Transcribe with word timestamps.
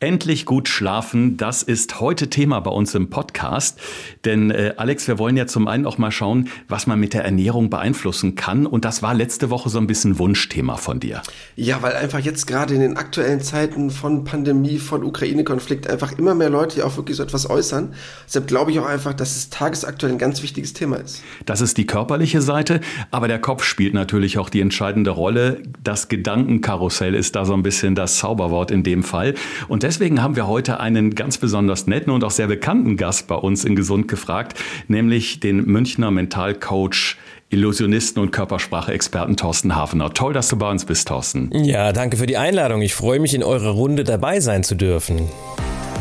Endlich 0.00 0.46
gut 0.46 0.68
schlafen, 0.68 1.36
das 1.36 1.64
ist 1.64 1.98
heute 1.98 2.30
Thema 2.30 2.60
bei 2.60 2.70
uns 2.70 2.94
im 2.94 3.10
Podcast. 3.10 3.80
Denn 4.24 4.52
äh, 4.52 4.74
Alex, 4.76 5.08
wir 5.08 5.18
wollen 5.18 5.36
ja 5.36 5.48
zum 5.48 5.66
einen 5.66 5.86
auch 5.86 5.98
mal 5.98 6.12
schauen, 6.12 6.50
was 6.68 6.86
man 6.86 7.00
mit 7.00 7.14
der 7.14 7.24
Ernährung 7.24 7.68
beeinflussen 7.68 8.36
kann. 8.36 8.64
Und 8.64 8.84
das 8.84 9.02
war 9.02 9.12
letzte 9.12 9.50
Woche 9.50 9.70
so 9.70 9.78
ein 9.78 9.88
bisschen 9.88 10.20
Wunschthema 10.20 10.76
von 10.76 11.00
dir. 11.00 11.20
Ja, 11.56 11.82
weil 11.82 11.94
einfach 11.94 12.20
jetzt 12.20 12.46
gerade 12.46 12.74
in 12.74 12.80
den 12.80 12.96
aktuellen 12.96 13.40
Zeiten 13.40 13.90
von 13.90 14.22
Pandemie, 14.22 14.78
von 14.78 15.02
Ukraine-Konflikt 15.02 15.90
einfach 15.90 16.16
immer 16.16 16.36
mehr 16.36 16.50
Leute 16.50 16.86
auch 16.86 16.96
wirklich 16.96 17.16
so 17.16 17.24
etwas 17.24 17.50
äußern. 17.50 17.92
Deshalb 18.24 18.46
glaube 18.46 18.70
ich 18.70 18.78
auch 18.78 18.86
einfach, 18.86 19.14
dass 19.14 19.34
es 19.34 19.50
tagesaktuell 19.50 20.12
ein 20.12 20.18
ganz 20.18 20.44
wichtiges 20.44 20.74
Thema 20.74 20.98
ist. 20.98 21.24
Das 21.44 21.60
ist 21.60 21.76
die 21.76 21.86
körperliche 21.86 22.40
Seite, 22.40 22.82
aber 23.10 23.26
der 23.26 23.40
Kopf 23.40 23.64
spielt 23.64 23.94
natürlich 23.94 24.38
auch 24.38 24.48
die 24.48 24.60
entscheidende 24.60 25.10
Rolle. 25.10 25.60
Das 25.82 26.06
Gedankenkarussell 26.06 27.16
ist 27.16 27.34
da 27.34 27.44
so 27.44 27.54
ein 27.54 27.64
bisschen 27.64 27.96
das 27.96 28.18
Zauberwort 28.18 28.70
in 28.70 28.84
dem 28.84 29.02
Fall. 29.02 29.34
Und 29.66 29.87
deswegen 29.88 30.22
haben 30.22 30.36
wir 30.36 30.46
heute 30.46 30.80
einen 30.80 31.14
ganz 31.14 31.38
besonders 31.38 31.86
netten 31.86 32.12
und 32.12 32.22
auch 32.22 32.30
sehr 32.30 32.46
bekannten 32.46 32.96
Gast 32.98 33.26
bei 33.26 33.34
uns 33.34 33.64
in 33.64 33.74
Gesund 33.74 34.06
gefragt, 34.06 34.58
nämlich 34.86 35.40
den 35.40 35.64
Münchner 35.64 36.10
Mentalcoach 36.10 37.16
Illusionisten 37.48 38.22
und 38.22 38.30
Körpersprache-Experten 38.30 39.38
Thorsten 39.38 39.74
Hafener. 39.74 40.12
Toll, 40.12 40.34
dass 40.34 40.48
du 40.48 40.56
bei 40.56 40.70
uns 40.70 40.84
bist, 40.84 41.08
Thorsten. 41.08 41.50
Ja, 41.64 41.92
danke 41.92 42.18
für 42.18 42.26
die 42.26 42.36
Einladung. 42.36 42.82
Ich 42.82 42.94
freue 42.94 43.18
mich, 43.18 43.32
in 43.32 43.42
eurer 43.42 43.70
Runde 43.70 44.04
dabei 44.04 44.40
sein 44.40 44.62
zu 44.62 44.74
dürfen. 44.74 45.26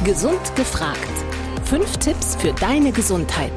Gesund 0.04 0.54
gefragt. 0.58 0.98
Fünf 1.64 1.98
Tipps 1.98 2.36
für 2.36 2.52
deine 2.52 2.92
Gesundheit. 2.92 3.54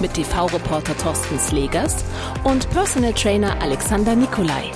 Mit 0.00 0.14
TV-Reporter 0.14 0.96
Thorsten 0.98 1.38
Slegers 1.38 2.04
und 2.42 2.68
Personal 2.70 3.12
Trainer 3.12 3.62
Alexander 3.62 4.16
Nikolai. 4.16 4.72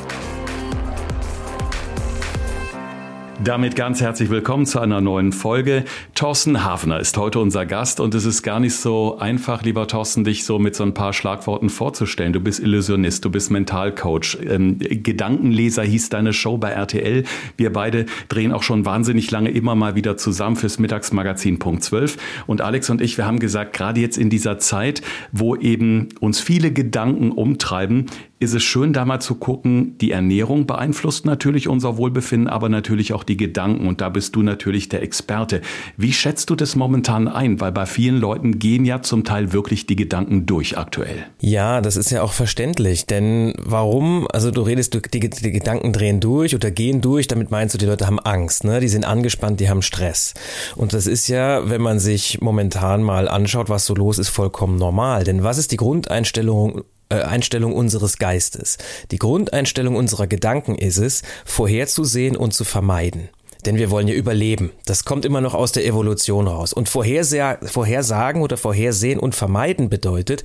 Damit 3.45 3.75
ganz 3.75 4.01
herzlich 4.01 4.31
willkommen 4.31 4.67
zu 4.67 4.79
einer 4.79 5.01
neuen 5.01 5.33
Folge. 5.33 5.85
Thorsten 6.15 6.63
Hafner 6.63 7.01
ist 7.01 7.17
heute 7.17 7.41
unser 7.41 7.67
Gast 7.67 7.99
und 7.99 8.15
es 8.15 8.25
ist 8.25 8.45
gar 8.45 8.61
nicht 8.61 8.77
so 8.77 9.19
einfach, 9.19 9.65
lieber 9.65 9.89
Thorsten, 9.89 10.23
dich 10.23 10.45
so 10.45 10.61
mit 10.61 10.77
so 10.77 10.85
ein 10.85 10.95
paar 10.95 11.13
Schlagworten 11.13 11.69
vorzustellen. 11.69 12.33
Du 12.33 12.39
bist 12.39 12.61
Illusionist, 12.61 13.25
du 13.25 13.31
bist 13.31 13.51
Mentalcoach. 13.51 14.39
Ähm, 14.49 14.79
Gedankenleser 14.79 15.83
hieß 15.83 16.11
deine 16.11 16.33
Show 16.33 16.57
bei 16.57 16.71
RTL. 16.71 17.25
Wir 17.57 17.73
beide 17.73 18.07
drehen 18.29 18.53
auch 18.53 18.63
schon 18.63 18.85
wahnsinnig 18.85 19.29
lange 19.33 19.51
immer 19.51 19.75
mal 19.75 19.97
wieder 19.97 20.17
zusammen 20.17 20.55
fürs 20.55 20.79
Mittagsmagazin 20.79 21.59
Punkt 21.59 21.83
12. 21.83 22.19
Und 22.47 22.61
Alex 22.61 22.91
und 22.91 23.01
ich, 23.01 23.19
wir 23.19 23.27
haben 23.27 23.41
gesagt, 23.41 23.73
gerade 23.73 24.01
jetzt 24.01 24.19
in 24.19 24.31
dieser 24.31 24.59
Zeit, 24.59 25.03
wo 25.33 25.57
eben 25.57 26.11
uns 26.21 26.39
viele 26.39 26.71
Gedanken 26.71 27.33
umtreiben, 27.33 28.07
ist 28.43 28.55
es 28.55 28.63
schön, 28.63 28.93
da 28.93 29.05
mal 29.05 29.21
zu 29.21 29.37
gucken, 29.37 29.97
die 29.99 30.11
Ernährung 30.11 30.67
beeinflusst 30.67 31.25
natürlich 31.25 31.69
unser 31.69 31.97
Wohlbefinden, 31.97 32.49
aber 32.49 32.69
natürlich 32.69 33.13
auch 33.13 33.25
die 33.25 33.37
Gedanken. 33.37 33.87
Und 33.87 34.01
da 34.01 34.09
bist 34.09 34.35
du 34.37 34.43
natürlich 34.43 34.89
der 34.89 35.03
Experte. 35.03 35.61
Wie 35.97 36.13
schätzt 36.13 36.51
du 36.51 36.57
das 36.57 36.77
momentan 36.77 37.29
ein? 37.29 37.61
Weil 37.61 37.73
bei 37.73 37.87
vielen 37.87 38.19
Leuten 38.19 38.59
gehen 38.59 38.85
ja 38.85 39.01
zum 39.01 39.25
Teil 39.25 39.53
wirklich 39.53 39.87
die 39.87 39.97
Gedanken 39.97 40.45
durch 40.47 40.77
aktuell. 40.77 41.27
Ja, 41.41 41.81
das 41.81 41.97
ist 41.97 42.11
ja 42.11 42.23
auch 42.23 42.33
verständlich. 42.33 43.07
Denn 43.07 43.55
warum? 43.59 44.27
Also 44.33 44.51
du 44.51 44.63
redest, 44.63 44.95
die, 44.95 45.21
die 45.21 45.53
Gedanken 45.53 45.93
drehen 45.93 46.21
durch 46.21 46.55
oder 46.55 46.71
gehen 46.71 47.01
durch. 47.01 47.29
Damit 47.29 47.51
meinst 47.51 47.75
du, 47.75 47.79
die 47.79 47.87
Leute 47.87 48.07
haben 48.07 48.19
Angst. 48.19 48.65
Ne? 48.65 48.81
Die 48.81 48.89
sind 48.89 49.05
angespannt, 49.05 49.61
die 49.61 49.71
haben 49.71 49.83
Stress. 49.83 50.35
Und 50.75 50.93
das 50.93 51.07
ist 51.07 51.29
ja, 51.29 51.71
wenn 51.71 51.81
man 51.81 52.01
sich 52.01 52.41
momentan 52.41 53.03
mal 53.03 53.29
anschaut, 53.29 53.69
was 53.69 53.87
so 53.87 53.95
los 53.95 54.19
ist, 54.19 54.31
vollkommen 54.31 54.77
normal. 54.77 55.25
Denn 55.25 55.45
was 55.45 55.59
ist 55.59 55.71
die 55.71 55.77
Grundeinstellung 55.77 56.83
Einstellung 57.21 57.73
unseres 57.75 58.19
Geistes. 58.19 58.79
Die 59.11 59.19
Grundeinstellung 59.19 59.97
unserer 59.97 60.27
Gedanken 60.27 60.77
ist 60.77 60.99
es, 60.99 61.23
vorherzusehen 61.45 62.37
und 62.37 62.55
zu 62.55 62.65
vermeiden. 62.65 63.29
Denn 63.65 63.77
wir 63.77 63.91
wollen 63.91 64.09
ja 64.09 64.15
überleben. 64.15 64.73
Das 64.87 65.05
kommt 65.05 65.25
immer 65.25 65.41
noch 65.41 65.55
aus 65.55 65.71
der 65.71 65.87
Evolution 65.87 66.49
raus. 66.49 66.73
Und 66.73 66.89
vorhersagen 66.89 68.43
oder 68.43 68.57
vorhersehen 68.57 69.21
und 69.21 69.37
vermeiden 69.37 69.89
bedeutet, 69.89 70.43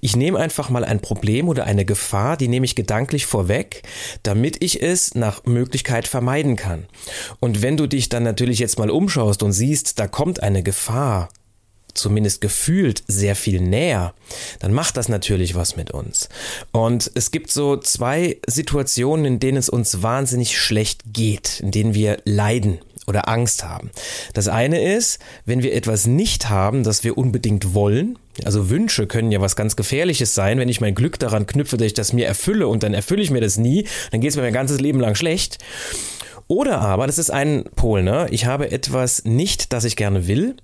ich 0.00 0.14
nehme 0.14 0.38
einfach 0.38 0.70
mal 0.70 0.84
ein 0.84 1.00
Problem 1.00 1.48
oder 1.48 1.64
eine 1.64 1.84
Gefahr, 1.84 2.36
die 2.36 2.46
nehme 2.46 2.64
ich 2.64 2.76
gedanklich 2.76 3.26
vorweg, 3.26 3.82
damit 4.22 4.62
ich 4.62 4.82
es 4.82 5.16
nach 5.16 5.44
Möglichkeit 5.46 6.06
vermeiden 6.06 6.54
kann. 6.54 6.86
Und 7.40 7.60
wenn 7.60 7.76
du 7.76 7.88
dich 7.88 8.08
dann 8.08 8.22
natürlich 8.22 8.60
jetzt 8.60 8.78
mal 8.78 8.90
umschaust 8.90 9.42
und 9.42 9.52
siehst, 9.52 9.98
da 9.98 10.06
kommt 10.06 10.40
eine 10.40 10.62
Gefahr, 10.62 11.28
zumindest 11.94 12.40
gefühlt 12.40 13.02
sehr 13.06 13.36
viel 13.36 13.60
näher, 13.60 14.14
dann 14.58 14.72
macht 14.72 14.96
das 14.96 15.08
natürlich 15.08 15.54
was 15.54 15.76
mit 15.76 15.90
uns. 15.90 16.28
Und 16.72 17.10
es 17.14 17.30
gibt 17.30 17.50
so 17.50 17.76
zwei 17.76 18.38
Situationen, 18.46 19.24
in 19.24 19.40
denen 19.40 19.58
es 19.58 19.68
uns 19.68 20.02
wahnsinnig 20.02 20.58
schlecht 20.58 21.02
geht, 21.12 21.60
in 21.60 21.70
denen 21.70 21.94
wir 21.94 22.18
leiden 22.24 22.78
oder 23.06 23.28
Angst 23.28 23.64
haben. 23.64 23.90
Das 24.34 24.48
eine 24.48 24.94
ist, 24.94 25.18
wenn 25.44 25.62
wir 25.62 25.74
etwas 25.74 26.06
nicht 26.06 26.48
haben, 26.48 26.84
das 26.84 27.04
wir 27.04 27.18
unbedingt 27.18 27.74
wollen, 27.74 28.18
also 28.44 28.70
Wünsche 28.70 29.06
können 29.06 29.32
ja 29.32 29.40
was 29.40 29.56
ganz 29.56 29.76
Gefährliches 29.76 30.34
sein, 30.34 30.58
wenn 30.58 30.68
ich 30.68 30.80
mein 30.80 30.94
Glück 30.94 31.18
daran 31.18 31.46
knüpfe, 31.46 31.76
dass 31.76 31.86
ich 31.86 31.94
das 31.94 32.12
mir 32.12 32.26
erfülle 32.26 32.68
und 32.68 32.82
dann 32.82 32.94
erfülle 32.94 33.22
ich 33.22 33.30
mir 33.30 33.40
das 33.40 33.58
nie, 33.58 33.86
dann 34.10 34.20
geht 34.20 34.30
es 34.30 34.36
mir 34.36 34.42
mein 34.42 34.52
ganzes 34.52 34.80
Leben 34.80 35.00
lang 35.00 35.14
schlecht. 35.14 35.58
Oder 36.50 36.80
aber, 36.80 37.06
das 37.06 37.18
ist 37.18 37.30
ein 37.30 37.62
Pol, 37.76 38.02
ne? 38.02 38.26
Ich 38.32 38.44
habe 38.44 38.72
etwas 38.72 39.24
nicht, 39.24 39.72
das 39.72 39.84
ich 39.84 39.94
gerne 39.94 40.26
will. 40.26 40.56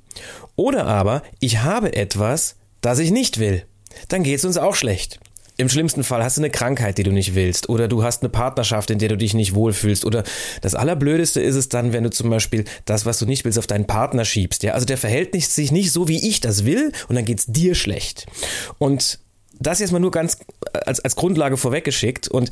Oder 0.57 0.85
aber, 0.85 1.23
ich 1.39 1.59
habe 1.63 1.95
etwas, 1.95 2.57
das 2.81 2.99
ich 2.99 3.13
nicht 3.13 3.39
will. 3.39 3.63
Dann 4.09 4.25
geht 4.25 4.41
es 4.41 4.45
uns 4.45 4.57
auch 4.57 4.75
schlecht. 4.75 5.21
Im 5.59 5.69
schlimmsten 5.69 6.03
Fall 6.03 6.25
hast 6.25 6.39
du 6.39 6.41
eine 6.41 6.51
Krankheit, 6.51 6.99
die 6.99 7.05
du 7.05 7.13
nicht 7.13 7.37
willst, 7.37 7.69
oder 7.69 7.87
du 7.87 8.03
hast 8.03 8.23
eine 8.23 8.31
Partnerschaft, 8.31 8.91
in 8.91 8.99
der 8.99 9.11
du 9.11 9.17
dich 9.17 9.33
nicht 9.33 9.55
wohlfühlst, 9.55 10.05
oder 10.05 10.25
das 10.61 10.75
Allerblödeste 10.75 11.41
ist 11.41 11.55
es 11.55 11.69
dann, 11.69 11.93
wenn 11.93 12.03
du 12.03 12.11
zum 12.11 12.31
Beispiel 12.31 12.65
das, 12.85 13.07
was 13.07 13.21
du 13.21 13.25
nicht 13.25 13.45
willst, 13.45 13.57
auf 13.57 13.69
deinen 13.69 13.87
Partner 13.87 14.25
schiebst. 14.25 14.65
Ja, 14.65 14.73
also 14.73 14.87
der 14.87 14.99
verhält 14.99 15.41
sich 15.41 15.71
nicht 15.71 15.93
so, 15.93 16.09
wie 16.09 16.29
ich 16.29 16.41
das 16.41 16.65
will, 16.65 16.91
und 17.09 17.15
dann 17.15 17.25
geht's 17.25 17.47
dir 17.47 17.77
schlecht. 17.77 18.27
Und 18.79 19.21
das 19.59 19.81
jetzt 19.81 19.93
mal 19.93 19.99
nur 19.99 20.11
ganz 20.11 20.39
als, 20.73 21.01
als 21.01 21.17
Grundlage 21.17 21.57
vorweggeschickt. 21.57 22.29
Und 22.29 22.51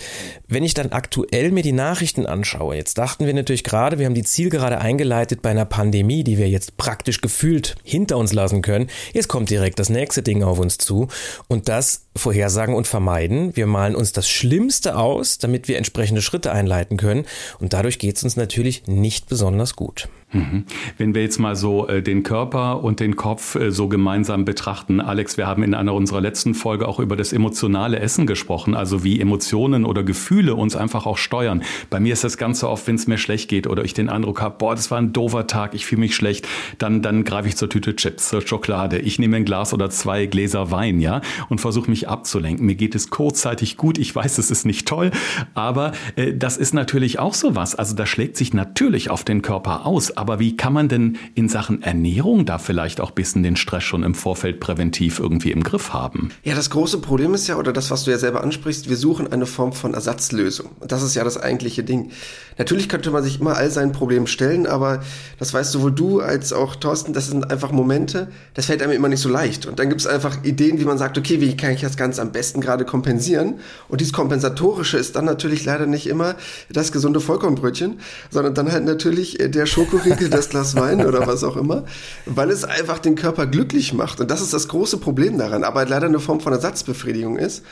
wenn 0.48 0.64
ich 0.64 0.74
dann 0.74 0.92
aktuell 0.92 1.50
mir 1.50 1.62
die 1.62 1.72
Nachrichten 1.72 2.26
anschaue, 2.26 2.76
jetzt 2.76 2.98
dachten 2.98 3.26
wir 3.26 3.34
natürlich 3.34 3.64
gerade, 3.64 3.98
wir 3.98 4.06
haben 4.06 4.14
die 4.14 4.22
Zielgerade 4.22 4.78
eingeleitet 4.78 5.42
bei 5.42 5.50
einer 5.50 5.64
Pandemie, 5.64 6.24
die 6.24 6.38
wir 6.38 6.48
jetzt 6.48 6.76
praktisch 6.76 7.20
gefühlt 7.20 7.76
hinter 7.84 8.16
uns 8.16 8.32
lassen 8.32 8.62
können. 8.62 8.88
Jetzt 9.12 9.28
kommt 9.28 9.50
direkt 9.50 9.78
das 9.78 9.88
nächste 9.88 10.22
Ding 10.22 10.42
auf 10.42 10.58
uns 10.58 10.78
zu. 10.78 11.08
Und 11.48 11.68
das 11.68 12.03
vorhersagen 12.16 12.74
und 12.74 12.86
vermeiden. 12.86 13.56
Wir 13.56 13.66
malen 13.66 13.94
uns 13.94 14.12
das 14.12 14.28
Schlimmste 14.28 14.96
aus, 14.96 15.38
damit 15.38 15.68
wir 15.68 15.76
entsprechende 15.76 16.22
Schritte 16.22 16.52
einleiten 16.52 16.96
können. 16.96 17.24
Und 17.58 17.72
dadurch 17.72 17.98
geht 17.98 18.16
es 18.16 18.24
uns 18.24 18.36
natürlich 18.36 18.86
nicht 18.86 19.28
besonders 19.28 19.76
gut. 19.76 20.08
Mhm. 20.34 20.64
Wenn 20.98 21.14
wir 21.14 21.22
jetzt 21.22 21.38
mal 21.38 21.54
so 21.54 21.86
äh, 21.86 22.02
den 22.02 22.24
Körper 22.24 22.82
und 22.82 23.00
den 23.00 23.14
Kopf 23.16 23.54
äh, 23.54 23.70
so 23.70 23.88
gemeinsam 23.88 24.44
betrachten, 24.44 25.00
Alex, 25.00 25.36
wir 25.36 25.46
haben 25.46 25.62
in 25.62 25.74
einer 25.74 25.94
unserer 25.94 26.20
letzten 26.20 26.54
Folge 26.54 26.88
auch 26.88 26.98
über 26.98 27.16
das 27.16 27.32
emotionale 27.32 28.00
Essen 28.00 28.26
gesprochen, 28.26 28.74
also 28.74 29.04
wie 29.04 29.20
Emotionen 29.20 29.84
oder 29.84 30.02
Gefühle 30.02 30.56
uns 30.56 30.74
einfach 30.74 31.06
auch 31.06 31.18
steuern. 31.18 31.62
Bei 31.88 32.00
mir 32.00 32.12
ist 32.12 32.24
das 32.24 32.36
ganz 32.36 32.60
so 32.60 32.68
oft, 32.68 32.86
wenn 32.88 32.96
es 32.96 33.06
mir 33.06 33.18
schlecht 33.18 33.48
geht 33.48 33.66
oder 33.68 33.84
ich 33.84 33.94
den 33.94 34.08
Eindruck 34.08 34.42
habe, 34.42 34.56
boah, 34.58 34.74
das 34.74 34.90
war 34.90 34.98
ein 34.98 35.12
doofer 35.12 35.46
Tag, 35.46 35.74
ich 35.74 35.86
fühle 35.86 36.00
mich 36.00 36.16
schlecht, 36.16 36.48
dann, 36.78 37.00
dann 37.00 37.22
greife 37.22 37.48
ich 37.48 37.56
zur 37.56 37.70
Tüte 37.70 37.94
Chips, 37.94 38.28
zur 38.28 38.42
Schokolade. 38.42 38.98
Ich 38.98 39.18
nehme 39.20 39.36
ein 39.36 39.44
Glas 39.44 39.72
oder 39.72 39.88
zwei 39.90 40.26
Gläser 40.26 40.72
Wein, 40.72 41.00
ja, 41.00 41.20
und 41.48 41.60
versuche 41.60 41.88
mich 41.88 42.03
abzulenken. 42.08 42.66
Mir 42.66 42.76
geht 42.76 42.94
es 42.94 43.10
kurzzeitig 43.10 43.76
gut, 43.76 43.98
ich 43.98 44.14
weiß, 44.14 44.38
es 44.38 44.50
ist 44.50 44.64
nicht 44.64 44.88
toll, 44.88 45.10
aber 45.54 45.92
äh, 46.16 46.34
das 46.34 46.56
ist 46.56 46.74
natürlich 46.74 47.18
auch 47.18 47.34
so 47.34 47.54
was. 47.54 47.74
Also 47.74 47.94
das 47.94 48.08
schlägt 48.08 48.36
sich 48.36 48.54
natürlich 48.54 49.10
auf 49.10 49.24
den 49.24 49.42
Körper 49.42 49.86
aus 49.86 50.14
aber 50.16 50.38
wie 50.38 50.56
kann 50.56 50.72
man 50.72 50.88
denn 50.88 51.18
in 51.34 51.48
Sachen 51.48 51.82
Ernährung 51.82 52.44
da 52.44 52.58
vielleicht 52.58 53.00
auch 53.00 53.10
bisschen 53.10 53.42
den 53.42 53.56
Stress 53.56 53.84
schon 53.84 54.02
im 54.02 54.14
Vorfeld 54.14 54.60
präventiv 54.60 55.18
irgendwie 55.18 55.50
im 55.50 55.62
Griff 55.62 55.92
haben? 55.92 56.30
Ja, 56.42 56.54
das 56.54 56.70
große 56.70 56.98
Problem 56.98 57.34
ist 57.34 57.46
ja, 57.46 57.56
oder 57.56 57.72
das, 57.72 57.90
was 57.90 58.04
du 58.04 58.10
ja 58.10 58.18
selber 58.18 58.42
ansprichst, 58.42 58.88
wir 58.88 58.96
suchen 58.96 59.32
eine 59.32 59.46
Form 59.46 59.72
von 59.72 59.94
Ersatzlösung. 59.94 60.70
Und 60.80 60.92
das 60.92 61.02
ist 61.02 61.14
ja 61.14 61.24
das 61.24 61.36
eigentliche 61.36 61.84
Ding. 61.84 62.10
Natürlich 62.56 62.88
könnte 62.88 63.10
man 63.10 63.22
sich 63.22 63.40
immer 63.40 63.56
all 63.56 63.70
seinen 63.70 63.92
Problemen 63.92 64.26
stellen, 64.26 64.66
aber 64.66 65.00
das 65.38 65.52
weißt 65.52 65.72
sowohl 65.72 65.92
du 65.92 66.20
als 66.20 66.52
auch 66.52 66.76
Thorsten, 66.76 67.12
das 67.12 67.28
sind 67.28 67.50
einfach 67.50 67.72
Momente, 67.72 68.28
das 68.54 68.66
fällt 68.66 68.82
einem 68.82 68.92
immer 68.92 69.08
nicht 69.08 69.20
so 69.20 69.28
leicht. 69.28 69.66
Und 69.66 69.78
dann 69.78 69.88
gibt 69.88 70.00
es 70.00 70.06
einfach 70.06 70.44
Ideen, 70.44 70.78
wie 70.78 70.84
man 70.84 70.98
sagt, 70.98 71.18
okay, 71.18 71.40
wie 71.40 71.56
kann 71.56 71.72
ich 71.72 71.80
das 71.80 71.96
Ganze 71.96 72.22
am 72.22 72.32
besten 72.32 72.60
gerade 72.60 72.84
kompensieren? 72.84 73.54
Und 73.88 74.00
dieses 74.00 74.12
Kompensatorische 74.12 74.96
ist 74.96 75.16
dann 75.16 75.24
natürlich 75.24 75.64
leider 75.64 75.86
nicht 75.86 76.06
immer 76.06 76.36
das 76.70 76.92
gesunde 76.92 77.20
Vollkornbrötchen, 77.20 78.00
sondern 78.30 78.54
dann 78.54 78.70
halt 78.70 78.84
natürlich 78.84 79.38
der 79.40 79.66
Schokoriegel 79.66 80.04
Riegel, 80.04 80.30
das 80.30 80.48
Glas 80.48 80.76
Wein 80.76 81.04
oder 81.04 81.26
was 81.26 81.44
auch 81.44 81.56
immer, 81.56 81.84
weil 82.26 82.50
es 82.50 82.64
einfach 82.64 82.98
den 82.98 83.14
Körper 83.14 83.46
glücklich 83.46 83.92
macht. 83.92 84.20
Und 84.20 84.30
das 84.30 84.40
ist 84.40 84.52
das 84.52 84.68
große 84.68 84.98
Problem 84.98 85.38
daran, 85.38 85.64
aber 85.64 85.84
leider 85.86 86.06
eine 86.06 86.20
Form 86.20 86.40
von 86.40 86.52
Ersatzbefriedigung 86.52 87.36
ist. 87.36 87.62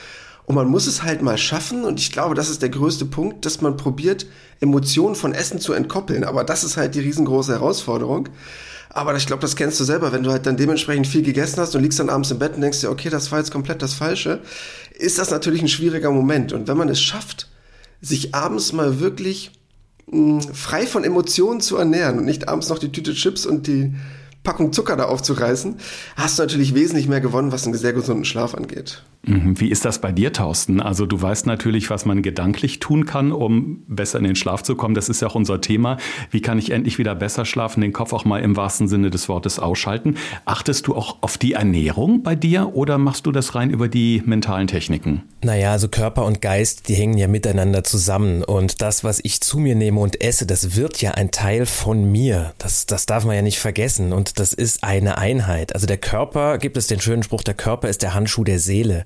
Und 0.44 0.56
man 0.56 0.68
muss 0.68 0.86
es 0.86 1.02
halt 1.02 1.22
mal 1.22 1.38
schaffen, 1.38 1.84
und 1.84 2.00
ich 2.00 2.10
glaube, 2.10 2.34
das 2.34 2.50
ist 2.50 2.62
der 2.62 2.68
größte 2.68 3.04
Punkt, 3.04 3.46
dass 3.46 3.60
man 3.60 3.76
probiert, 3.76 4.26
Emotionen 4.60 5.14
von 5.14 5.32
Essen 5.32 5.60
zu 5.60 5.72
entkoppeln. 5.72 6.24
Aber 6.24 6.44
das 6.44 6.64
ist 6.64 6.76
halt 6.76 6.94
die 6.94 7.00
riesengroße 7.00 7.52
Herausforderung. 7.52 8.28
Aber 8.90 9.16
ich 9.16 9.26
glaube, 9.26 9.40
das 9.40 9.56
kennst 9.56 9.80
du 9.80 9.84
selber, 9.84 10.12
wenn 10.12 10.22
du 10.22 10.30
halt 10.30 10.44
dann 10.44 10.56
dementsprechend 10.56 11.06
viel 11.06 11.22
gegessen 11.22 11.60
hast 11.60 11.74
und 11.74 11.82
liegst 11.82 11.98
dann 11.98 12.10
abends 12.10 12.30
im 12.30 12.38
Bett 12.38 12.54
und 12.54 12.60
denkst 12.60 12.80
dir, 12.80 12.90
okay, 12.90 13.08
das 13.08 13.32
war 13.32 13.38
jetzt 13.38 13.50
komplett 13.50 13.80
das 13.80 13.94
Falsche, 13.94 14.42
ist 14.98 15.18
das 15.18 15.30
natürlich 15.30 15.62
ein 15.62 15.68
schwieriger 15.68 16.10
Moment. 16.10 16.52
Und 16.52 16.68
wenn 16.68 16.76
man 16.76 16.90
es 16.90 17.00
schafft, 17.00 17.48
sich 18.02 18.34
abends 18.34 18.72
mal 18.72 19.00
wirklich 19.00 19.52
mh, 20.10 20.42
frei 20.52 20.86
von 20.86 21.04
Emotionen 21.04 21.60
zu 21.60 21.76
ernähren 21.76 22.18
und 22.18 22.26
nicht 22.26 22.48
abends 22.48 22.68
noch 22.68 22.78
die 22.78 22.92
Tüte 22.92 23.14
Chips 23.14 23.46
und 23.46 23.66
die 23.66 23.94
Packung 24.42 24.72
Zucker 24.72 24.96
da 24.96 25.04
aufzureißen, 25.04 25.76
hast 26.16 26.38
du 26.38 26.42
natürlich 26.42 26.74
wesentlich 26.74 27.08
mehr 27.08 27.20
gewonnen, 27.20 27.52
was 27.52 27.64
einen 27.64 27.74
sehr 27.74 27.92
gesunden 27.92 28.24
Schlaf 28.24 28.54
angeht. 28.54 29.02
Mhm. 29.24 29.60
Wie 29.60 29.70
ist 29.70 29.84
das 29.84 30.00
bei 30.00 30.10
dir, 30.10 30.32
Thorsten? 30.32 30.80
Also 30.80 31.06
du 31.06 31.20
weißt 31.20 31.46
natürlich, 31.46 31.90
was 31.90 32.04
man 32.04 32.22
gedanklich 32.22 32.80
tun 32.80 33.06
kann, 33.06 33.30
um 33.30 33.84
besser 33.86 34.18
in 34.18 34.24
den 34.24 34.34
Schlaf 34.34 34.62
zu 34.62 34.74
kommen. 34.74 34.94
Das 34.94 35.08
ist 35.08 35.22
ja 35.22 35.28
auch 35.28 35.36
unser 35.36 35.60
Thema. 35.60 35.96
Wie 36.30 36.40
kann 36.40 36.58
ich 36.58 36.72
endlich 36.72 36.98
wieder 36.98 37.14
besser 37.14 37.44
schlafen, 37.44 37.80
den 37.82 37.92
Kopf 37.92 38.12
auch 38.12 38.24
mal 38.24 38.42
im 38.42 38.56
wahrsten 38.56 38.88
Sinne 38.88 39.10
des 39.10 39.28
Wortes 39.28 39.60
ausschalten? 39.60 40.16
Achtest 40.44 40.88
du 40.88 40.96
auch 40.96 41.18
auf 41.20 41.38
die 41.38 41.52
Ernährung 41.52 42.24
bei 42.24 42.34
dir 42.34 42.74
oder 42.74 42.98
machst 42.98 43.26
du 43.26 43.32
das 43.32 43.54
rein 43.54 43.70
über 43.70 43.88
die 43.88 44.22
mentalen 44.26 44.66
Techniken? 44.66 45.22
Naja, 45.44 45.70
also 45.70 45.88
Körper 45.88 46.24
und 46.24 46.40
Geist, 46.40 46.88
die 46.88 46.94
hängen 46.94 47.16
ja 47.16 47.28
miteinander 47.28 47.84
zusammen. 47.84 48.42
Und 48.42 48.82
das, 48.82 49.04
was 49.04 49.20
ich 49.22 49.40
zu 49.40 49.58
mir 49.58 49.76
nehme 49.76 50.00
und 50.00 50.20
esse, 50.20 50.46
das 50.46 50.76
wird 50.76 51.00
ja 51.00 51.12
ein 51.12 51.30
Teil 51.30 51.66
von 51.66 52.10
mir. 52.10 52.54
Das, 52.58 52.86
das 52.86 53.06
darf 53.06 53.24
man 53.24 53.36
ja 53.36 53.42
nicht 53.42 53.60
vergessen. 53.60 54.12
Und 54.12 54.31
das 54.38 54.52
ist 54.52 54.84
eine 54.84 55.18
Einheit. 55.18 55.74
Also 55.74 55.86
der 55.86 55.98
Körper, 55.98 56.58
gibt 56.58 56.76
es 56.76 56.86
den 56.86 57.00
schönen 57.00 57.22
Spruch, 57.22 57.42
der 57.42 57.54
Körper 57.54 57.88
ist 57.88 58.02
der 58.02 58.14
Handschuh 58.14 58.44
der 58.44 58.58
Seele. 58.58 59.04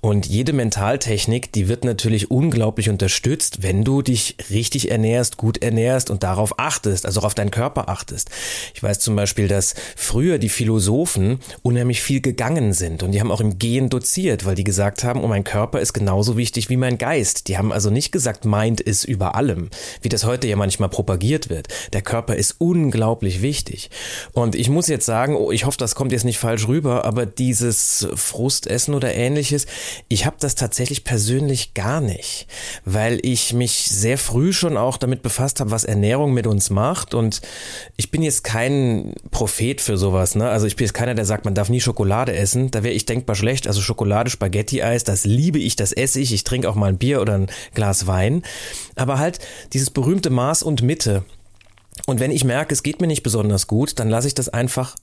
Und 0.00 0.26
jede 0.26 0.52
Mentaltechnik, 0.52 1.52
die 1.52 1.68
wird 1.68 1.84
natürlich 1.84 2.30
unglaublich 2.30 2.88
unterstützt, 2.88 3.62
wenn 3.62 3.84
du 3.84 4.02
dich 4.02 4.36
richtig 4.50 4.90
ernährst, 4.90 5.36
gut 5.36 5.62
ernährst 5.62 6.10
und 6.10 6.22
darauf 6.22 6.58
achtest, 6.58 7.06
also 7.06 7.20
auf 7.20 7.34
deinen 7.34 7.50
Körper 7.50 7.88
achtest. 7.88 8.30
Ich 8.74 8.82
weiß 8.82 9.00
zum 9.00 9.16
Beispiel, 9.16 9.48
dass 9.48 9.74
früher 9.96 10.38
die 10.38 10.48
Philosophen 10.48 11.40
unheimlich 11.62 12.02
viel 12.02 12.20
gegangen 12.20 12.72
sind 12.72 13.02
und 13.02 13.12
die 13.12 13.20
haben 13.20 13.30
auch 13.30 13.40
im 13.40 13.58
Gehen 13.58 13.88
doziert, 13.88 14.44
weil 14.44 14.54
die 14.54 14.64
gesagt 14.64 15.04
haben, 15.04 15.22
oh, 15.22 15.28
mein 15.28 15.44
Körper 15.44 15.80
ist 15.80 15.92
genauso 15.92 16.36
wichtig 16.36 16.68
wie 16.68 16.76
mein 16.76 16.98
Geist. 16.98 17.48
Die 17.48 17.58
haben 17.58 17.72
also 17.72 17.90
nicht 17.90 18.12
gesagt, 18.12 18.44
Mind 18.44 18.80
ist 18.80 19.04
über 19.04 19.34
allem, 19.34 19.70
wie 20.02 20.08
das 20.08 20.24
heute 20.24 20.46
ja 20.46 20.56
manchmal 20.56 20.88
propagiert 20.88 21.50
wird. 21.50 21.68
Der 21.92 22.02
Körper 22.02 22.36
ist 22.36 22.56
unglaublich 22.58 23.42
wichtig. 23.42 23.90
Und 24.32 24.54
ich 24.54 24.67
muss 24.68 24.88
jetzt 24.88 25.06
sagen, 25.06 25.36
oh, 25.36 25.52
ich 25.52 25.64
hoffe, 25.64 25.78
das 25.78 25.94
kommt 25.94 26.12
jetzt 26.12 26.24
nicht 26.24 26.38
falsch 26.38 26.68
rüber, 26.68 27.04
aber 27.04 27.26
dieses 27.26 28.08
Frustessen 28.14 28.94
oder 28.94 29.14
ähnliches, 29.14 29.66
ich 30.08 30.26
habe 30.26 30.36
das 30.40 30.54
tatsächlich 30.54 31.04
persönlich 31.04 31.74
gar 31.74 32.00
nicht, 32.00 32.46
weil 32.84 33.20
ich 33.22 33.52
mich 33.52 33.88
sehr 33.88 34.18
früh 34.18 34.52
schon 34.52 34.76
auch 34.76 34.96
damit 34.96 35.22
befasst 35.22 35.60
habe, 35.60 35.70
was 35.70 35.84
Ernährung 35.84 36.32
mit 36.32 36.46
uns 36.46 36.70
macht. 36.70 37.14
Und 37.14 37.40
ich 37.96 38.10
bin 38.10 38.22
jetzt 38.22 38.44
kein 38.44 39.14
Prophet 39.30 39.80
für 39.80 39.96
sowas. 39.96 40.34
Ne? 40.34 40.48
Also 40.48 40.66
ich 40.66 40.76
bin 40.76 40.86
jetzt 40.86 40.94
keiner, 40.94 41.14
der 41.14 41.24
sagt, 41.24 41.44
man 41.44 41.54
darf 41.54 41.68
nie 41.68 41.80
Schokolade 41.80 42.34
essen. 42.34 42.70
Da 42.70 42.82
wäre 42.82 42.94
ich 42.94 43.06
denkbar 43.06 43.36
schlecht. 43.36 43.66
Also 43.66 43.80
Schokolade, 43.80 44.30
Spaghetti-Eis, 44.30 45.04
das 45.04 45.24
liebe 45.24 45.58
ich, 45.58 45.76
das 45.76 45.92
esse 45.92 46.20
ich. 46.20 46.32
Ich 46.32 46.44
trinke 46.44 46.68
auch 46.68 46.74
mal 46.74 46.88
ein 46.88 46.98
Bier 46.98 47.20
oder 47.20 47.34
ein 47.34 47.50
Glas 47.74 48.06
Wein. 48.06 48.42
Aber 48.96 49.18
halt 49.18 49.38
dieses 49.72 49.90
berühmte 49.90 50.30
Maß 50.30 50.62
und 50.62 50.82
Mitte. 50.82 51.24
Und 52.06 52.20
wenn 52.20 52.30
ich 52.30 52.44
merke, 52.44 52.72
es 52.72 52.82
geht 52.82 53.00
mir 53.00 53.06
nicht 53.06 53.22
besonders 53.22 53.66
gut, 53.66 53.98
dann 53.98 54.08
lasse 54.08 54.28
ich 54.28 54.34
das 54.34 54.48
einfach 54.48 54.94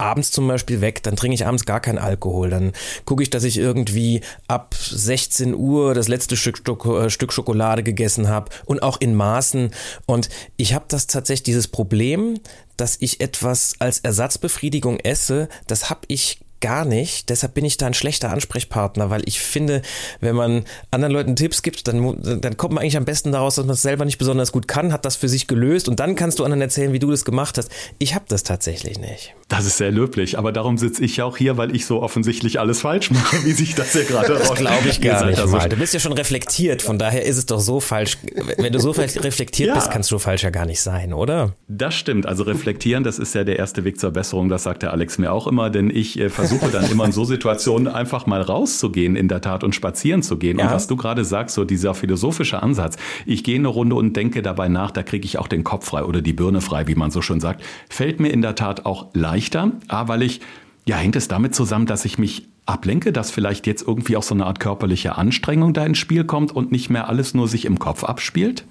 abends 0.00 0.30
zum 0.30 0.48
Beispiel 0.48 0.80
weg, 0.80 1.02
dann 1.02 1.14
trinke 1.14 1.34
ich 1.34 1.46
abends 1.46 1.66
gar 1.66 1.80
keinen 1.80 1.98
Alkohol. 1.98 2.50
Dann 2.50 2.72
gucke 3.04 3.22
ich, 3.22 3.30
dass 3.30 3.44
ich 3.44 3.58
irgendwie 3.58 4.22
ab 4.48 4.74
16 4.74 5.54
Uhr 5.54 5.94
das 5.94 6.08
letzte 6.08 6.36
Stück, 6.36 6.62
äh, 6.86 7.10
Stück 7.10 7.32
Schokolade 7.32 7.82
gegessen 7.82 8.28
habe 8.28 8.50
und 8.64 8.82
auch 8.82 9.00
in 9.00 9.14
Maßen. 9.14 9.70
Und 10.06 10.30
ich 10.56 10.74
habe 10.74 10.86
das 10.88 11.06
tatsächlich 11.06 11.44
dieses 11.44 11.68
Problem, 11.68 12.40
dass 12.76 12.96
ich 13.00 13.20
etwas 13.20 13.74
als 13.78 14.00
Ersatzbefriedigung 14.00 14.98
esse, 15.00 15.48
das 15.66 15.90
habe 15.90 16.00
ich 16.08 16.40
gar 16.60 16.84
nicht. 16.84 17.28
Deshalb 17.30 17.54
bin 17.54 17.64
ich 17.64 17.76
da 17.76 17.86
ein 17.86 17.94
schlechter 17.94 18.30
Ansprechpartner, 18.30 19.10
weil 19.10 19.22
ich 19.26 19.40
finde, 19.40 19.82
wenn 20.20 20.36
man 20.36 20.64
anderen 20.90 21.12
Leuten 21.12 21.36
Tipps 21.36 21.62
gibt, 21.62 21.88
dann, 21.88 22.40
dann 22.40 22.56
kommt 22.56 22.74
man 22.74 22.82
eigentlich 22.82 22.96
am 22.96 23.04
besten 23.04 23.32
daraus, 23.32 23.56
dass 23.56 23.66
man 23.66 23.74
es 23.74 23.82
selber 23.82 24.04
nicht 24.04 24.18
besonders 24.18 24.52
gut 24.52 24.68
kann, 24.68 24.92
hat 24.92 25.04
das 25.04 25.16
für 25.16 25.28
sich 25.28 25.46
gelöst 25.46 25.88
und 25.88 26.00
dann 26.00 26.14
kannst 26.14 26.38
du 26.38 26.44
anderen 26.44 26.60
erzählen, 26.60 26.92
wie 26.92 26.98
du 26.98 27.10
das 27.10 27.24
gemacht 27.24 27.58
hast. 27.58 27.70
Ich 27.98 28.14
habe 28.14 28.24
das 28.28 28.42
tatsächlich 28.42 28.98
nicht. 28.98 29.34
Das 29.48 29.66
ist 29.66 29.78
sehr 29.78 29.90
löblich, 29.90 30.38
aber 30.38 30.52
darum 30.52 30.78
sitze 30.78 31.04
ich 31.04 31.16
ja 31.16 31.24
auch 31.24 31.36
hier, 31.36 31.56
weil 31.56 31.74
ich 31.74 31.86
so 31.86 32.02
offensichtlich 32.02 32.60
alles 32.60 32.80
falsch 32.80 33.10
mache, 33.10 33.44
wie 33.44 33.52
sich 33.52 33.74
das 33.74 33.94
ja 33.94 34.02
gerade 34.02 34.34
Das 34.40 34.54
glaube 34.54 34.88
ich 34.88 35.00
gar 35.00 35.26
nicht 35.26 35.44
mal. 35.46 35.68
Du 35.68 35.76
bist 35.76 35.94
ja 35.94 36.00
schon 36.00 36.12
reflektiert, 36.12 36.82
von 36.82 36.98
daher 36.98 37.24
ist 37.24 37.36
es 37.36 37.46
doch 37.46 37.60
so 37.60 37.80
falsch. 37.80 38.18
Wenn 38.58 38.72
du 38.72 38.78
so 38.78 38.90
reflektiert 38.96 39.68
ja. 39.68 39.74
bist, 39.74 39.90
kannst 39.90 40.10
du 40.10 40.18
falsch 40.18 40.42
ja 40.42 40.50
gar 40.50 40.66
nicht 40.66 40.80
sein, 40.80 41.12
oder? 41.12 41.54
Das 41.68 41.94
stimmt. 41.94 42.26
Also 42.26 42.44
reflektieren, 42.44 43.02
das 43.02 43.18
ist 43.18 43.34
ja 43.34 43.44
der 43.44 43.58
erste 43.58 43.84
Weg 43.84 43.98
zur 43.98 44.10
Besserung. 44.10 44.48
Das 44.48 44.62
sagt 44.62 44.82
der 44.82 44.92
Alex 44.92 45.18
mir 45.18 45.32
auch 45.32 45.46
immer, 45.46 45.70
denn 45.70 45.90
ich 45.90 46.18
äh, 46.18 46.28
versuche 46.28 46.49
dann 46.72 46.90
immer 46.90 47.04
in 47.04 47.12
so 47.12 47.24
Situationen 47.24 47.88
einfach 47.88 48.26
mal 48.26 48.42
rauszugehen, 48.42 49.16
in 49.16 49.28
der 49.28 49.40
Tat, 49.40 49.64
und 49.64 49.74
spazieren 49.74 50.22
zu 50.22 50.36
gehen. 50.36 50.58
Ja. 50.58 50.66
Und 50.66 50.72
was 50.72 50.86
du 50.86 50.96
gerade 50.96 51.24
sagst, 51.24 51.54
so 51.54 51.64
dieser 51.64 51.94
philosophische 51.94 52.62
Ansatz, 52.62 52.96
ich 53.26 53.44
gehe 53.44 53.56
eine 53.56 53.68
Runde 53.68 53.96
und 53.96 54.16
denke 54.16 54.42
dabei 54.42 54.68
nach, 54.68 54.90
da 54.90 55.02
kriege 55.02 55.24
ich 55.24 55.38
auch 55.38 55.48
den 55.48 55.64
Kopf 55.64 55.86
frei 55.86 56.04
oder 56.04 56.22
die 56.22 56.32
Birne 56.32 56.60
frei, 56.60 56.86
wie 56.86 56.94
man 56.94 57.10
so 57.10 57.22
schön 57.22 57.40
sagt, 57.40 57.62
fällt 57.88 58.20
mir 58.20 58.28
in 58.28 58.42
der 58.42 58.54
Tat 58.54 58.86
auch 58.86 59.08
leichter. 59.14 59.72
A, 59.88 60.08
weil 60.08 60.22
ich, 60.22 60.40
ja, 60.86 60.96
hängt 60.96 61.16
es 61.16 61.28
damit 61.28 61.54
zusammen, 61.54 61.86
dass 61.86 62.04
ich 62.04 62.18
mich 62.18 62.48
ablenke, 62.66 63.12
dass 63.12 63.30
vielleicht 63.30 63.66
jetzt 63.66 63.86
irgendwie 63.86 64.16
auch 64.16 64.22
so 64.22 64.34
eine 64.34 64.46
Art 64.46 64.60
körperliche 64.60 65.16
Anstrengung 65.16 65.72
da 65.72 65.84
ins 65.84 65.98
Spiel 65.98 66.24
kommt 66.24 66.52
und 66.52 66.72
nicht 66.72 66.90
mehr 66.90 67.08
alles 67.08 67.34
nur 67.34 67.48
sich 67.48 67.64
im 67.64 67.78
Kopf 67.78 68.04
abspielt? 68.04 68.64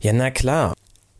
Ja, 0.00 0.12
na 0.12 0.30
klar. 0.30 0.74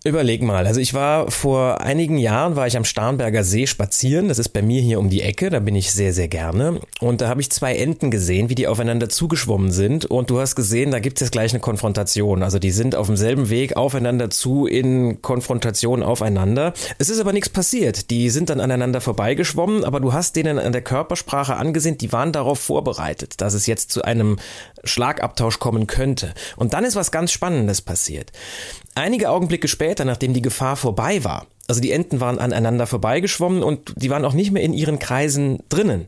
Überleg 0.07 0.41
mal, 0.41 0.69
also 0.69 0.81
ich 0.81 0.95
war 0.95 1.33
vor 1.33 1.81
einigen 1.81 2.17
Jahren 2.17 2.55
war 2.55 2.69
ich 2.69 2.77
am 2.77 2.85
Starnberger 2.85 3.43
See 3.43 3.67
spazieren, 3.67 4.29
das 4.29 4.39
ist 4.39 4.51
bei 4.51 4.63
mir 4.63 4.81
hier 4.81 5.01
um 5.01 5.11
die 5.11 5.21
Ecke, 5.21 5.51
da 5.51 5.59
bin 5.59 5.75
ich 5.75 5.91
sehr 5.91 6.13
sehr 6.13 6.29
gerne. 6.29 6.81
Und 7.01 7.23
da 7.23 7.29
habe 7.29 7.41
ich 7.41 7.51
zwei 7.51 7.75
Enten 7.75 8.13
gesehen, 8.13 8.49
wie 8.49 8.55
die 8.55 8.69
aufeinander 8.69 9.09
zugeschwommen 9.09 9.73
sind. 9.73 10.05
Und 10.05 10.31
du 10.31 10.39
hast 10.39 10.55
gesehen, 10.55 10.93
da 10.93 11.01
gibt 11.01 11.19
es 11.19 11.23
jetzt 11.23 11.33
gleich 11.33 11.51
eine 11.51 11.59
Konfrontation, 11.59 12.45
also 12.45 12.61
die 12.61 12.71
sind 12.71 12.95
auf 12.95 13.09
demselben 13.09 13.51
Weg 13.51 13.77
aufeinander 13.77 14.31
zu 14.31 14.69
in 14.69 15.23
Konfrontation 15.23 16.05
aufeinander. 16.05 16.73
Es 16.99 17.09
ist 17.09 17.19
aber 17.19 17.33
nichts 17.33 17.49
passiert, 17.49 18.09
die 18.11 18.31
sind 18.31 18.49
dann 18.49 18.61
aneinander 18.61 19.01
vorbeigeschwommen, 19.01 19.83
aber 19.83 19.99
du 19.99 20.13
hast 20.13 20.37
denen 20.37 20.61
an 20.61 20.71
der 20.71 20.83
Körpersprache 20.83 21.57
angesehen, 21.57 21.99
die 21.99 22.13
waren 22.13 22.31
darauf 22.31 22.61
vorbereitet, 22.61 23.41
dass 23.41 23.55
es 23.55 23.67
jetzt 23.67 23.91
zu 23.91 24.03
einem 24.03 24.39
Schlagabtausch 24.85 25.59
kommen 25.59 25.89
könnte. 25.89 26.33
Und 26.55 26.75
dann 26.75 26.85
ist 26.85 26.95
was 26.95 27.11
ganz 27.11 27.33
Spannendes 27.33 27.83
passiert. 27.83 28.31
Einige 28.97 29.29
Augenblicke 29.29 29.69
später, 29.69 30.07
nachdem 30.07 30.33
die 30.33 30.41
Gefahr 30.41 30.75
vorbei 30.75 31.23
war, 31.23 31.47
also 31.69 31.83
die 31.83 31.93
Enten 31.93 32.19
waren 32.19 32.39
aneinander 32.39 32.87
vorbeigeschwommen 32.87 33.63
und 33.63 33.93
die 33.97 34.09
waren 34.09 34.25
auch 34.25 34.33
nicht 34.33 34.53
mehr 34.53 34.63
in 34.63 34.73
ihren 34.73 34.99
Kreisen 34.99 35.59
drinnen. 35.69 36.07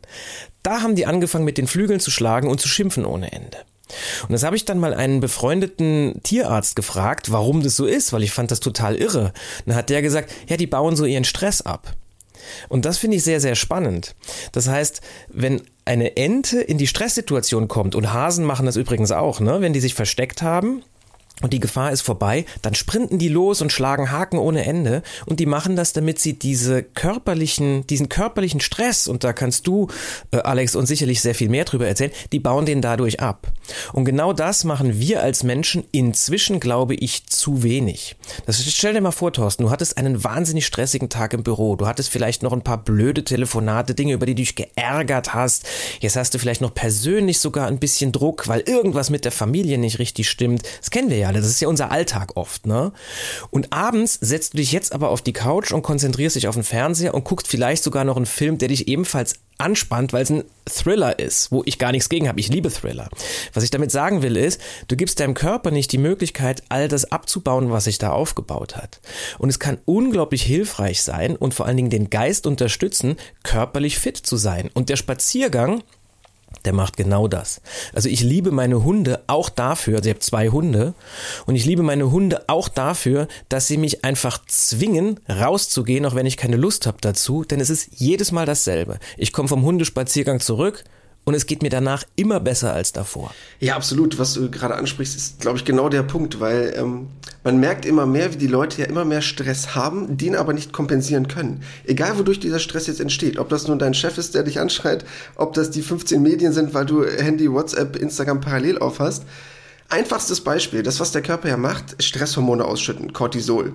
Da 0.63 0.81
haben 0.81 0.95
die 0.95 1.05
angefangen 1.05 1.45
mit 1.45 1.59
den 1.59 1.67
Flügeln 1.67 1.99
zu 1.99 2.09
schlagen 2.09 2.47
und 2.49 2.59
zu 2.59 2.67
schimpfen 2.67 3.05
ohne 3.05 3.31
Ende. 3.31 3.59
Und 4.23 4.31
das 4.31 4.41
habe 4.41 4.55
ich 4.55 4.65
dann 4.65 4.79
mal 4.79 4.95
einen 4.95 5.19
befreundeten 5.19 6.19
Tierarzt 6.23 6.75
gefragt, 6.75 7.31
warum 7.31 7.61
das 7.61 7.75
so 7.75 7.85
ist, 7.85 8.11
weil 8.11 8.23
ich 8.23 8.31
fand 8.31 8.49
das 8.49 8.59
total 8.59 8.95
irre. 8.95 9.33
dann 9.67 9.75
hat 9.75 9.91
der 9.91 10.01
gesagt, 10.01 10.31
ja, 10.47 10.57
die 10.57 10.67
bauen 10.67 10.95
so 10.95 11.05
ihren 11.05 11.25
Stress 11.25 11.61
ab. 11.61 11.93
Und 12.69 12.85
das 12.85 12.97
finde 12.97 13.17
ich 13.17 13.23
sehr, 13.23 13.39
sehr 13.39 13.55
spannend. 13.55 14.15
Das 14.51 14.67
heißt, 14.67 15.01
wenn 15.27 15.61
eine 15.85 16.17
Ente 16.17 16.59
in 16.59 16.79
die 16.79 16.87
Stresssituation 16.87 17.67
kommt, 17.67 17.93
und 17.93 18.13
Hasen 18.13 18.45
machen 18.45 18.65
das 18.65 18.77
übrigens 18.77 19.11
auch, 19.11 19.39
ne, 19.39 19.61
wenn 19.61 19.73
die 19.73 19.79
sich 19.79 19.93
versteckt 19.93 20.41
haben, 20.41 20.83
und 21.41 21.53
die 21.53 21.59
Gefahr 21.59 21.91
ist 21.91 22.01
vorbei, 22.01 22.45
dann 22.61 22.75
sprinten 22.75 23.17
die 23.17 23.29
los 23.29 23.61
und 23.61 23.71
schlagen 23.71 24.11
Haken 24.11 24.37
ohne 24.37 24.65
Ende 24.65 25.03
und 25.25 25.39
die 25.39 25.45
machen 25.45 25.75
das, 25.75 25.93
damit 25.93 26.19
sie 26.19 26.37
diese 26.37 26.83
körperlichen, 26.83 27.87
diesen 27.87 28.09
körperlichen 28.09 28.59
Stress, 28.59 29.07
und 29.07 29.23
da 29.23 29.33
kannst 29.33 29.67
du, 29.67 29.87
äh, 30.31 30.37
Alex, 30.37 30.75
uns 30.75 30.89
sicherlich 30.89 31.21
sehr 31.21 31.35
viel 31.35 31.49
mehr 31.49 31.65
drüber 31.65 31.87
erzählen, 31.87 32.11
die 32.31 32.39
bauen 32.39 32.65
den 32.65 32.81
dadurch 32.81 33.19
ab. 33.19 33.47
Und 33.93 34.05
genau 34.05 34.33
das 34.33 34.63
machen 34.63 34.99
wir 34.99 35.23
als 35.23 35.43
Menschen 35.43 35.83
inzwischen, 35.91 36.59
glaube 36.59 36.95
ich, 36.95 37.27
zu 37.27 37.63
wenig. 37.63 38.15
Das, 38.45 38.61
stell 38.63 38.93
dir 38.93 39.01
mal 39.01 39.11
vor, 39.11 39.31
Thorsten, 39.31 39.63
du 39.63 39.71
hattest 39.71 39.97
einen 39.97 40.23
wahnsinnig 40.23 40.65
stressigen 40.65 41.09
Tag 41.09 41.33
im 41.33 41.43
Büro, 41.43 41.75
du 41.75 41.87
hattest 41.87 42.09
vielleicht 42.09 42.43
noch 42.43 42.53
ein 42.53 42.63
paar 42.63 42.83
blöde 42.83 43.23
Telefonate, 43.23 43.95
Dinge, 43.95 44.13
über 44.13 44.25
die 44.25 44.35
du 44.35 44.41
dich 44.41 44.55
geärgert 44.55 45.33
hast, 45.33 45.65
jetzt 45.99 46.15
hast 46.15 46.33
du 46.33 46.39
vielleicht 46.39 46.61
noch 46.61 46.73
persönlich 46.73 47.39
sogar 47.39 47.67
ein 47.67 47.79
bisschen 47.79 48.11
Druck, 48.11 48.47
weil 48.47 48.61
irgendwas 48.61 49.09
mit 49.09 49.25
der 49.25 49.31
Familie 49.31 49.77
nicht 49.77 49.99
richtig 49.99 50.29
stimmt. 50.29 50.63
Das 50.79 50.91
kennen 50.91 51.09
wir 51.09 51.17
ja 51.17 51.28
alle. 51.29 51.39
Das 51.39 51.49
ist 51.49 51.61
ja 51.61 51.67
unser 51.67 51.91
Alltag 51.91 52.35
oft, 52.35 52.65
ne? 52.65 52.91
Und 53.51 53.71
abends 53.71 54.17
setzt 54.19 54.53
du 54.53 54.57
dich 54.57 54.71
jetzt 54.71 54.93
aber 54.93 55.09
auf 55.09 55.21
die 55.21 55.33
Couch 55.33 55.71
und 55.71 55.83
konzentrierst 55.83 56.35
dich 56.35 56.47
auf 56.47 56.55
den 56.55 56.63
Fernseher 56.63 57.13
und 57.13 57.23
guckst 57.23 57.47
vielleicht 57.47 57.83
sogar 57.83 58.03
noch 58.03 58.17
einen 58.17 58.25
Film, 58.25 58.57
der 58.57 58.67
dich 58.67 58.87
ebenfalls 58.87 59.35
anspannt, 59.59 60.13
weil 60.13 60.23
es 60.23 60.29
ein 60.29 60.43
Thriller 60.65 61.19
ist, 61.19 61.51
wo 61.51 61.63
ich 61.65 61.77
gar 61.77 61.91
nichts 61.91 62.09
gegen 62.09 62.27
habe. 62.27 62.39
Ich 62.39 62.47
liebe 62.47 62.71
Thriller. 62.71 63.09
Was 63.53 63.63
ich 63.63 63.71
damit 63.71 63.91
sagen 63.91 64.21
will 64.21 64.37
ist, 64.37 64.61
du 64.87 64.95
gibst 64.95 65.19
deinem 65.19 65.33
Körper 65.33 65.71
nicht 65.71 65.91
die 65.91 65.97
Möglichkeit, 65.97 66.63
all 66.69 66.87
das 66.87 67.11
abzubauen, 67.11 67.69
was 67.69 67.83
sich 67.83 67.97
da 67.97 68.11
aufgebaut 68.11 68.77
hat. 68.77 69.01
Und 69.37 69.49
es 69.49 69.59
kann 69.59 69.79
unglaublich 69.85 70.43
hilfreich 70.43 71.03
sein 71.03 71.35
und 71.35 71.53
vor 71.53 71.65
allen 71.65 71.77
Dingen 71.77 71.89
den 71.89 72.09
Geist 72.09 72.47
unterstützen, 72.47 73.17
körperlich 73.43 73.99
fit 73.99 74.17
zu 74.17 74.37
sein. 74.37 74.69
Und 74.73 74.89
der 74.89 74.95
Spaziergang 74.95 75.83
der 76.65 76.73
macht 76.73 76.97
genau 76.97 77.27
das. 77.27 77.61
Also 77.93 78.09
ich 78.09 78.21
liebe 78.21 78.51
meine 78.51 78.83
Hunde 78.83 79.23
auch 79.27 79.49
dafür, 79.49 79.97
also 79.97 80.09
ich 80.09 80.15
habe 80.15 80.19
zwei 80.19 80.49
Hunde, 80.49 80.93
und 81.45 81.55
ich 81.55 81.65
liebe 81.65 81.83
meine 81.83 82.11
Hunde 82.11 82.43
auch 82.47 82.67
dafür, 82.67 83.27
dass 83.49 83.67
sie 83.67 83.77
mich 83.77 84.03
einfach 84.03 84.39
zwingen, 84.47 85.19
rauszugehen, 85.27 86.05
auch 86.05 86.15
wenn 86.15 86.25
ich 86.25 86.37
keine 86.37 86.57
Lust 86.57 86.87
habe 86.87 86.97
dazu, 87.01 87.43
denn 87.43 87.59
es 87.59 87.69
ist 87.69 87.89
jedes 87.95 88.31
Mal 88.31 88.45
dasselbe. 88.45 88.99
Ich 89.17 89.33
komme 89.33 89.47
vom 89.47 89.63
Hundespaziergang 89.63 90.39
zurück 90.39 90.83
und 91.25 91.35
es 91.35 91.45
geht 91.45 91.61
mir 91.61 91.69
danach 91.69 92.03
immer 92.15 92.39
besser 92.39 92.73
als 92.73 92.91
davor. 92.91 93.33
Ja, 93.59 93.75
absolut. 93.75 94.17
Was 94.17 94.33
du 94.33 94.49
gerade 94.49 94.75
ansprichst, 94.75 95.15
ist, 95.15 95.39
glaube 95.39 95.57
ich, 95.57 95.65
genau 95.65 95.89
der 95.89 96.03
Punkt, 96.03 96.39
weil 96.39 96.73
ähm, 96.75 97.07
man 97.43 97.59
merkt 97.59 97.85
immer 97.85 98.05
mehr, 98.05 98.33
wie 98.33 98.37
die 98.37 98.47
Leute 98.47 98.81
ja 98.81 98.87
immer 98.87 99.05
mehr 99.05 99.21
Stress 99.21 99.75
haben, 99.75 100.17
den 100.17 100.35
aber 100.35 100.53
nicht 100.53 100.73
kompensieren 100.73 101.27
können. 101.27 101.61
Egal, 101.85 102.17
wodurch 102.17 102.39
dieser 102.39 102.59
Stress 102.59 102.87
jetzt 102.87 102.99
entsteht. 102.99 103.37
Ob 103.37 103.49
das 103.49 103.67
nun 103.67 103.79
dein 103.79 103.93
Chef 103.93 104.17
ist, 104.17 104.33
der 104.33 104.43
dich 104.43 104.59
anschreit, 104.59 105.05
ob 105.35 105.53
das 105.53 105.69
die 105.69 105.81
15 105.81 106.21
Medien 106.21 106.51
sind, 106.51 106.73
weil 106.73 106.85
du 106.85 107.05
Handy, 107.05 107.51
WhatsApp, 107.51 107.95
Instagram 107.95 108.41
parallel 108.41 108.79
aufhast. 108.79 109.23
Einfachstes 109.87 110.41
Beispiel, 110.41 110.83
das, 110.83 110.99
was 110.99 111.11
der 111.11 111.21
Körper 111.21 111.49
ja 111.49 111.57
macht, 111.57 112.01
Stresshormone 112.01 112.65
ausschütten, 112.65 113.13
Cortisol. 113.13 113.73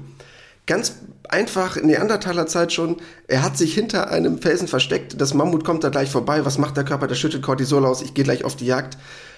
Ganz 0.66 0.94
einfach 1.28 1.76
in 1.76 1.86
Neandertaler 1.86 2.46
Zeit 2.46 2.72
schon, 2.72 2.96
er 3.28 3.42
hat 3.42 3.58
sich 3.58 3.74
hinter 3.74 4.10
einem 4.10 4.38
Felsen 4.38 4.68
versteckt, 4.68 5.20
das 5.20 5.34
Mammut 5.34 5.64
kommt 5.64 5.84
da 5.84 5.90
gleich 5.90 6.10
vorbei, 6.10 6.44
was 6.44 6.58
macht 6.58 6.76
der 6.76 6.84
Körper? 6.84 7.06
Der 7.06 7.14
schüttet 7.14 7.42
Cortisol 7.42 7.84
aus, 7.84 8.02
ich 8.02 8.14
gehe 8.14 8.24
gleich 8.24 8.44
auf 8.44 8.56
die 8.56 8.66
Jagd. 8.66 8.96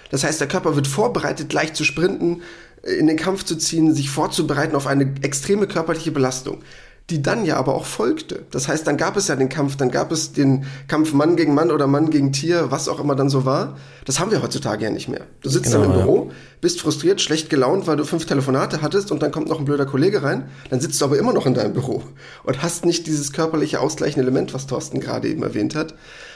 Das 0.09 0.23
heißt, 0.23 0.39
der 0.39 0.47
Körper 0.47 0.75
wird 0.75 0.87
vorbereitet, 0.87 1.49
gleich 1.49 1.73
zu 1.73 1.83
sprinten, 1.83 2.41
in 2.83 3.07
den 3.07 3.17
Kampf 3.17 3.43
zu 3.43 3.57
ziehen, 3.57 3.93
sich 3.93 4.09
vorzubereiten 4.09 4.75
auf 4.75 4.87
eine 4.87 5.15
extreme 5.21 5.67
körperliche 5.67 6.11
Belastung 6.11 6.61
die 7.09 7.21
dann 7.21 7.45
ja 7.45 7.55
aber 7.55 7.73
auch 7.73 7.85
folgte. 7.85 8.43
Das 8.51 8.67
heißt, 8.67 8.85
dann 8.85 8.97
gab 8.97 9.15
es 9.15 9.29
ja 9.29 9.37
den 9.37 9.47
Kampf, 9.47 9.77
dann 9.77 9.91
gab 9.91 10.11
es 10.11 10.33
den 10.33 10.65
Kampf 10.89 11.13
Mann 11.13 11.37
gegen 11.37 11.53
Mann 11.53 11.71
oder 11.71 11.87
Mann 11.87 12.09
gegen 12.09 12.33
Tier, 12.33 12.69
was 12.69 12.89
auch 12.89 12.99
immer 12.99 13.15
dann 13.15 13.29
so 13.29 13.45
war. 13.45 13.77
Das 14.03 14.19
haben 14.19 14.29
wir 14.29 14.43
heutzutage 14.43 14.83
ja 14.83 14.89
nicht 14.89 15.07
mehr. 15.07 15.21
Du 15.41 15.49
sitzt 15.49 15.71
genau, 15.71 15.83
dann 15.83 15.91
im 15.91 15.99
ja. 15.99 16.03
Büro, 16.03 16.31
bist 16.59 16.81
frustriert, 16.81 17.21
schlecht 17.21 17.49
gelaunt, 17.49 17.87
weil 17.87 17.95
du 17.95 18.03
fünf 18.03 18.25
Telefonate 18.25 18.81
hattest 18.81 19.11
und 19.11 19.23
dann 19.23 19.31
kommt 19.31 19.47
noch 19.47 19.59
ein 19.59 19.65
blöder 19.65 19.85
Kollege 19.85 20.21
rein. 20.21 20.49
Dann 20.69 20.81
sitzt 20.81 20.99
du 20.99 21.05
aber 21.05 21.17
immer 21.17 21.31
noch 21.31 21.45
in 21.45 21.53
deinem 21.53 21.73
Büro 21.73 22.03
und 22.43 22.61
hast 22.61 22.85
nicht 22.85 23.07
dieses 23.07 23.31
körperliche 23.31 23.79
ausgleichende 23.79 24.23
Element, 24.23 24.53
was 24.53 24.67
Thorsten 24.67 24.99
gerade 24.99 25.29
eben 25.29 25.43
erwähnt 25.43 25.75
hat. 25.75 25.93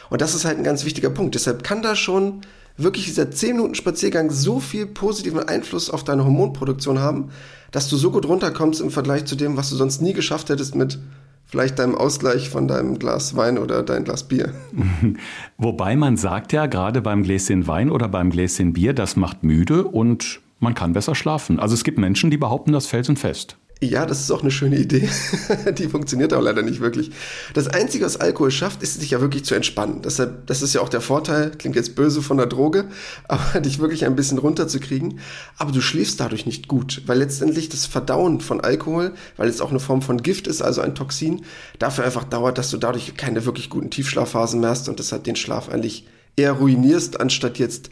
Und 0.10 0.22
das 0.22 0.36
ist 0.36 0.46
halt 0.46 0.58
ein 0.58 0.64
ganz 0.64 0.86
wichtiger 0.86 1.10
Punkt. 1.10 1.36
Deshalb 1.36 1.64
kann 1.64 1.82
da 1.82 1.98
schon 1.98 2.42
wirklich 2.78 3.06
dieser 3.06 3.32
10 3.32 3.56
Minuten 3.56 3.76
Spaziergang 3.76 4.30
so 4.30 4.60
viel 4.60 4.86
positiven 4.86 5.44
Einfluss 5.44 5.90
auf 5.90 6.04
deine 6.04 6.24
Hormonproduktion 6.24 7.00
haben, 7.00 7.30
dass 7.72 7.90
du 7.90 7.98
so 7.98 8.12
gut 8.12 8.26
runterkommst 8.28 8.82
im 8.82 8.92
Vergleich 8.92 9.26
zu 9.26 9.36
dem, 9.36 9.58
was 9.58 9.70
du 9.70 9.76
sonst 9.76 10.02
nie 10.02 10.14
geschafft 10.14 10.50
hättest 10.50 10.76
mit 10.76 11.00
vielleicht 11.46 11.80
deinem 11.80 11.96
Ausgleich 11.96 12.50
von 12.50 12.68
deinem 12.68 12.98
Glas 12.98 13.36
Wein 13.36 13.58
oder 13.58 13.84
dein 13.84 14.06
Glas 14.06 14.24
Bier. 14.24 14.54
Wobei 15.58 15.96
man 15.96 16.16
sagt 16.18 16.54
ja, 16.54 16.66
gerade 16.66 17.02
beim 17.02 17.24
Gläschen 17.24 17.68
Wein 17.68 17.90
oder 17.90 18.08
beim 18.08 18.30
Gläschen 18.30 18.74
Bier, 18.74 18.94
das 18.94 19.16
macht 19.16 19.44
müde 19.44 19.84
und 19.84 20.40
man 20.60 20.76
kann 20.76 20.94
besser 20.94 21.16
schlafen. 21.16 21.60
Also 21.60 21.74
es 21.74 21.84
gibt 21.84 21.98
Menschen, 21.98 22.32
die 22.32 22.38
behaupten 22.38 22.72
das 22.72 22.88
felsenfest. 22.88 23.58
Ja, 23.84 24.06
das 24.06 24.20
ist 24.20 24.30
auch 24.30 24.44
eine 24.44 24.52
schöne 24.52 24.78
Idee. 24.78 25.10
die 25.78 25.88
funktioniert 25.88 26.36
auch 26.36 26.42
leider 26.42 26.62
nicht 26.62 26.82
wirklich. 26.82 27.10
Das 27.56 27.68
Einzige, 27.68 28.06
was 28.06 28.16
Alkohol 28.16 28.52
schafft, 28.52 28.84
ist, 28.84 29.00
sich 29.00 29.10
ja 29.10 29.22
wirklich 29.22 29.44
zu 29.44 29.56
entspannen. 29.56 30.04
Deshalb, 30.04 30.46
das 30.46 30.62
ist 30.62 30.76
ja 30.76 30.82
auch 30.82 30.90
der 30.90 31.02
Vorteil, 31.02 31.50
klingt 31.58 31.76
jetzt 31.76 31.96
böse 31.96 32.22
von 32.22 32.38
der 32.38 32.46
Droge, 32.46 32.86
aber 33.28 33.60
dich 33.60 33.80
wirklich 33.80 34.06
ein 34.06 34.16
bisschen 34.16 34.38
runterzukriegen. 34.38 35.20
Aber 35.58 35.72
du 35.72 35.82
schläfst 35.82 36.20
dadurch 36.20 36.46
nicht 36.46 36.68
gut, 36.68 37.02
weil 37.08 37.18
letztendlich 37.18 37.70
das 37.70 37.88
Verdauen 37.88 38.40
von 38.40 38.62
Alkohol, 38.62 39.14
weil 39.36 39.50
es 39.50 39.62
auch 39.62 39.72
eine 39.72 39.80
Form 39.80 40.04
von 40.04 40.22
Gift 40.22 40.46
ist, 40.46 40.62
also 40.62 40.82
ein 40.82 40.94
Toxin, 40.94 41.44
dafür 41.80 42.04
einfach 42.04 42.26
dauert, 42.26 42.60
dass 42.60 42.70
du 42.70 42.78
dadurch 42.78 43.18
keine 43.18 43.46
wirklich 43.48 43.72
guten 43.72 43.90
Tiefschlafphasen 43.90 44.60
mehr 44.60 44.70
hast 44.70 44.90
und 44.90 45.00
deshalb 45.00 45.24
den 45.24 45.36
Schlaf 45.36 45.70
eigentlich 45.70 46.06
eher 46.36 46.52
ruinierst, 46.52 47.20
anstatt 47.20 47.58
jetzt 47.58 47.90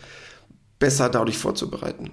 besser 0.80 1.10
dadurch 1.10 1.38
vorzubereiten. 1.38 2.12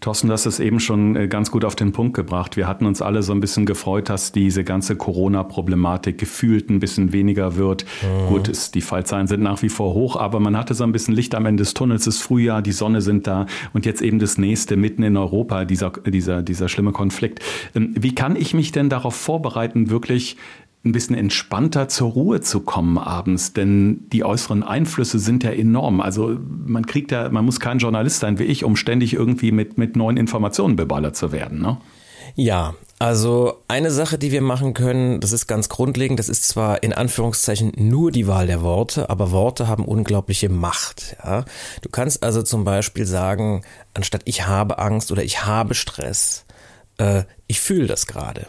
Thorsten, 0.00 0.28
das 0.28 0.46
ist 0.46 0.60
eben 0.60 0.80
schon 0.80 1.16
äh, 1.16 1.28
ganz 1.28 1.50
gut 1.50 1.64
auf 1.64 1.76
den 1.76 1.92
Punkt 1.92 2.14
gebracht. 2.14 2.56
Wir 2.56 2.66
hatten 2.66 2.86
uns 2.86 3.00
alle 3.00 3.22
so 3.22 3.32
ein 3.32 3.40
bisschen 3.40 3.66
gefreut, 3.66 4.08
dass 4.08 4.32
diese 4.32 4.64
ganze 4.64 4.96
Corona-Problematik 4.96 6.18
gefühlt 6.18 6.68
ein 6.70 6.80
bisschen 6.80 7.12
weniger 7.12 7.56
wird. 7.56 7.84
Mhm. 8.02 8.28
Gut, 8.28 8.48
ist, 8.48 8.74
die 8.74 8.80
Fallzahlen 8.80 9.28
sind 9.28 9.42
nach 9.42 9.62
wie 9.62 9.68
vor 9.68 9.94
hoch, 9.94 10.16
aber 10.16 10.40
man 10.40 10.56
hatte 10.56 10.74
so 10.74 10.84
ein 10.84 10.92
bisschen 10.92 11.14
Licht 11.14 11.34
am 11.34 11.46
Ende 11.46 11.62
des 11.62 11.72
Tunnels. 11.74 12.06
Es 12.06 12.16
ist 12.16 12.22
Frühjahr, 12.22 12.62
die 12.62 12.72
Sonne 12.72 13.00
sind 13.00 13.26
da 13.26 13.46
und 13.72 13.86
jetzt 13.86 14.02
eben 14.02 14.18
das 14.18 14.36
nächste 14.36 14.76
mitten 14.76 15.04
in 15.04 15.16
Europa, 15.16 15.64
dieser, 15.64 15.90
dieser, 15.90 16.42
dieser 16.42 16.68
schlimme 16.68 16.92
Konflikt. 16.92 17.40
Ähm, 17.74 17.94
wie 17.96 18.14
kann 18.14 18.36
ich 18.36 18.52
mich 18.52 18.72
denn 18.72 18.90
darauf 18.90 19.14
vorbereiten, 19.14 19.88
wirklich 19.88 20.36
ein 20.84 20.92
bisschen 20.92 21.16
entspannter 21.16 21.88
zur 21.88 22.10
Ruhe 22.10 22.40
zu 22.40 22.60
kommen 22.60 22.98
abends, 22.98 23.52
denn 23.52 24.08
die 24.12 24.24
äußeren 24.24 24.64
Einflüsse 24.64 25.18
sind 25.20 25.44
ja 25.44 25.50
enorm. 25.50 26.00
Also 26.00 26.36
man 26.66 26.86
kriegt 26.86 27.12
ja, 27.12 27.28
man 27.28 27.44
muss 27.44 27.60
kein 27.60 27.78
Journalist 27.78 28.20
sein 28.20 28.38
wie 28.38 28.44
ich, 28.44 28.64
um 28.64 28.74
ständig 28.74 29.14
irgendwie 29.14 29.52
mit, 29.52 29.78
mit 29.78 29.94
neuen 29.94 30.16
Informationen 30.16 30.74
beballert 30.74 31.14
zu 31.14 31.30
werden. 31.30 31.60
Ne? 31.60 31.78
Ja, 32.34 32.74
also 32.98 33.62
eine 33.68 33.90
Sache, 33.90 34.18
die 34.18 34.32
wir 34.32 34.42
machen 34.42 34.74
können, 34.74 35.20
das 35.20 35.32
ist 35.32 35.46
ganz 35.46 35.68
grundlegend, 35.68 36.18
das 36.18 36.28
ist 36.28 36.48
zwar 36.48 36.82
in 36.82 36.92
Anführungszeichen 36.92 37.72
nur 37.76 38.10
die 38.10 38.26
Wahl 38.26 38.46
der 38.46 38.62
Worte, 38.62 39.10
aber 39.10 39.30
Worte 39.30 39.68
haben 39.68 39.84
unglaubliche 39.84 40.48
Macht. 40.48 41.16
Ja? 41.24 41.44
Du 41.82 41.88
kannst 41.90 42.22
also 42.22 42.42
zum 42.42 42.64
Beispiel 42.64 43.06
sagen, 43.06 43.62
anstatt 43.94 44.22
ich 44.24 44.46
habe 44.46 44.78
Angst 44.78 45.12
oder 45.12 45.22
ich 45.22 45.44
habe 45.44 45.74
Stress, 45.74 46.44
äh, 46.98 47.22
ich 47.46 47.60
fühle 47.60 47.86
das 47.86 48.06
gerade. 48.06 48.46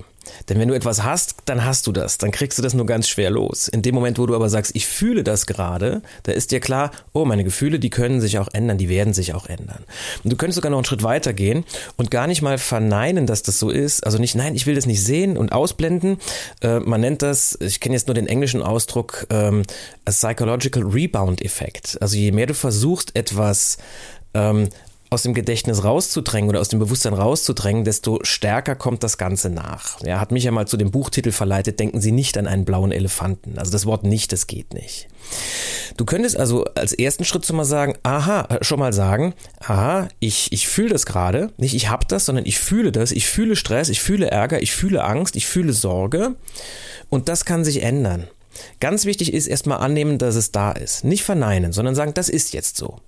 Denn 0.50 0.60
wenn 0.60 0.68
du 0.68 0.74
etwas 0.74 1.04
hast, 1.04 1.36
dann 1.46 1.66
hast 1.66 1.88
du 1.88 1.92
das. 1.92 2.18
Dann 2.18 2.32
kriegst 2.32 2.58
du 2.58 2.62
das 2.62 2.74
nur 2.74 2.86
ganz 2.86 3.08
schwer 3.08 3.30
los. 3.30 3.68
In 3.68 3.82
dem 3.82 3.96
Moment, 3.96 4.20
wo 4.20 4.26
du 4.26 4.36
aber 4.36 4.50
sagst, 4.50 4.76
ich 4.76 4.88
fühle 4.88 5.24
das 5.24 5.46
gerade, 5.46 6.02
da 6.24 6.32
ist 6.32 6.52
dir 6.52 6.60
klar, 6.60 6.92
oh, 7.14 7.26
meine 7.26 7.44
Gefühle, 7.44 7.80
die 7.80 7.90
können 7.90 8.22
sich 8.22 8.38
auch 8.40 8.48
ändern, 8.54 8.78
die 8.78 8.90
werden 8.90 9.14
sich 9.14 9.34
auch 9.34 9.48
ändern. 9.48 9.84
Und 10.24 10.32
du 10.32 10.38
könntest 10.38 10.56
sogar 10.56 10.70
noch 10.70 10.78
einen 10.78 10.86
Schritt 10.86 11.04
weiter 11.04 11.34
gehen 11.34 11.66
und 11.98 12.12
gar 12.12 12.28
nicht 12.28 12.42
mal 12.42 12.58
verneinen, 12.58 13.26
dass 13.26 13.44
das 13.44 13.60
so 13.60 13.70
ist. 13.70 14.06
Also 14.06 14.18
nicht, 14.18 14.36
nein, 14.36 14.56
ich 14.56 14.66
will 14.66 14.76
das 14.76 14.86
nicht 14.86 15.04
sehen 15.04 15.38
und 15.38 15.52
ausblenden. 15.52 16.18
Äh, 16.62 16.80
man 16.80 17.02
nennt 17.02 17.22
das, 17.22 17.58
ich 17.60 17.80
kenne 17.80 17.96
jetzt 17.96 18.08
nur 18.08 18.16
den 18.16 18.28
englischen 18.28 18.62
Ausdruck, 18.62 19.28
ähm, 19.30 19.64
a 20.06 20.12
psychological 20.12 20.84
rebound 20.84 21.42
effekt. 21.42 21.98
Also 22.02 22.18
je 22.18 22.32
mehr 22.32 22.48
du 22.48 22.54
versuchst, 22.54 23.16
etwas 23.16 23.78
ähm, 24.34 24.70
aus 25.14 25.24
dem 25.24 25.34
Gedächtnis 25.34 25.84
rauszudrängen 25.84 26.50
oder 26.50 26.60
aus 26.60 26.70
dem 26.70 26.80
Bewusstsein 26.80 27.14
rauszudrängen, 27.14 27.86
desto 27.86 28.20
stärker 28.24 28.76
kommt 28.76 29.04
das 29.04 29.18
Ganze 29.18 29.50
nach. 29.50 30.02
Ja, 30.02 30.20
hat 30.20 30.32
mich 30.32 30.44
ja 30.44 30.52
mal 30.52 30.68
zu 30.68 30.76
dem 30.76 30.92
Buchtitel 30.92 31.32
verleitet, 31.32 31.80
denken 31.80 32.02
Sie 32.02 32.12
nicht 32.12 32.38
an 32.38 32.48
einen 32.48 32.66
blauen 32.66 32.92
Elefanten. 32.92 33.58
Also 33.58 33.72
das 33.72 33.86
Wort 33.86 34.04
nicht, 34.04 34.32
das 34.32 34.48
geht 34.48 34.74
nicht. 34.74 35.08
Du 35.96 36.06
könntest 36.06 36.36
also 36.36 36.66
als 36.76 36.94
ersten 36.94 37.26
Schritt 37.26 37.46
schon 37.46 37.56
mal 37.56 37.64
sagen, 37.64 37.96
aha, 38.04 38.48
äh, 38.50 38.64
schon 38.64 38.80
mal 38.80 38.92
sagen, 38.92 39.34
aha, 39.60 40.10
ich, 40.20 40.52
ich 40.52 40.68
fühle 40.68 40.90
das 40.90 41.06
gerade, 41.06 41.52
nicht 41.58 41.76
ich 41.76 41.90
habe 41.90 42.06
das, 42.08 42.26
sondern 42.26 42.46
ich 42.46 42.60
fühle 42.60 42.92
das, 42.92 43.12
ich 43.12 43.28
fühle 43.28 43.56
Stress, 43.56 43.90
ich 43.90 44.02
fühle 44.02 44.32
Ärger, 44.32 44.62
ich 44.62 44.74
fühle 44.74 45.04
Angst, 45.04 45.36
ich 45.36 45.46
fühle 45.46 45.74
Sorge 45.74 46.36
und 47.10 47.30
das 47.30 47.46
kann 47.46 47.64
sich 47.64 47.84
ändern. 47.84 48.28
Ganz 48.80 49.06
wichtig 49.06 49.34
ist 49.34 49.48
erstmal 49.48 49.80
annehmen, 49.80 50.18
dass 50.18 50.36
es 50.36 50.52
da 50.52 50.72
ist. 50.72 51.04
Nicht 51.04 51.24
verneinen, 51.24 51.72
sondern 51.72 51.96
sagen, 51.96 52.14
das 52.14 52.30
ist 52.30 52.54
jetzt 52.54 52.78
so 52.78 53.00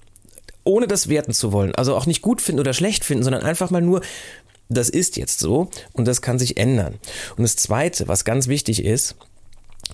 ohne 0.65 0.88
das 0.88 1.07
werten 1.07 1.31
zu 1.31 1.53
wollen. 1.53 1.74
Also 1.75 1.95
auch 1.95 2.05
nicht 2.05 2.22
gut 2.22 2.41
finden 2.41 2.60
oder 2.60 2.74
schlecht 2.74 3.05
finden, 3.05 3.24
sondern 3.24 3.43
einfach 3.43 3.72
mal 3.72 3.81
nur, 3.81 4.01
das 4.67 4.89
ist 4.89 5.15
jetzt 5.15 5.39
so 5.39 5.69
und 5.93 6.05
das 6.07 6.22
kann 6.22 6.39
sich 6.39 6.57
ändern. 6.57 6.95
Und 7.38 7.43
das 7.43 7.55
Zweite, 7.55 8.07
was 8.07 8.25
ganz 8.25 8.48
wichtig 8.48 8.84
ist, 8.84 9.15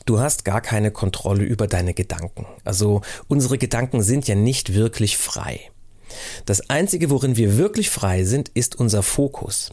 Du 0.05 0.19
hast 0.19 0.45
gar 0.45 0.61
keine 0.61 0.89
Kontrolle 0.89 1.43
über 1.43 1.67
deine 1.67 1.93
Gedanken. 1.93 2.45
Also 2.63 3.01
unsere 3.27 3.57
Gedanken 3.57 4.01
sind 4.01 4.27
ja 4.27 4.35
nicht 4.35 4.73
wirklich 4.73 5.17
frei. 5.17 5.59
Das 6.45 6.69
Einzige, 6.69 7.09
worin 7.09 7.37
wir 7.37 7.57
wirklich 7.57 7.89
frei 7.89 8.23
sind, 8.23 8.49
ist 8.49 8.75
unser 8.75 9.03
Fokus. 9.03 9.71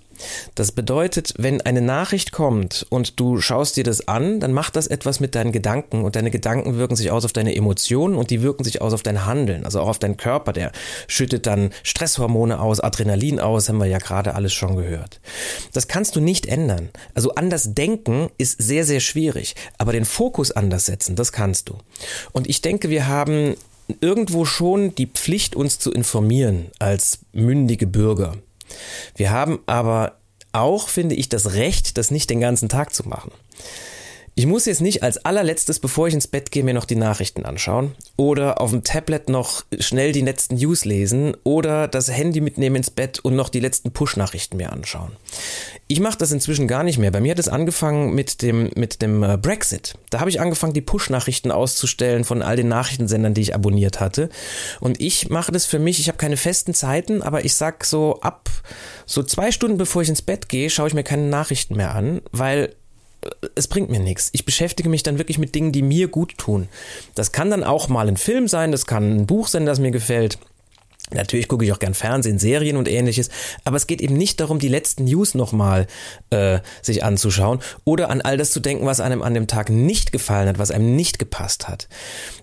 Das 0.55 0.73
bedeutet, 0.73 1.35
wenn 1.39 1.61
eine 1.61 1.81
Nachricht 1.81 2.33
kommt 2.33 2.87
und 2.91 3.21
du 3.21 3.41
schaust 3.41 3.77
dir 3.77 3.85
das 3.85 4.09
an, 4.09 4.41
dann 4.41 4.53
macht 4.53 4.77
das 4.77 4.87
etwas 4.87 5.21
mit 5.21 5.35
deinen 5.35 5.53
Gedanken 5.53 6.05
und 6.05 6.17
deine 6.17 6.31
Gedanken 6.31 6.77
wirken 6.77 6.97
sich 6.97 7.11
aus 7.11 7.25
auf 7.25 7.33
deine 7.33 7.55
Emotionen 7.55 8.17
und 8.17 8.31
die 8.31 8.43
wirken 8.43 8.65
sich 8.65 8.83
aus 8.83 8.93
auf 8.93 9.03
dein 9.03 9.27
Handeln, 9.27 9.65
also 9.65 9.81
auch 9.81 9.89
auf 9.89 9.99
deinen 9.99 10.17
Körper. 10.17 10.53
Der 10.53 10.73
schüttet 11.07 11.47
dann 11.47 11.71
Stresshormone 11.83 12.61
aus, 12.61 12.81
Adrenalin 12.81 13.41
aus, 13.41 13.69
haben 13.69 13.79
wir 13.79 13.87
ja 13.87 13.99
gerade 13.99 14.35
alles 14.35 14.53
schon 14.53 14.77
gehört. 14.77 15.21
Das 15.73 15.89
kannst 15.89 16.17
du 16.17 16.21
nicht 16.21 16.47
ändern. 16.47 16.91
Also 17.15 17.35
anders 17.35 17.75
denken 17.75 18.31
ist 18.39 18.61
sehr, 18.61 18.85
sehr 18.85 19.01
schwierig, 19.01 19.55
aber 19.79 19.93
den 19.93 20.05
Fokus 20.05 20.51
anders 20.51 20.87
setzen, 20.87 21.17
das 21.17 21.33
kannst 21.33 21.69
du. 21.69 21.79
Und 22.33 22.49
ich 22.49 22.63
denke, 22.63 22.91
wir 22.91 23.07
haben 23.07 23.57
irgendwo 24.01 24.45
schon 24.45 24.95
die 24.95 25.07
Pflicht, 25.07 25.57
uns 25.57 25.79
zu 25.79 25.93
informieren 25.93 26.67
als 26.79 27.21
mündige 27.33 27.87
Bürger. 27.87 28.37
Wir 29.17 29.31
haben 29.31 29.61
aber 29.67 30.17
auch, 30.53 30.89
finde 30.89 31.15
ich, 31.15 31.29
das 31.29 31.55
Recht, 31.55 31.99
das 31.99 32.11
nicht 32.11 32.31
den 32.31 32.41
ganzen 32.41 32.69
Tag 32.69 32.95
zu 32.95 33.09
machen. 33.09 33.33
Ich 34.39 34.47
muss 34.47 34.67
jetzt 34.67 34.81
nicht 34.81 35.03
als 35.03 35.25
allerletztes, 35.25 35.81
bevor 35.81 36.07
ich 36.07 36.15
ins 36.15 36.29
Bett 36.29 36.53
gehe, 36.53 36.63
mir 36.63 36.73
noch 36.73 36.85
die 36.85 36.95
Nachrichten 36.95 37.45
anschauen 37.45 37.97
oder 38.15 38.61
auf 38.61 38.71
dem 38.71 38.85
Tablet 38.85 39.29
noch 39.29 39.65
schnell 39.81 40.13
die 40.13 40.21
letzten 40.21 40.55
News 40.55 40.85
lesen 40.85 41.37
oder 41.43 41.89
das 41.89 42.09
Handy 42.09 42.41
mitnehmen 42.41 42.77
ins 42.77 42.93
Bett 42.93 43.19
und 43.19 43.35
noch 43.35 43.49
die 43.49 43.59
letzten 43.59 43.91
Push-Nachrichten 43.91 44.57
mir 44.57 44.73
anschauen. 44.73 45.11
Ich 45.89 45.99
mache 45.99 46.19
das 46.19 46.31
inzwischen 46.31 46.69
gar 46.69 46.85
nicht 46.85 46.99
mehr. 46.99 47.11
Bei 47.11 47.21
mir 47.21 47.33
hat 47.33 47.41
es 47.41 47.49
angefangen 47.49 48.15
mit 48.15 48.41
dem, 48.41 48.71
mit 48.77 49.03
dem 49.03 49.25
äh, 49.25 49.37
Brexit. 49.37 49.95
Da 50.11 50.21
habe 50.21 50.31
ich 50.31 50.41
angefangen, 50.41 50.73
die 50.73 50.83
Push-Nachrichten 50.83 51.51
auszustellen 51.51 52.23
von 52.23 52.41
all 52.41 52.55
den 52.55 52.69
Nachrichtensendern, 52.69 53.35
die 53.35 53.41
ich 53.41 53.57
abonniert 53.57 53.99
hatte. 53.99 54.29
Und 54.79 55.01
ich 55.01 55.31
mache 55.31 55.51
das 55.51 55.67
für 55.67 55.81
mich, 55.81 55.99
ich 55.99 56.07
habe 56.07 56.19
keine 56.19 56.37
festen 56.37 56.75
Zeiten, 56.75 57.23
aber 57.23 57.45
ich 57.45 57.55
sag 57.55 57.85
so 57.85 58.21
ab 58.21 58.49
so 59.05 59.25
zwei 59.25 59.51
Stunden 59.51 59.79
bevor 59.79 60.03
ich 60.03 60.11
ins 60.11 60.23
Bett 60.23 60.49
gehe, 60.49 60.71
schaue 60.71 60.87
ich 60.87 60.95
mir 60.95 61.03
keine 61.03 61.25
Nachrichten 61.25 61.75
mehr 61.75 61.97
an, 61.97 62.21
weil 62.31 62.75
es 63.55 63.69
bringt 63.69 63.91
mir 63.91 64.01
nichts. 64.01 64.31
Ich 64.33 64.45
beschäftige 64.45 64.89
mich 64.89 65.03
dann 65.03 65.19
wirklich 65.19 65.39
mit 65.39 65.55
Dingen, 65.55 65.73
die 65.73 65.83
mir 65.83 66.09
gut 66.09 66.39
tun. 66.39 66.69
Das 67.15 67.33
kann 67.33 67.51
dann 67.51 67.65
auch 67.65 67.89
mal 67.89 68.09
ein 68.09 68.17
Film 68.17 68.49
sein, 68.49 68.73
das 68.73 68.87
kann 68.87 69.17
ein 69.17 69.27
Buch 69.27 69.49
sein, 69.49 69.67
das 69.67 69.81
mir 69.81 69.91
gefällt. 69.91 70.39
Natürlich 71.13 71.49
gucke 71.49 71.65
ich 71.65 71.73
auch 71.73 71.79
gern 71.79 71.95
Fernsehen, 71.95 72.39
Serien 72.39 72.77
und 72.77 72.89
ähnliches, 72.89 73.31
aber 73.65 73.77
es 73.77 73.87
geht 73.87 74.01
eben 74.01 74.17
nicht 74.17 74.41
darum, 74.41 74.59
die 74.59 74.69
letzten 74.69 75.05
News 75.05 75.35
nochmal 75.35 75.87
äh, 76.31 76.61
sich 76.83 77.05
anzuschauen 77.05 77.61
oder 77.85 78.11
an 78.11 78.21
all 78.21 78.37
das 78.37 78.51
zu 78.51 78.61
denken, 78.61 78.87
was 78.87 79.01
einem 79.01 79.23
an 79.23 79.35
dem 79.35 79.47
Tag 79.47 79.71
nicht 79.71 80.13
gefallen 80.13 80.49
hat, 80.49 80.59
was 80.59 80.71
einem 80.71 80.97
nicht 80.97 81.19
gepasst 81.19 81.69
hat. 81.69 81.89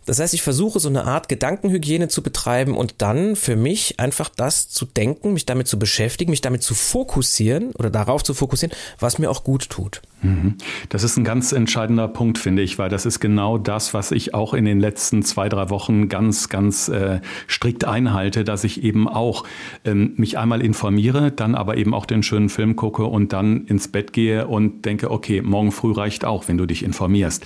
Das 0.06 0.20
heißt, 0.20 0.34
ich 0.34 0.42
versuche 0.42 0.80
so 0.80 0.90
eine 0.90 1.06
Art 1.06 1.30
Gedankenhygiene 1.30 2.08
zu 2.08 2.22
betreiben 2.22 2.76
und 2.76 2.96
dann 3.00 3.36
für 3.36 3.56
mich 3.56 4.00
einfach 4.00 4.30
das 4.30 4.70
zu 4.70 4.86
denken, 4.86 5.34
mich 5.34 5.46
damit 5.46 5.68
zu 5.68 5.80
beschäftigen, 5.80 6.32
mich 6.32 6.42
damit 6.42 6.62
zu 6.62 6.76
fokussieren 6.76 7.72
oder 7.72 7.90
darauf 7.90 8.24
zu 8.24 8.34
fokussieren, 8.34 8.76
was 9.00 9.18
mir 9.18 9.30
auch 9.32 9.44
gut 9.44 9.70
tut. 9.70 10.02
Mhm. 10.22 10.56
Das 10.90 11.04
ist 11.04 11.18
ein 11.18 11.24
ganz 11.24 11.52
entscheidender 11.52 12.08
Punkt, 12.08 12.38
finde 12.38 12.62
ich, 12.62 12.78
weil 12.78 12.90
das 12.90 13.06
ist 13.06 13.20
genau 13.20 13.58
das, 13.58 13.94
was 13.94 14.12
ich 14.12 14.34
auch 14.34 14.54
in 14.54 14.66
den 14.66 14.80
letzten 14.80 15.24
zwei, 15.24 15.50
drei 15.50 15.70
Wochen 15.70 16.10
ganz, 16.10 16.50
ganz 16.50 16.88
äh, 16.88 17.20
strikt 17.48 17.86
einhalte, 17.86 18.44
dass 18.56 18.64
ich 18.64 18.86
eben 18.86 19.10
auch 19.10 19.44
ähm, 19.84 20.14
mich 20.16 20.38
einmal 20.38 20.62
informiere, 20.62 21.30
dann 21.30 21.56
aber 21.56 21.76
eben 21.76 21.94
auch 21.94 22.06
den 22.06 22.24
schönen 22.24 22.48
Film 22.48 22.78
gucke 22.78 23.04
und 23.04 23.34
dann 23.34 23.66
ins 23.66 23.90
Bett 23.90 24.14
gehe 24.14 24.48
und 24.48 24.86
denke, 24.86 25.12
okay, 25.12 25.42
morgen 25.42 25.74
früh 25.74 25.92
reicht 25.92 26.24
auch, 26.24 26.48
wenn 26.48 26.58
du 26.58 26.66
dich 26.66 26.82
informierst. 26.82 27.46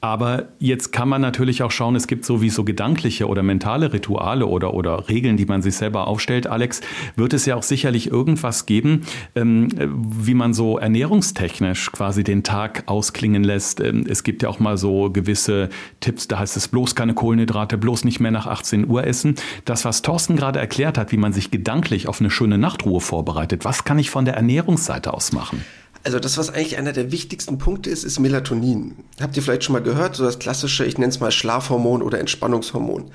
Aber 0.00 0.48
jetzt 0.58 0.92
kann 0.92 1.08
man 1.08 1.20
natürlich 1.20 1.62
auch 1.62 1.70
schauen, 1.70 1.96
es 1.96 2.06
gibt 2.06 2.24
sowieso 2.24 2.64
gedankliche 2.64 3.26
oder 3.28 3.42
mentale 3.42 3.92
Rituale 3.92 4.46
oder, 4.46 4.74
oder 4.74 5.08
Regeln, 5.08 5.36
die 5.36 5.46
man 5.46 5.62
sich 5.62 5.76
selber 5.76 6.06
aufstellt. 6.06 6.46
Alex, 6.46 6.80
wird 7.16 7.32
es 7.32 7.46
ja 7.46 7.56
auch 7.56 7.62
sicherlich 7.62 8.10
irgendwas 8.10 8.66
geben, 8.66 9.02
ähm, 9.34 9.68
wie 9.76 10.34
man 10.34 10.54
so 10.54 10.78
ernährungstechnisch 10.78 11.92
quasi 11.92 12.24
den 12.24 12.42
Tag 12.42 12.84
ausklingen 12.86 13.44
lässt. 13.44 13.80
Ähm, 13.80 14.04
es 14.08 14.24
gibt 14.24 14.42
ja 14.42 14.48
auch 14.48 14.60
mal 14.60 14.78
so 14.78 15.10
gewisse 15.10 15.68
Tipps, 16.00 16.28
da 16.28 16.38
heißt 16.38 16.56
es 16.56 16.68
bloß 16.68 16.94
keine 16.94 17.14
Kohlenhydrate, 17.14 17.78
bloß 17.78 18.04
nicht 18.04 18.20
mehr 18.20 18.30
nach 18.30 18.46
18 18.46 18.88
Uhr 18.88 19.06
essen. 19.06 19.34
Das, 19.64 19.84
was 19.84 20.02
Thorsten 20.02 20.36
gerade 20.36 20.58
erklärt 20.58 20.98
hat, 20.98 21.12
wie 21.12 21.16
man 21.16 21.32
sich 21.32 21.50
gedanklich 21.50 22.08
auf 22.08 22.20
eine 22.20 22.30
schöne 22.30 22.58
Nachtruhe 22.58 23.00
vorbereitet, 23.00 23.64
was 23.64 23.84
kann 23.84 23.98
ich 23.98 24.10
von 24.10 24.24
der 24.24 24.34
Ernährungsseite 24.34 25.12
aus 25.12 25.32
machen? 25.32 25.64
Also 26.02 26.18
das, 26.18 26.38
was 26.38 26.48
eigentlich 26.48 26.78
einer 26.78 26.92
der 26.92 27.12
wichtigsten 27.12 27.58
Punkte 27.58 27.90
ist, 27.90 28.04
ist 28.04 28.18
Melatonin. 28.18 28.96
Habt 29.20 29.36
ihr 29.36 29.42
vielleicht 29.42 29.64
schon 29.64 29.74
mal 29.74 29.82
gehört, 29.82 30.16
so 30.16 30.24
das 30.24 30.38
klassische, 30.38 30.86
ich 30.86 30.96
nenne 30.96 31.10
es 31.10 31.20
mal 31.20 31.30
Schlafhormon 31.30 32.00
oder 32.00 32.18
Entspannungshormon. 32.18 33.10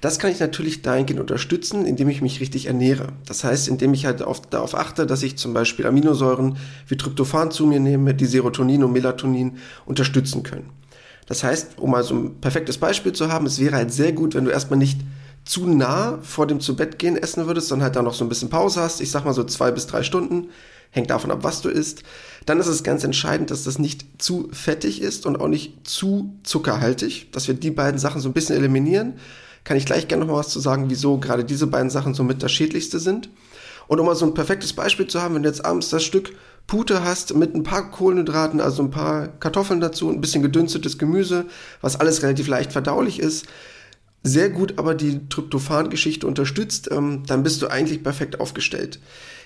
Das 0.00 0.20
kann 0.20 0.30
ich 0.30 0.38
natürlich 0.38 0.82
dahingehend 0.82 1.20
unterstützen, 1.20 1.84
indem 1.84 2.08
ich 2.08 2.22
mich 2.22 2.40
richtig 2.40 2.66
ernähre. 2.66 3.08
Das 3.26 3.42
heißt, 3.42 3.66
indem 3.66 3.92
ich 3.92 4.06
halt 4.06 4.22
auf, 4.22 4.40
darauf 4.42 4.76
achte, 4.76 5.04
dass 5.04 5.24
ich 5.24 5.36
zum 5.36 5.52
Beispiel 5.52 5.86
Aminosäuren 5.86 6.58
wie 6.86 6.96
Tryptophan 6.96 7.50
zu 7.50 7.66
mir 7.66 7.80
nehme, 7.80 8.14
die 8.14 8.26
Serotonin 8.26 8.84
und 8.84 8.92
Melatonin 8.92 9.58
unterstützen 9.84 10.44
können. 10.44 10.70
Das 11.26 11.42
heißt, 11.42 11.78
um 11.78 11.90
mal 11.90 12.04
so 12.04 12.14
ein 12.14 12.40
perfektes 12.40 12.78
Beispiel 12.78 13.12
zu 13.12 13.32
haben, 13.32 13.46
es 13.46 13.58
wäre 13.58 13.74
halt 13.74 13.92
sehr 13.92 14.12
gut, 14.12 14.36
wenn 14.36 14.44
du 14.44 14.52
erstmal 14.52 14.78
nicht 14.78 15.00
zu 15.44 15.66
nah 15.66 16.18
vor 16.22 16.46
dem 16.46 16.60
zu 16.60 16.76
Bett 16.76 16.98
gehen 17.00 17.16
essen 17.16 17.46
würdest, 17.46 17.68
sondern 17.68 17.86
halt 17.86 17.96
da 17.96 18.02
noch 18.02 18.14
so 18.14 18.24
ein 18.24 18.28
bisschen 18.28 18.50
Pause 18.50 18.80
hast. 18.80 19.00
Ich 19.00 19.10
sag 19.10 19.24
mal 19.24 19.34
so 19.34 19.42
zwei 19.44 19.72
bis 19.72 19.86
drei 19.88 20.04
Stunden 20.04 20.48
hängt 20.90 21.10
davon 21.10 21.30
ab, 21.30 21.40
was 21.42 21.60
du 21.60 21.68
isst. 21.68 22.02
Dann 22.46 22.60
ist 22.60 22.66
es 22.66 22.82
ganz 22.82 23.04
entscheidend, 23.04 23.50
dass 23.50 23.64
das 23.64 23.78
nicht 23.78 24.06
zu 24.22 24.48
fettig 24.52 25.02
ist 25.02 25.26
und 25.26 25.40
auch 25.40 25.48
nicht 25.48 25.86
zu 25.88 26.34
zuckerhaltig, 26.42 27.30
dass 27.32 27.48
wir 27.48 27.54
die 27.54 27.70
beiden 27.70 27.98
Sachen 27.98 28.20
so 28.20 28.28
ein 28.28 28.32
bisschen 28.32 28.56
eliminieren. 28.56 29.14
Kann 29.64 29.76
ich 29.76 29.86
gleich 29.86 30.08
gerne 30.08 30.24
noch 30.24 30.32
mal 30.32 30.38
was 30.38 30.48
zu 30.48 30.60
sagen, 30.60 30.88
wieso 30.88 31.18
gerade 31.18 31.44
diese 31.44 31.66
beiden 31.66 31.90
Sachen 31.90 32.14
somit 32.14 32.42
das 32.42 32.52
schädlichste 32.52 32.98
sind. 32.98 33.28
Und 33.86 34.00
um 34.00 34.06
mal 34.06 34.14
so 34.14 34.26
ein 34.26 34.34
perfektes 34.34 34.72
Beispiel 34.72 35.06
zu 35.06 35.20
haben, 35.20 35.34
wenn 35.34 35.42
du 35.42 35.48
jetzt 35.48 35.64
abends 35.64 35.90
das 35.90 36.04
Stück 36.04 36.32
Pute 36.66 37.02
hast 37.02 37.34
mit 37.34 37.54
ein 37.54 37.62
paar 37.62 37.90
Kohlenhydraten, 37.90 38.60
also 38.60 38.82
ein 38.82 38.90
paar 38.90 39.28
Kartoffeln 39.28 39.80
dazu, 39.80 40.10
ein 40.10 40.20
bisschen 40.20 40.42
gedünstetes 40.42 40.98
Gemüse, 40.98 41.46
was 41.80 41.98
alles 41.98 42.22
relativ 42.22 42.46
leicht 42.46 42.72
verdaulich 42.72 43.18
ist, 43.18 43.46
sehr 44.22 44.50
gut 44.50 44.74
aber 44.78 44.94
die 44.94 45.28
Tryptophan-Geschichte 45.28 46.26
unterstützt, 46.26 46.90
ähm, 46.90 47.22
dann 47.26 47.42
bist 47.42 47.62
du 47.62 47.68
eigentlich 47.68 48.02
perfekt 48.02 48.40
aufgestellt. 48.40 49.00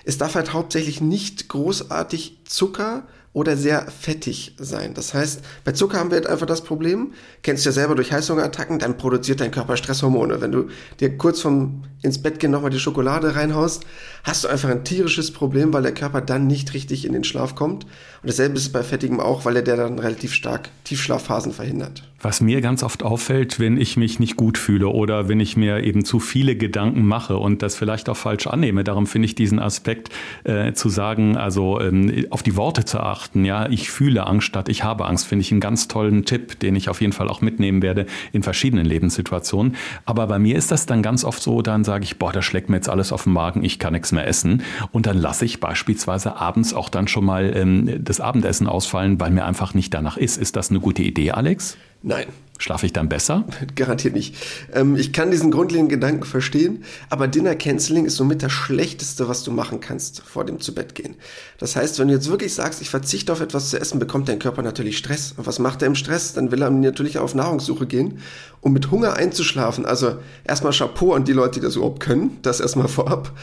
Es 0.05 0.19
darf 0.19 0.35
halt 0.35 0.53
hauptsächlich 0.53 1.01
nicht 1.01 1.49
großartig 1.49 2.39
Zucker 2.45 3.05
oder 3.33 3.57
sehr 3.57 3.91
fettig 3.91 4.55
sein. 4.59 4.95
Das 4.95 5.15
heißt, 5.15 5.41
bei 5.65 5.73
Zucker 5.73 5.99
haben 5.99 6.11
wir 6.11 6.17
halt 6.17 6.27
einfach 6.27 6.47
das 6.47 6.63
Problem, 6.63 7.15
kennst 7.43 7.65
du 7.65 7.71
ja 7.71 7.73
selber 7.73 7.95
durch 7.95 8.13
Heißhungerattacken, 8.13 8.79
dann 8.79 8.99
produziert 8.99 9.41
dein 9.41 9.51
Körper 9.51 9.77
Stresshormone. 9.77 10.41
Wenn 10.41 10.53
du 10.53 10.69
dir 11.01 11.17
kurz 11.17 11.41
vom 11.41 11.85
ins 12.03 12.21
Bett 12.21 12.41
gehen 12.41 12.51
nochmal 12.51 12.71
die 12.71 12.81
Schokolade 12.81 13.37
reinhaust, 13.37 13.85
hast 14.25 14.45
du 14.45 14.49
einfach 14.49 14.69
ein 14.69 14.85
tierisches 14.85 15.33
Problem, 15.33 15.73
weil 15.73 15.83
der 15.83 15.95
Körper 15.95 16.21
dann 16.21 16.47
nicht 16.47 16.75
richtig 16.75 17.05
in 17.05 17.13
den 17.13 17.25
Schlaf 17.25 17.55
kommt. 17.55 17.85
Und 17.85 18.29
dasselbe 18.29 18.57
ist 18.57 18.73
bei 18.73 18.83
Fettigem 18.83 19.21
auch, 19.21 19.45
weil 19.45 19.57
er 19.57 19.63
der 19.63 19.77
dann 19.77 19.99
relativ 19.99 20.35
stark 20.35 20.71
Tiefschlafphasen 20.85 21.53
verhindert. 21.53 22.05
Was 22.21 22.41
mir 22.41 22.61
ganz 22.61 22.85
oft 22.85 23.03
auffällt, 23.03 23.59
wenn 23.59 23.77
ich 23.77 23.97
mich 23.97 24.21
nicht 24.21 24.37
gut 24.37 24.57
fühle 24.57 24.87
oder 24.87 25.29
wenn 25.29 25.41
ich 25.41 25.57
mir 25.57 25.83
eben 25.83 26.05
zu 26.05 26.21
viele 26.21 26.55
Gedanken 26.55 27.05
mache 27.05 27.37
und 27.37 27.63
das 27.63 27.75
vielleicht 27.75 28.09
auch 28.09 28.17
falsch 28.17 28.47
annehme, 28.47 28.85
darum 28.85 29.09
finde 29.09 29.27
ich 29.27 29.35
diesen 29.35 29.59
Aspekt 29.59 30.11
äh, 30.45 30.73
zu 30.73 30.89
sagen, 30.89 31.37
also 31.37 31.81
ähm, 31.81 32.27
auf 32.31 32.45
die 32.45 32.57
Worte 32.57 32.85
zu 32.85 33.01
achten, 33.01 33.45
ja, 33.45 33.69
ich 33.69 33.91
fühle 33.91 34.25
Angst 34.27 34.47
statt 34.47 34.69
ich 34.69 34.85
habe 34.85 35.07
Angst, 35.07 35.27
finde 35.27 35.43
ich 35.43 35.51
einen 35.51 35.61
ganz 35.61 35.89
tollen 35.89 36.25
Tipp, 36.25 36.59
den 36.61 36.77
ich 36.77 36.89
auf 36.89 37.01
jeden 37.01 37.13
Fall 37.13 37.29
auch 37.29 37.41
mitnehmen 37.41 37.83
werde 37.83 38.07
in 38.33 38.43
verschiedenen 38.43 38.87
Lebenssituationen. 38.87 39.77
Aber 40.05 40.27
bei 40.27 40.39
mir 40.39 40.57
ist 40.57 40.71
das 40.71 40.87
dann 40.87 41.03
ganz 41.03 41.25
oft 41.25 41.43
so, 41.43 41.61
dann 41.61 41.85
sage 41.93 42.05
ich, 42.05 42.19
boah, 42.19 42.33
da 42.33 42.41
schlägt 42.41 42.71
mir 42.71 42.77
jetzt 42.77 42.89
alles 42.89 43.13
auf 43.13 43.25
den 43.25 43.35
Magen, 43.35 43.63
ich 43.63 43.79
kann 43.79 43.93
nichts 43.93 44.13
mehr 44.13 44.27
essen. 44.27 44.63
Und 44.93 45.05
dann 45.05 45.19
lasse 45.19 45.45
ich 45.45 45.61
beispielsweise 45.61 46.37
abends 46.37 46.73
auch 46.73 46.89
dann 46.89 47.07
schon 47.07 47.27
mal 47.27 47.55
ähm, 47.55 48.03
das 48.03 48.19
Abendessen 48.19 48.67
ausfallen, 48.67 49.21
weil 49.21 49.31
mir 49.31 49.45
einfach 49.45 49.75
nicht 49.75 49.93
danach 49.93 50.17
ist. 50.17 50.39
Ist 50.39 50.57
das 50.57 50.71
eine 50.71 50.81
gute 50.81 51.03
Idee, 51.03 51.33
Alex? 51.33 51.77
Nein. 52.03 52.25
Schlafe 52.63 52.87
ich 52.87 52.93
dann 52.93 53.09
besser? 53.09 53.45
Garantiert 53.75 54.15
nicht. 54.15 54.37
Ähm, 54.73 54.95
ich 54.95 55.13
kann 55.13 55.33
diesen 55.33 55.51
grundlegenden 55.51 55.99
Gedanken 55.99 56.23
verstehen, 56.23 56.85
aber 57.11 57.27
Dinner 57.27 57.57
Canceling 57.57 58.05
ist 58.05 58.15
somit 58.15 58.41
das 58.45 58.53
Schlechteste, 58.53 59.27
was 59.27 59.43
du 59.43 59.51
machen 59.51 59.81
kannst 59.81 60.21
vor 60.21 60.45
dem 60.45 60.61
Zubettgehen. 60.61 61.17
Das 61.59 61.75
heißt, 61.75 61.99
wenn 61.99 62.07
du 62.07 62.15
jetzt 62.15 62.31
wirklich 62.31 62.55
sagst, 62.55 62.81
ich 62.81 62.89
verzichte 62.89 63.33
auf 63.33 63.41
etwas 63.41 63.71
zu 63.71 63.81
essen, 63.81 63.99
bekommt 63.99 64.29
dein 64.29 64.39
Körper 64.39 64.63
natürlich 64.63 64.97
Stress. 64.97 65.35
Und 65.37 65.49
was 65.49 65.59
macht 65.59 65.83
er 65.83 65.89
im 65.89 65.97
Stress? 65.97 66.35
Dann 66.35 66.53
will 66.53 66.63
er 66.63 66.71
natürlich 66.71 67.19
auf 67.19 67.35
Nahrungssuche 67.35 67.89
gehen, 67.89 68.21
um 68.61 68.73
mit 68.73 68.93
Hunger 68.93 69.15
einzuschlafen. 69.15 69.85
Also 69.85 70.19
erstmal 70.45 70.73
Chapeau 70.73 71.15
an 71.15 71.25
die 71.25 71.33
Leute, 71.33 71.59
die 71.59 71.67
das 71.67 71.75
überhaupt 71.75 71.99
können. 71.99 72.39
Das 72.43 72.61
erstmal 72.61 72.87
vorab. 72.87 73.37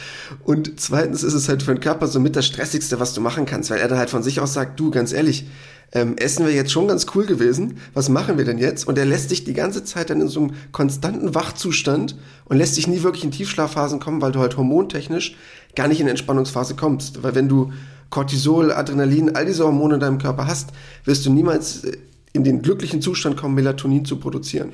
Und 0.46 0.80
zweitens 0.80 1.24
ist 1.24 1.34
es 1.34 1.50
halt 1.50 1.62
für 1.62 1.74
den 1.74 1.82
Körper 1.82 2.08
somit 2.08 2.38
das 2.38 2.46
Stressigste, 2.46 3.02
was 3.02 3.14
du 3.14 3.20
machen 3.20 3.46
kannst, 3.46 3.70
weil 3.70 3.80
er 3.80 3.90
dann 3.90 3.98
halt 3.98 4.10
von 4.10 4.24
sich 4.24 4.40
aus 4.40 4.54
sagt, 4.54 4.80
du, 4.80 4.92
ganz 4.92 5.12
ehrlich, 5.12 5.46
ähm, 5.92 6.18
Essen 6.18 6.46
wäre 6.46 6.56
jetzt 6.56 6.72
schon 6.72 6.88
ganz 6.88 7.08
cool 7.16 7.26
gewesen. 7.26 7.78
Was 7.94 8.10
machen 8.10 8.38
wir 8.38 8.46
denn 8.46 8.60
jetzt? 8.60 8.88
Und 8.88 8.98
er 8.98 9.06
lässt 9.06 9.32
dich 9.32 9.44
die 9.44 9.54
ganze 9.54 9.84
Zeit 9.84 10.10
dann 10.10 10.22
in 10.22 10.28
so 10.28 10.42
einem 10.42 10.52
konstanten 10.72 11.34
Wachzustand 11.34 12.16
und 12.46 12.58
lässt 12.58 12.78
dich 12.78 12.88
nie 12.88 13.02
wirklich 13.02 13.24
in 13.24 13.32
Tiefschlafphasen 13.32 14.00
kommen, 14.00 14.22
weil 14.22 14.32
du 14.32 14.40
halt 14.40 14.58
hormontechnisch 14.58 15.36
gar 15.76 15.88
nicht 15.88 16.02
in 16.02 16.08
Entspannungsphase 16.08 16.76
kommst. 16.76 17.24
Weil 17.24 17.36
wenn 17.36 17.50
du 17.50 17.72
Cortisol, 18.10 18.72
Adrenalin, 18.72 19.36
all 19.36 19.46
diese 19.46 19.66
Hormone 19.66 19.96
in 19.96 20.00
deinem 20.00 20.18
Körper 20.20 20.48
hast, 20.48 20.70
wirst 21.06 21.26
du 21.26 21.32
niemals 21.32 21.84
äh, 21.84 21.98
in 22.34 22.44
den 22.44 22.62
glücklichen 22.62 23.02
Zustand 23.02 23.38
kommen, 23.38 23.56
Melatonin 23.56 24.06
zu 24.06 24.18
produzieren. 24.18 24.72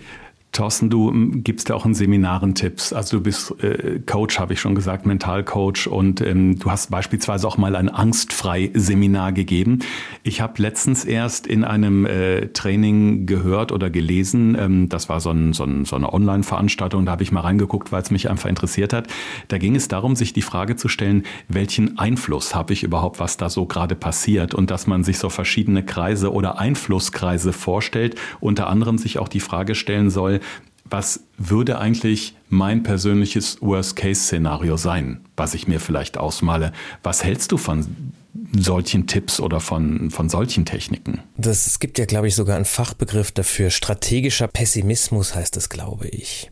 Thorsten, 0.55 0.89
du 0.89 1.09
ähm, 1.09 1.43
gibst 1.43 1.69
ja 1.69 1.75
auch 1.75 1.85
in 1.85 1.93
Seminaren 1.93 2.55
Tipps. 2.55 2.93
Also 2.93 3.17
du 3.17 3.23
bist 3.23 3.53
äh, 3.63 3.99
Coach, 4.05 4.39
habe 4.39 4.53
ich 4.53 4.61
schon 4.61 4.73
gesagt, 4.73 5.05
Mentalcoach 5.05 5.87
und 5.87 6.21
ähm, 6.21 6.57
du 6.57 6.71
hast 6.71 6.89
beispielsweise 6.89 7.47
auch 7.47 7.57
mal 7.57 7.75
ein 7.75 7.89
Angstfrei-Seminar 7.89 9.33
gegeben. 9.33 9.79
Ich 10.23 10.41
habe 10.41 10.61
letztens 10.61 11.03
erst 11.03 11.45
in 11.45 11.63
einem 11.63 12.05
äh, 12.05 12.47
Training 12.47 13.25
gehört 13.25 13.71
oder 13.71 13.89
gelesen, 13.89 14.57
ähm, 14.57 14.89
das 14.89 15.09
war 15.09 15.19
so, 15.19 15.31
ein, 15.31 15.53
so, 15.53 15.65
ein, 15.65 15.83
so 15.85 15.97
eine 15.97 16.11
Online-Veranstaltung, 16.13 17.05
da 17.05 17.11
habe 17.11 17.23
ich 17.23 17.31
mal 17.31 17.41
reingeguckt, 17.41 17.91
weil 17.91 18.01
es 18.01 18.09
mich 18.09 18.29
einfach 18.29 18.49
interessiert 18.49 18.93
hat. 18.93 19.07
Da 19.49 19.57
ging 19.57 19.75
es 19.75 19.89
darum, 19.89 20.15
sich 20.15 20.31
die 20.31 20.41
Frage 20.41 20.77
zu 20.77 20.87
stellen, 20.87 21.23
welchen 21.49 21.97
Einfluss 21.99 22.55
habe 22.55 22.71
ich 22.71 22.83
überhaupt, 22.83 23.19
was 23.19 23.35
da 23.35 23.49
so 23.49 23.65
gerade 23.65 23.95
passiert 23.95 24.53
und 24.53 24.71
dass 24.71 24.87
man 24.87 25.03
sich 25.03 25.19
so 25.19 25.29
verschiedene 25.29 25.83
Kreise 25.83 26.31
oder 26.31 26.59
Einflusskreise 26.59 27.51
vorstellt, 27.51 28.15
unter 28.39 28.67
anderem 28.67 28.97
sich 28.97 29.19
auch 29.19 29.27
die 29.27 29.41
Frage 29.41 29.75
stellen 29.75 30.09
soll, 30.09 30.39
was 30.85 31.21
würde 31.37 31.79
eigentlich 31.79 32.35
mein 32.49 32.83
persönliches 32.83 33.57
Worst-Case-Szenario 33.61 34.77
sein, 34.77 35.25
was 35.35 35.53
ich 35.53 35.67
mir 35.67 35.79
vielleicht 35.79 36.17
ausmale? 36.17 36.71
Was 37.03 37.23
hältst 37.23 37.51
du 37.51 37.57
von 37.57 38.13
solchen 38.53 39.07
Tipps 39.07 39.39
oder 39.39 39.59
von, 39.59 40.11
von 40.11 40.29
solchen 40.29 40.65
Techniken? 40.65 41.21
Das, 41.37 41.67
es 41.67 41.79
gibt 41.79 41.97
ja, 41.97 42.05
glaube 42.05 42.27
ich, 42.27 42.35
sogar 42.35 42.55
einen 42.55 42.65
Fachbegriff 42.65 43.31
dafür. 43.31 43.69
Strategischer 43.69 44.47
Pessimismus 44.47 45.35
heißt 45.35 45.57
es, 45.57 45.69
glaube 45.69 46.07
ich. 46.07 46.51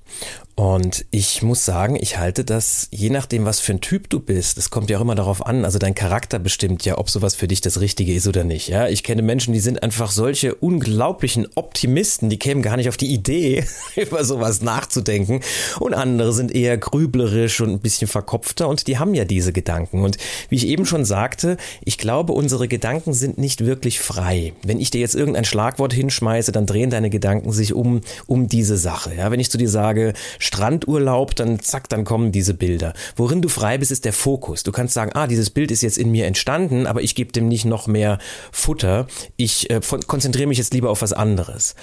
Und 0.55 1.05
ich 1.09 1.41
muss 1.41 1.65
sagen, 1.65 1.97
ich 1.99 2.19
halte 2.19 2.45
das, 2.45 2.87
je 2.91 3.09
nachdem, 3.09 3.43
was 3.43 3.59
für 3.59 3.73
ein 3.73 3.81
Typ 3.81 4.07
du 4.11 4.19
bist, 4.19 4.59
es 4.59 4.69
kommt 4.69 4.91
ja 4.91 4.97
auch 4.97 5.01
immer 5.01 5.15
darauf 5.15 5.43
an, 5.43 5.65
also 5.65 5.79
dein 5.79 5.95
Charakter 5.95 6.37
bestimmt 6.37 6.85
ja, 6.85 6.99
ob 6.99 7.09
sowas 7.09 7.33
für 7.33 7.47
dich 7.47 7.61
das 7.61 7.79
Richtige 7.79 8.13
ist 8.13 8.27
oder 8.27 8.43
nicht. 8.43 8.67
Ja, 8.67 8.87
ich 8.87 9.01
kenne 9.01 9.23
Menschen, 9.23 9.53
die 9.53 9.59
sind 9.59 9.81
einfach 9.81 10.11
solche 10.11 10.53
unglaublichen 10.53 11.47
Optimisten, 11.55 12.29
die 12.29 12.37
kämen 12.37 12.61
gar 12.61 12.77
nicht 12.77 12.87
auf 12.87 12.97
die 12.97 13.11
Idee, 13.11 13.65
über 13.95 14.23
sowas 14.23 14.61
nachzudenken. 14.61 15.41
Und 15.79 15.95
andere 15.95 16.33
sind 16.33 16.53
eher 16.53 16.77
grüblerisch 16.77 17.59
und 17.61 17.71
ein 17.71 17.79
bisschen 17.79 18.07
verkopfter 18.07 18.67
und 18.67 18.85
die 18.85 18.99
haben 18.99 19.15
ja 19.15 19.25
diese 19.25 19.53
Gedanken. 19.53 20.03
Und 20.03 20.17
wie 20.49 20.57
ich 20.57 20.67
eben 20.67 20.85
schon 20.85 21.03
sagte, 21.03 21.57
ich 21.83 21.97
glaube, 21.97 22.33
unsere 22.33 22.67
Gedanken 22.67 23.13
sind 23.13 23.39
nicht 23.39 23.65
wirklich 23.65 23.99
frei. 23.99 24.53
Wenn 24.63 24.79
ich 24.79 24.91
dir 24.91 25.01
jetzt 25.01 25.15
irgendein 25.15 25.45
Schlagwort 25.45 25.93
hinschmeiße, 25.93 26.51
dann 26.51 26.67
drehen 26.67 26.91
deine 26.91 27.09
Gedanken 27.09 27.51
sich 27.51 27.73
um, 27.73 28.01
um 28.27 28.47
diese 28.47 28.77
Sache. 28.77 29.15
Ja, 29.15 29.31
wenn 29.31 29.39
ich 29.39 29.49
zu 29.49 29.57
dir 29.57 29.69
sage, 29.69 30.13
Strandurlaub, 30.43 31.35
dann 31.35 31.59
zack, 31.59 31.89
dann 31.89 32.03
kommen 32.03 32.31
diese 32.31 32.53
Bilder. 32.53 32.93
Worin 33.15 33.41
du 33.41 33.49
frei 33.49 33.77
bist, 33.77 33.91
ist 33.91 34.05
der 34.05 34.13
Fokus. 34.13 34.63
Du 34.63 34.71
kannst 34.71 34.93
sagen, 34.93 35.11
ah, 35.13 35.27
dieses 35.27 35.49
Bild 35.49 35.71
ist 35.71 35.81
jetzt 35.81 35.97
in 35.97 36.11
mir 36.11 36.25
entstanden, 36.25 36.85
aber 36.85 37.01
ich 37.01 37.15
gebe 37.15 37.31
dem 37.31 37.47
nicht 37.47 37.65
noch 37.65 37.87
mehr 37.87 38.19
Futter. 38.51 39.07
Ich 39.37 39.69
äh, 39.69 39.79
konzentriere 40.05 40.47
mich 40.47 40.57
jetzt 40.57 40.73
lieber 40.73 40.89
auf 40.89 41.01
was 41.01 41.13
anderes. 41.13 41.75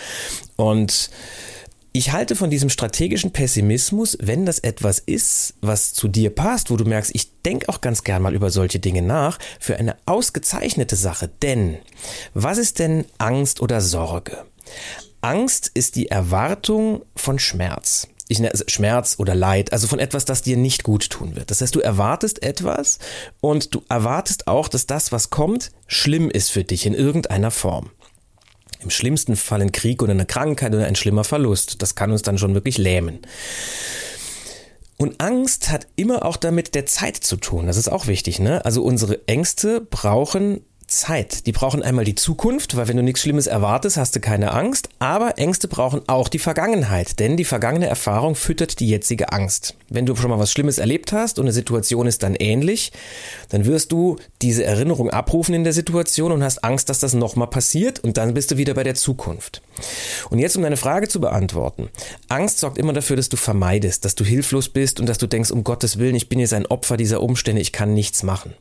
Und 0.57 1.11
ich 1.93 2.13
halte 2.13 2.37
von 2.37 2.51
diesem 2.51 2.71
strategischen 2.71 3.33
Pessimismus, 3.33 4.17
wenn 4.21 4.47
das 4.47 4.61
etwas 4.61 5.01
ist, 5.01 5.55
was 5.61 5.93
zu 5.93 6.07
dir 6.07 6.31
passt, 6.31 6.71
wo 6.71 6.77
du 6.77 6.85
merkst, 6.85 7.13
ich 7.15 7.41
denke 7.43 7.69
auch 7.69 7.81
ganz 7.81 8.05
gern 8.05 8.23
mal 8.23 8.35
über 8.35 8.51
solche 8.51 8.79
Dinge 8.79 9.03
nach, 9.03 9.39
für 9.59 9.77
eine 9.77 9.97
ausgezeichnete 10.07 10.95
Sache. 10.95 11.31
Denn 11.43 11.79
was 12.35 12.59
ist 12.59 12.79
denn 12.79 13.07
Angst 13.19 13.61
oder 13.61 13.81
Sorge? 13.81 14.45
Angst 15.23 15.71
ist 15.75 15.97
die 15.97 16.09
Erwartung 16.09 17.03
von 17.17 17.39
Schmerz 17.39 18.07
ich 18.31 18.39
nenne 18.39 18.55
es 18.55 18.65
Schmerz 18.73 19.17
oder 19.19 19.35
Leid, 19.35 19.73
also 19.73 19.89
von 19.89 19.99
etwas, 19.99 20.25
das 20.25 20.43
dir 20.43 20.57
nicht 20.57 20.85
gut 20.85 21.11
tun 21.11 21.35
wird. 21.35 21.51
Das 21.51 21.61
heißt, 21.61 21.75
du 21.75 21.81
erwartest 21.81 22.43
etwas 22.43 22.99
und 23.41 23.75
du 23.75 23.83
erwartest 23.89 24.47
auch, 24.47 24.69
dass 24.69 24.87
das, 24.87 25.11
was 25.11 25.31
kommt, 25.31 25.73
schlimm 25.89 26.31
ist 26.31 26.51
für 26.51 26.63
dich 26.63 26.87
in 26.87 26.95
irgendeiner 26.95 27.51
Form. 27.51 27.91
Im 28.81 28.91
schlimmsten 28.91 29.37
Fall 29.37 29.61
ein 29.61 29.73
Krieg 29.73 30.03
oder 30.03 30.13
eine 30.13 30.27
Krankheit 30.27 30.73
oder 30.75 30.87
ein 30.87 30.97
schlimmer 30.97 31.25
Verlust. 31.25 31.83
Das 31.83 31.97
kann 31.97 32.13
uns 32.13 32.23
dann 32.23 32.39
schon 32.39 32.55
wirklich 32.55 32.79
lähmen. 32.79 33.19
Und 34.97 35.21
Angst 35.21 35.71
hat 35.71 35.87
immer 35.97 36.25
auch 36.25 36.37
damit 36.37 36.75
der 36.75 36.87
Zeit 36.87 37.17
zu 37.17 37.37
tun. 37.37 37.67
Das 37.67 37.77
ist 37.77 37.89
auch 37.89 38.07
wichtig, 38.07 38.39
ne? 38.39 38.65
Also 38.65 38.83
unsere 38.83 39.27
Ängste 39.27 39.81
brauchen 39.81 40.65
Zeit. 40.91 41.47
Die 41.47 41.53
brauchen 41.53 41.83
einmal 41.83 42.05
die 42.05 42.15
Zukunft, 42.15 42.77
weil 42.77 42.89
wenn 42.89 42.97
du 42.97 43.03
nichts 43.03 43.21
Schlimmes 43.21 43.47
erwartest, 43.47 43.97
hast 43.97 44.17
du 44.17 44.21
keine 44.21 44.53
Angst. 44.53 44.89
Aber 44.99 45.39
Ängste 45.39 45.69
brauchen 45.69 46.03
auch 46.09 46.29
die 46.29 46.39
Vergangenheit, 46.39 47.19
denn 47.19 47.37
die 47.37 47.45
vergangene 47.45 47.87
Erfahrung 47.87 48.35
füttert 48.35 48.81
die 48.81 48.89
jetzige 48.89 49.33
Angst. 49.33 49.77
Wenn 49.89 50.07
du 50.07 50.17
schon 50.17 50.31
mal 50.31 50.39
was 50.39 50.53
Schlimmes 50.53 50.79
erlebt 50.79 51.13
hast 51.13 51.39
und 51.39 51.47
eine 51.47 51.53
Situation 51.53 52.07
ist 52.07 52.23
dann 52.23 52.35
ähnlich, 52.35 52.93
dann 53.49 53.65
wirst 53.65 53.93
du 53.93 54.17
diese 54.43 54.65
Erinnerung 54.65 55.11
abrufen 55.11 55.55
in 55.55 55.65
der 55.65 55.73
Situation 55.73 56.33
und 56.33 56.43
hast 56.43 56.65
Angst, 56.65 56.89
dass 56.89 56.99
das 56.99 57.15
nochmal 57.15 57.49
passiert 57.49 58.01
und 58.01 58.17
dann 58.17 58.35
bist 58.35 58.51
du 58.51 58.57
wieder 58.57 58.75
bei 58.75 58.85
der 58.85 58.95
Zukunft. 58.95 59.63
Und 60.31 60.39
jetzt, 60.39 60.57
um 60.57 60.63
deine 60.63 60.77
Frage 60.77 61.09
zu 61.09 61.21
beantworten. 61.21 61.89
Angst 62.29 62.59
sorgt 62.59 62.79
immer 62.79 62.93
dafür, 62.93 63.17
dass 63.17 63.29
du 63.29 63.37
vermeidest, 63.37 64.05
dass 64.05 64.15
du 64.15 64.25
hilflos 64.25 64.69
bist 64.69 65.01
und 65.01 65.07
dass 65.07 65.19
du 65.19 65.27
denkst, 65.27 65.51
um 65.51 65.65
Gottes 65.65 65.99
Willen, 65.99 66.15
ich 66.15 66.29
bin 66.29 66.39
jetzt 66.39 66.53
ein 66.53 66.67
Opfer 66.67 66.97
dieser 66.97 67.23
Umstände, 67.23 67.61
ich 67.61 67.73
kann 67.73 67.95
nichts 67.95 68.23
machen. 68.23 68.55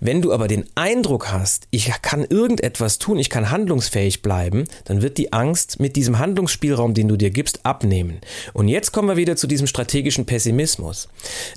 Wenn 0.00 0.22
du 0.22 0.32
aber 0.32 0.48
den 0.48 0.64
Eindruck 0.74 1.32
hast, 1.32 1.66
ich 1.70 1.90
kann 2.02 2.24
irgendetwas 2.24 2.98
tun, 2.98 3.18
ich 3.18 3.30
kann 3.30 3.50
handlungsfähig 3.50 4.22
bleiben, 4.22 4.64
dann 4.84 5.02
wird 5.02 5.18
die 5.18 5.32
Angst 5.32 5.80
mit 5.80 5.96
diesem 5.96 6.18
Handlungsspielraum, 6.18 6.94
den 6.94 7.08
du 7.08 7.16
dir 7.16 7.30
gibst, 7.30 7.64
abnehmen. 7.64 8.20
Und 8.52 8.68
jetzt 8.68 8.92
kommen 8.92 9.08
wir 9.08 9.16
wieder 9.16 9.36
zu 9.36 9.46
diesem 9.46 9.66
strategischen 9.66 10.26
Pessimismus. 10.26 11.08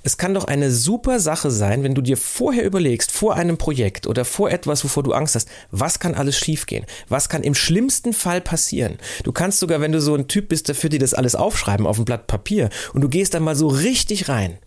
Es 0.04 0.18
kann 0.18 0.34
doch 0.34 0.46
eine 0.46 0.72
super 0.72 1.20
Sache 1.20 1.52
sein, 1.52 1.84
wenn 1.84 1.96
du 1.96 2.02
dir 2.02 2.18
vorher 2.18 2.66
überlegst, 2.66 3.12
vor 3.12 3.36
einem 3.36 3.58
Projekt 3.58 4.08
oder 4.08 4.26
vor 4.26 4.52
etwas, 4.52 4.84
wovor 4.84 5.04
du 5.04 5.14
Angst 5.14 5.36
hast, 5.36 5.50
was 5.72 6.00
kann 6.00 6.16
alles 6.16 6.38
schiefgehen? 6.38 6.86
Was 7.08 7.30
kann 7.30 7.44
im 7.44 7.56
schlimmsten 7.56 8.14
Fall 8.14 8.42
passieren? 8.42 8.95
Du 9.24 9.32
kannst 9.32 9.60
sogar, 9.60 9.82
wenn 9.82 9.92
du 9.92 10.02
so 10.02 10.16
ein 10.16 10.28
Typ 10.28 10.50
bist, 10.50 10.70
dafür 10.70 10.90
dir 10.90 11.00
das 11.00 11.14
alles 11.14 11.36
aufschreiben 11.36 11.88
auf 11.88 11.98
ein 11.98 12.06
Blatt 12.06 12.28
Papier 12.28 12.70
und 12.94 13.02
du 13.02 13.10
gehst 13.10 13.34
dann 13.34 13.44
mal 13.44 13.56
so 13.56 13.68
richtig 13.68 14.30
rein. 14.30 14.58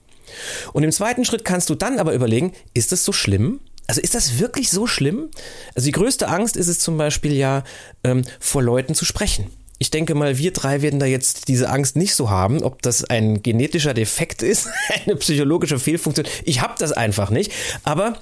Und 0.73 0.83
im 0.83 0.93
zweiten 0.93 1.25
Schritt 1.25 1.45
kannst 1.45 1.71
du 1.71 1.75
dann 1.75 1.99
aber 1.99 2.13
überlegen, 2.13 2.53
ist 2.75 2.93
es 2.93 3.05
so 3.05 3.13
schlimm? 3.13 3.61
Also 3.87 4.03
ist 4.03 4.15
das 4.15 4.39
wirklich 4.39 4.71
so 4.71 4.87
schlimm? 4.87 5.31
Also 5.75 5.87
die 5.87 5.93
größte 5.93 6.29
Angst 6.29 6.57
ist 6.57 6.69
es 6.69 6.79
zum 6.79 6.99
Beispiel 6.99 7.33
ja, 7.33 7.65
ähm, 8.05 8.23
vor 8.39 8.63
Leuten 8.63 8.95
zu 8.95 9.05
sprechen. 9.05 9.51
Ich 9.79 9.91
denke 9.91 10.15
mal, 10.15 10.39
wir 10.39 10.53
drei 10.53 10.83
werden 10.83 10.99
da 10.99 11.07
jetzt 11.07 11.47
diese 11.49 11.71
Angst 11.71 11.97
nicht 11.97 12.15
so 12.15 12.29
haben, 12.29 12.63
ob 12.63 12.83
das 12.83 13.05
ein 13.05 13.43
genetischer 13.43 13.95
Defekt 13.95 14.43
ist, 14.43 14.69
eine 15.07 15.17
psychologische 15.17 15.79
Fehlfunktion. 15.79 16.27
Ich 16.45 16.61
habe 16.61 16.75
das 16.79 16.93
einfach 16.93 17.31
nicht. 17.31 17.53
Aber 17.85 18.19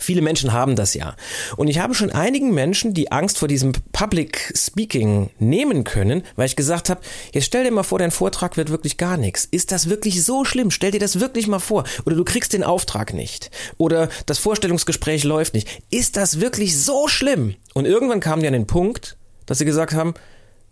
Viele 0.00 0.22
Menschen 0.22 0.52
haben 0.52 0.76
das 0.76 0.94
ja. 0.94 1.14
Und 1.56 1.68
ich 1.68 1.78
habe 1.78 1.94
schon 1.94 2.10
einigen 2.10 2.52
Menschen 2.52 2.94
die 2.94 3.12
Angst 3.12 3.38
vor 3.38 3.48
diesem 3.48 3.72
Public 3.92 4.52
Speaking 4.56 5.30
nehmen 5.38 5.84
können, 5.84 6.22
weil 6.36 6.46
ich 6.46 6.56
gesagt 6.56 6.88
habe, 6.88 7.02
jetzt 7.32 7.44
stell 7.44 7.64
dir 7.64 7.70
mal 7.70 7.82
vor, 7.82 7.98
dein 7.98 8.10
Vortrag 8.10 8.56
wird 8.56 8.70
wirklich 8.70 8.96
gar 8.96 9.16
nichts. 9.16 9.46
Ist 9.50 9.72
das 9.72 9.88
wirklich 9.90 10.24
so 10.24 10.44
schlimm? 10.44 10.70
Stell 10.70 10.90
dir 10.90 11.00
das 11.00 11.20
wirklich 11.20 11.46
mal 11.46 11.58
vor. 11.58 11.84
Oder 12.06 12.16
du 12.16 12.24
kriegst 12.24 12.54
den 12.54 12.64
Auftrag 12.64 13.12
nicht. 13.12 13.50
Oder 13.76 14.08
das 14.24 14.38
Vorstellungsgespräch 14.38 15.24
läuft 15.24 15.54
nicht. 15.54 15.68
Ist 15.90 16.16
das 16.16 16.40
wirklich 16.40 16.78
so 16.82 17.06
schlimm? 17.06 17.56
Und 17.74 17.84
irgendwann 17.84 18.20
kam 18.20 18.40
die 18.40 18.46
an 18.46 18.54
den 18.54 18.66
Punkt, 18.66 19.18
dass 19.44 19.58
sie 19.58 19.64
gesagt 19.66 19.92
haben, 19.92 20.14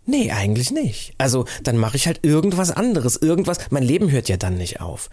Nee, 0.09 0.31
eigentlich 0.31 0.71
nicht. 0.71 1.13
Also 1.19 1.45
dann 1.61 1.77
mache 1.77 1.95
ich 1.95 2.07
halt 2.07 2.21
irgendwas 2.23 2.71
anderes, 2.71 3.15
irgendwas. 3.15 3.59
Mein 3.69 3.83
Leben 3.83 4.09
hört 4.09 4.27
ja 4.27 4.37
dann 4.37 4.55
nicht 4.55 4.81
auf. 4.81 5.11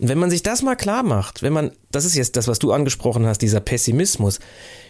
Und 0.00 0.08
wenn 0.08 0.18
man 0.18 0.30
sich 0.30 0.44
das 0.44 0.62
mal 0.62 0.76
klar 0.76 1.02
macht, 1.02 1.42
wenn 1.42 1.52
man, 1.52 1.72
das 1.90 2.04
ist 2.04 2.14
jetzt 2.14 2.36
das, 2.36 2.46
was 2.46 2.60
du 2.60 2.70
angesprochen 2.70 3.26
hast, 3.26 3.42
dieser 3.42 3.58
Pessimismus, 3.58 4.38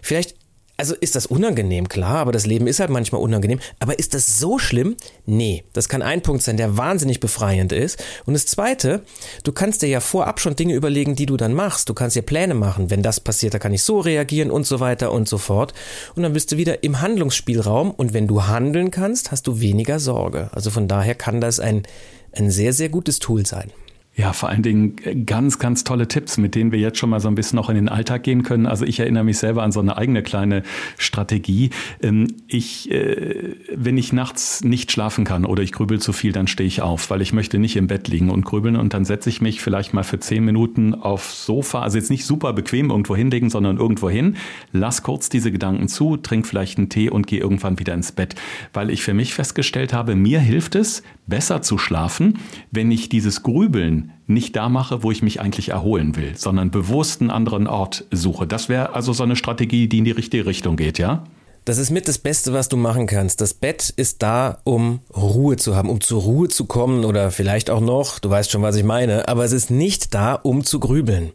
vielleicht 0.03 0.35
also 0.77 0.95
ist 0.95 1.17
das 1.17 1.27
unangenehm, 1.27 1.89
klar, 1.89 2.17
aber 2.17 2.33
das 2.33 2.47
Leben 2.47 2.67
ist 2.67 2.81
halt 2.81 2.91
manchmal 2.91 3.23
unangenehm. 3.23 3.61
Aber 3.79 3.99
ist 3.99 4.13
das 4.15 4.39
so 4.39 4.59
schlimm? 4.59 4.97
Nee, 5.25 5.65
das 5.73 5.89
kann 5.89 6.03
ein 6.03 6.23
Punkt 6.23 6.43
sein, 6.43 6.57
der 6.57 6.77
wahnsinnig 6.77 7.21
befreiend 7.21 7.73
ist. 7.73 8.03
Und 8.27 8.35
das 8.35 8.47
Zweite, 8.47 9.03
du 9.43 9.53
kannst 9.53 9.83
dir 9.83 9.89
ja 9.89 10.01
vorab 10.01 10.39
schon 10.39 10.55
Dinge 10.55 10.75
überlegen, 10.75 11.17
die 11.17 11.27
du 11.27 11.37
dann 11.37 11.55
machst. 11.55 11.89
Du 11.89 11.95
kannst 11.95 12.17
dir 12.17 12.23
Pläne 12.23 12.55
machen. 12.55 12.91
Wenn 12.91 13.03
das 13.03 13.21
passiert, 13.21 13.55
da 13.55 13.59
kann 13.59 13.73
ich 13.73 13.83
so 13.83 14.01
reagieren 14.01 14.51
und 14.51 14.67
so 14.67 14.81
weiter 14.81 15.13
und 15.13 15.29
so 15.29 15.39
fort. 15.39 15.73
Und 16.15 16.23
dann 16.23 16.35
bist 16.35 16.53
du 16.53 16.57
wieder 16.59 16.83
im 16.83 17.01
Handlungsspielraum. 17.01 17.91
Und 17.91 18.13
wenn 18.13 18.27
du 18.27 18.47
handeln 18.47 18.91
kannst, 18.91 19.31
hast 19.31 19.47
du 19.47 19.61
weniger 19.61 19.99
Sorge. 19.99 20.51
Also 20.53 20.71
von 20.71 20.89
daher 20.89 21.15
kann 21.15 21.41
das 21.41 21.59
ein, 21.59 21.85
ein 22.33 22.51
sehr, 22.51 22.75
sehr 22.75 22.91
gutes 22.91 23.19
Tool 23.19 23.47
sein. 23.47 23.73
Ja, 24.19 24.33
vor 24.33 24.49
allen 24.49 24.63
Dingen 24.63 24.97
äh, 25.05 25.15
ganz, 25.15 25.59
ganz 25.59 25.85
tolle 25.85 26.09
Tipps, 26.09 26.39
mit 26.39 26.55
denen 26.55 26.73
wir 26.73 26.79
jetzt 26.79 26.97
schon 26.99 27.11
mal 27.11 27.21
so 27.21 27.29
ein 27.29 27.35
bisschen 27.35 27.57
noch 27.57 27.69
in 27.69 27.75
den 27.75 27.91
Alltag 27.91 28.23
gehen 28.23 28.43
können. 28.45 28.65
Also 28.65 28.87
ich 28.87 28.99
erinnere 28.99 29.25
mich 29.25 29.37
selber 29.37 29.63
an 29.63 29.73
so 29.73 29.81
eine 29.81 29.99
eigene 29.99 30.23
kleine 30.23 30.63
Strategie. 30.97 31.69
Ähm, 32.03 32.29
ich, 32.49 32.91
äh, 32.91 33.57
wenn 33.75 33.99
ich 33.99 34.15
nachts 34.15 34.65
nicht 34.65 34.91
schlafen 34.91 35.25
kann 35.25 35.45
oder 35.45 35.63
ich 35.63 35.71
grübel 35.71 36.01
zu 36.01 36.15
viel, 36.15 36.33
dann 36.33 36.47
stehe 36.47 36.67
ich 36.67 36.81
auf, 36.81 37.11
weil 37.11 37.21
ich 37.21 37.35
möchte 37.35 37.59
nicht 37.59 37.77
im 37.77 37.89
Bett 37.89 38.09
liegen 38.09 38.31
und 38.31 38.47
grübeln 38.47 38.77
und 38.77 38.95
dann 38.95 39.05
setze 39.05 39.29
ich 39.29 39.43
mich 39.43 39.61
vielleicht 39.61 39.93
mal 39.93 40.03
für 40.03 40.19
zehn 40.19 40.43
Minuten 40.43 40.95
aufs 40.95 41.45
Sofa, 41.45 41.83
also 41.83 41.99
jetzt 41.99 42.09
nicht 42.09 42.25
super 42.25 42.55
bequem 42.55 42.89
irgendwo 42.89 43.15
hinlegen, 43.15 43.51
sondern 43.51 43.77
irgendwo 43.77 44.09
hin, 44.09 44.37
lass 44.73 45.03
kurz 45.03 45.29
diese 45.29 45.53
Gedanken 45.53 45.89
zu, 45.89 46.17
trink 46.17 46.47
vielleicht 46.47 46.79
einen 46.79 46.89
Tee 46.89 47.11
und 47.11 47.27
gehe 47.27 47.41
irgendwann 47.41 47.79
wieder 47.79 47.93
ins 47.93 48.13
Bett, 48.13 48.35
weil 48.73 48.89
ich 48.89 49.03
für 49.03 49.13
mich 49.13 49.35
festgestellt 49.35 49.93
habe, 49.93 50.15
mir 50.15 50.41
hilft 50.41 50.75
es, 50.75 51.03
besser 51.27 51.61
zu 51.61 51.77
schlafen, 51.77 52.39
wenn 52.71 52.91
ich 52.91 53.11
dieses 53.11 53.43
Grübeln 53.43 54.06
nicht 54.27 54.57
da 54.57 54.69
mache, 54.69 55.03
wo 55.03 55.11
ich 55.11 55.23
mich 55.23 55.41
eigentlich 55.41 55.71
erholen 55.71 56.17
will, 56.17 56.37
sondern 56.37 56.71
bewusst 56.71 57.21
einen 57.21 57.31
anderen 57.31 57.67
Ort 57.67 58.05
suche. 58.11 58.47
Das 58.47 58.69
wäre 58.69 58.95
also 58.95 59.13
so 59.13 59.23
eine 59.23 59.37
Strategie, 59.37 59.89
die 59.89 59.99
in 59.99 60.05
die 60.05 60.11
richtige 60.11 60.47
Richtung 60.47 60.77
geht, 60.77 60.99
ja? 60.99 61.25
Das 61.67 61.79
ist 61.79 61.91
mit 61.91 62.07
das 62.07 62.19
Beste, 62.19 62.53
was 62.53 62.69
du 62.69 62.77
machen 62.77 63.09
kannst. 63.09 63.41
Das 63.41 63.53
Bett 63.53 63.93
ist 63.97 64.23
da, 64.23 64.59
um 64.63 65.01
Ruhe 65.17 65.57
zu 65.57 65.75
haben, 65.75 65.91
um 65.91 66.01
zur 66.01 66.23
Ruhe 66.23 66.47
zu 66.47 66.67
kommen 66.67 67.05
oder 67.05 67.33
vielleicht 67.33 67.71
auch 67.71 67.81
noch, 67.81 68.21
du 68.21 68.31
weißt 68.31 68.53
schon, 68.53 68.63
was 68.63 68.77
ich 68.77 68.85
meine, 68.85 69.27
aber 69.27 69.45
es 69.45 69.51
ist 69.51 69.69
nicht 69.69 70.15
da, 70.15 70.35
um 70.35 70.63
zu 70.63 70.79
grübeln. 70.79 71.33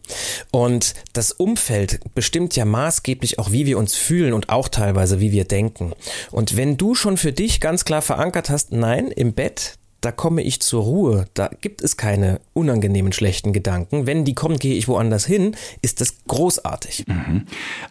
Und 0.49 0.93
das 1.11 1.33
Umfeld 1.33 1.99
bestimmt 2.15 2.55
ja 2.55 2.63
maßgeblich 2.63 3.39
auch, 3.39 3.51
wie 3.51 3.65
wir 3.65 3.77
uns 3.77 3.95
fühlen 3.95 4.31
und 4.31 4.47
auch 4.47 4.69
teilweise, 4.69 5.19
wie 5.19 5.33
wir 5.33 5.43
denken. 5.43 5.91
Und 6.31 6.55
wenn 6.55 6.77
du 6.77 6.95
schon 6.95 7.17
für 7.17 7.33
dich 7.33 7.59
ganz 7.59 7.83
klar 7.83 8.01
verankert 8.01 8.49
hast, 8.49 8.71
nein, 8.71 9.07
im 9.07 9.33
Bett, 9.33 9.79
da 10.01 10.11
komme 10.11 10.41
ich 10.41 10.59
zur 10.61 10.83
Ruhe, 10.83 11.25
da 11.35 11.49
gibt 11.61 11.83
es 11.83 11.95
keine 11.95 12.41
unangenehmen 12.53 13.13
schlechten 13.13 13.53
Gedanken. 13.53 14.07
Wenn 14.07 14.25
die 14.25 14.33
kommen, 14.33 14.57
gehe 14.57 14.75
ich 14.75 14.87
woanders 14.87 15.25
hin, 15.25 15.55
ist 15.83 16.01
das 16.01 16.15
großartig. 16.27 17.05
Mhm. 17.07 17.43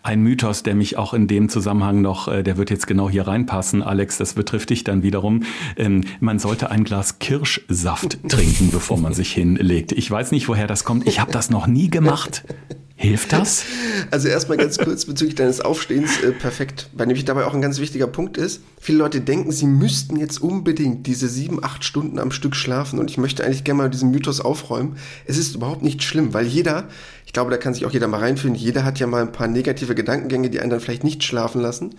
Ein 0.02 0.20
Mythos, 0.20 0.64
der 0.64 0.74
mich 0.74 0.96
auch 0.98 1.14
in 1.14 1.28
dem 1.28 1.48
Zusammenhang 1.48 2.02
noch, 2.02 2.26
äh, 2.26 2.42
der 2.42 2.56
wird 2.56 2.70
jetzt 2.70 2.88
genau 2.88 3.08
hier 3.08 3.28
reinpassen, 3.28 3.82
Alex, 3.82 4.18
das 4.18 4.34
betrifft 4.34 4.70
dich 4.70 4.82
dann 4.82 5.04
wiederum. 5.04 5.44
Ähm, 5.76 6.02
man 6.18 6.40
sollte 6.40 6.70
ein 6.70 6.82
Glas 6.82 7.20
Kirschsaft 7.20 8.18
trinken, 8.28 8.70
bevor 8.72 8.98
man 8.98 9.14
sich 9.14 9.32
hinlegt. 9.32 9.92
Ich 9.92 10.10
weiß 10.10 10.32
nicht, 10.32 10.48
woher 10.48 10.66
das 10.66 10.82
kommt. 10.82 11.06
Ich 11.06 11.20
habe 11.20 11.30
das 11.30 11.48
noch 11.48 11.68
nie 11.68 11.90
gemacht. 11.90 12.44
Hilft 13.02 13.32
das? 13.32 13.64
Also 14.10 14.28
erstmal 14.28 14.58
ganz 14.58 14.76
kurz 14.76 15.06
bezüglich 15.06 15.34
deines 15.34 15.62
Aufstehens, 15.62 16.20
äh, 16.22 16.32
perfekt. 16.32 16.90
Weil 16.92 17.06
nämlich 17.06 17.24
dabei 17.24 17.46
auch 17.46 17.54
ein 17.54 17.62
ganz 17.62 17.78
wichtiger 17.80 18.06
Punkt 18.06 18.36
ist, 18.36 18.60
viele 18.78 18.98
Leute 18.98 19.22
denken, 19.22 19.52
sie 19.52 19.64
müssten 19.64 20.18
jetzt 20.18 20.42
unbedingt 20.42 21.06
diese 21.06 21.26
sieben, 21.26 21.64
acht 21.64 21.82
Stunden 21.82 22.18
am 22.18 22.30
Stück 22.30 22.54
schlafen. 22.54 22.98
Und 22.98 23.10
ich 23.10 23.16
möchte 23.16 23.42
eigentlich 23.42 23.64
gerne 23.64 23.78
mal 23.78 23.88
diesen 23.88 24.10
Mythos 24.10 24.42
aufräumen. 24.42 24.96
Es 25.24 25.38
ist 25.38 25.54
überhaupt 25.54 25.82
nicht 25.82 26.02
schlimm, 26.02 26.34
weil 26.34 26.46
jeder, 26.46 26.88
ich 27.24 27.32
glaube, 27.32 27.50
da 27.50 27.56
kann 27.56 27.72
sich 27.72 27.86
auch 27.86 27.90
jeder 27.90 28.06
mal 28.06 28.20
reinfühlen, 28.20 28.54
jeder 28.54 28.84
hat 28.84 28.98
ja 28.98 29.06
mal 29.06 29.22
ein 29.22 29.32
paar 29.32 29.48
negative 29.48 29.94
Gedankengänge, 29.94 30.50
die 30.50 30.60
einen 30.60 30.68
dann 30.68 30.80
vielleicht 30.80 31.02
nicht 31.02 31.24
schlafen 31.24 31.62
lassen. 31.62 31.94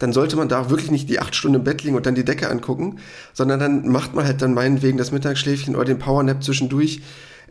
Dann 0.00 0.12
sollte 0.12 0.34
man 0.34 0.48
da 0.48 0.68
wirklich 0.68 0.90
nicht 0.90 1.08
die 1.08 1.20
acht 1.20 1.36
Stunden 1.36 1.58
im 1.58 1.64
Bett 1.64 1.84
liegen 1.84 1.94
und 1.94 2.06
dann 2.06 2.16
die 2.16 2.24
Decke 2.24 2.50
angucken, 2.50 2.96
sondern 3.34 3.60
dann 3.60 3.88
macht 3.88 4.16
man 4.16 4.24
halt 4.24 4.42
dann 4.42 4.54
meinetwegen 4.54 4.98
das 4.98 5.12
Mittagsschläfchen 5.12 5.76
oder 5.76 5.84
den 5.84 6.00
Powernap 6.00 6.42
zwischendurch 6.42 7.02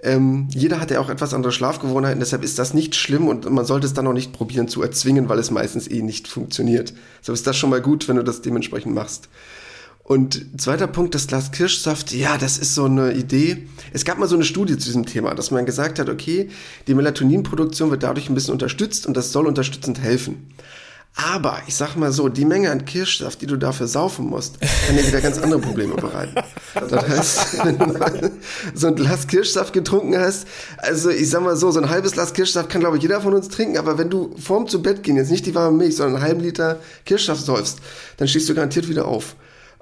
ähm, 0.02 0.48
jeder 0.50 0.80
hat 0.80 0.92
ja 0.92 1.00
auch 1.00 1.10
etwas 1.10 1.34
andere 1.34 1.52
Schlafgewohnheiten, 1.52 2.20
deshalb 2.20 2.44
ist 2.44 2.60
das 2.60 2.74
nicht 2.74 2.96
schlimm 2.96 3.28
und 3.28 3.50
man 3.50 3.66
sollte 3.66 3.86
es 3.86 3.94
dann 3.94 4.08
auch 4.08 4.14
nicht 4.14 4.34
probieren 4.34 4.68
zu 4.68 4.82
erzwingen, 4.82 5.30
weil 5.30 5.40
es 5.40 5.52
meistens 5.52 5.90
eh 5.90 6.02
nicht 6.02 6.28
funktioniert. 6.28 6.94
Deshalb 7.22 7.36
ist 7.36 7.48
das 7.48 7.58
schon 7.58 7.70
mal 7.70 7.82
gut, 7.82 8.08
wenn 8.08 8.16
du 8.16 8.24
das 8.24 8.42
dementsprechend 8.42 8.94
machst. 8.94 9.30
Und 10.10 10.60
zweiter 10.60 10.88
Punkt, 10.88 11.14
das 11.14 11.28
Glas 11.28 11.52
Kirschsaft, 11.52 12.14
ja, 12.14 12.40
das 12.40 12.58
ist 12.58 12.74
so 12.74 12.86
eine 12.86 13.14
Idee. 13.14 13.68
Es 13.94 14.06
gab 14.06 14.18
mal 14.18 14.28
so 14.28 14.34
eine 14.34 14.44
Studie 14.44 14.76
zu 14.76 14.86
diesem 14.86 15.06
Thema, 15.06 15.36
dass 15.36 15.52
man 15.52 15.68
gesagt 15.68 16.00
hat, 16.00 16.10
okay, 16.10 16.50
die 16.88 16.96
Melatoninproduktion 16.96 17.92
wird 17.92 18.02
dadurch 18.02 18.28
ein 18.28 18.34
bisschen 18.34 18.54
unterstützt 18.54 19.06
und 19.06 19.16
das 19.16 19.32
soll 19.32 19.46
unterstützend 19.46 20.00
helfen. 20.00 20.48
Aber 21.22 21.62
ich 21.68 21.76
sag 21.76 21.96
mal 21.96 22.12
so, 22.12 22.30
die 22.30 22.46
Menge 22.46 22.72
an 22.72 22.86
Kirschsaft, 22.86 23.42
die 23.42 23.46
du 23.46 23.58
dafür 23.58 23.88
saufen 23.88 24.28
musst, 24.28 24.60
kann 24.62 24.96
dir 24.96 25.06
wieder 25.06 25.20
ganz 25.20 25.38
andere 25.38 25.60
Probleme 25.60 25.96
bereiten. 25.96 26.36
Das 26.74 27.10
heißt, 27.10 27.58
wenn 27.66 27.78
du 27.78 28.32
so 28.74 28.88
ein 28.88 28.96
Glas 28.96 29.28
Kirschsaft 29.28 29.74
getrunken 29.74 30.18
hast, 30.18 30.48
also 30.78 31.10
ich 31.10 31.30
sag 31.30 31.44
mal 31.44 31.58
so, 31.58 31.72
so 31.72 31.80
ein 31.82 31.90
halbes 31.90 32.14
Glas 32.14 32.34
Kirschsaft 32.34 32.70
kann 32.70 32.82
glaube 32.82 32.98
ich 32.98 33.04
jeder 33.04 33.20
von 33.20 33.34
uns 33.34 33.50
trinken, 33.50 33.78
aber 33.78 33.98
wenn 33.98 34.10
du 34.10 34.34
vorm 34.38 34.68
zu 34.68 34.82
Bett 34.82 35.04
gehen 35.04 35.18
jetzt 35.18 35.32
nicht 35.32 35.46
die 35.46 35.56
warme 35.56 35.78
Milch, 35.78 35.98
sondern 35.98 36.16
einen 36.16 36.26
halben 36.26 36.42
Liter 36.42 36.80
Kirschsaft 37.06 37.44
säufst, 37.46 37.80
dann 38.18 38.28
stehst 38.28 38.48
du 38.48 38.56
garantiert 38.56 38.88
wieder 38.88 39.06
auf 39.06 39.36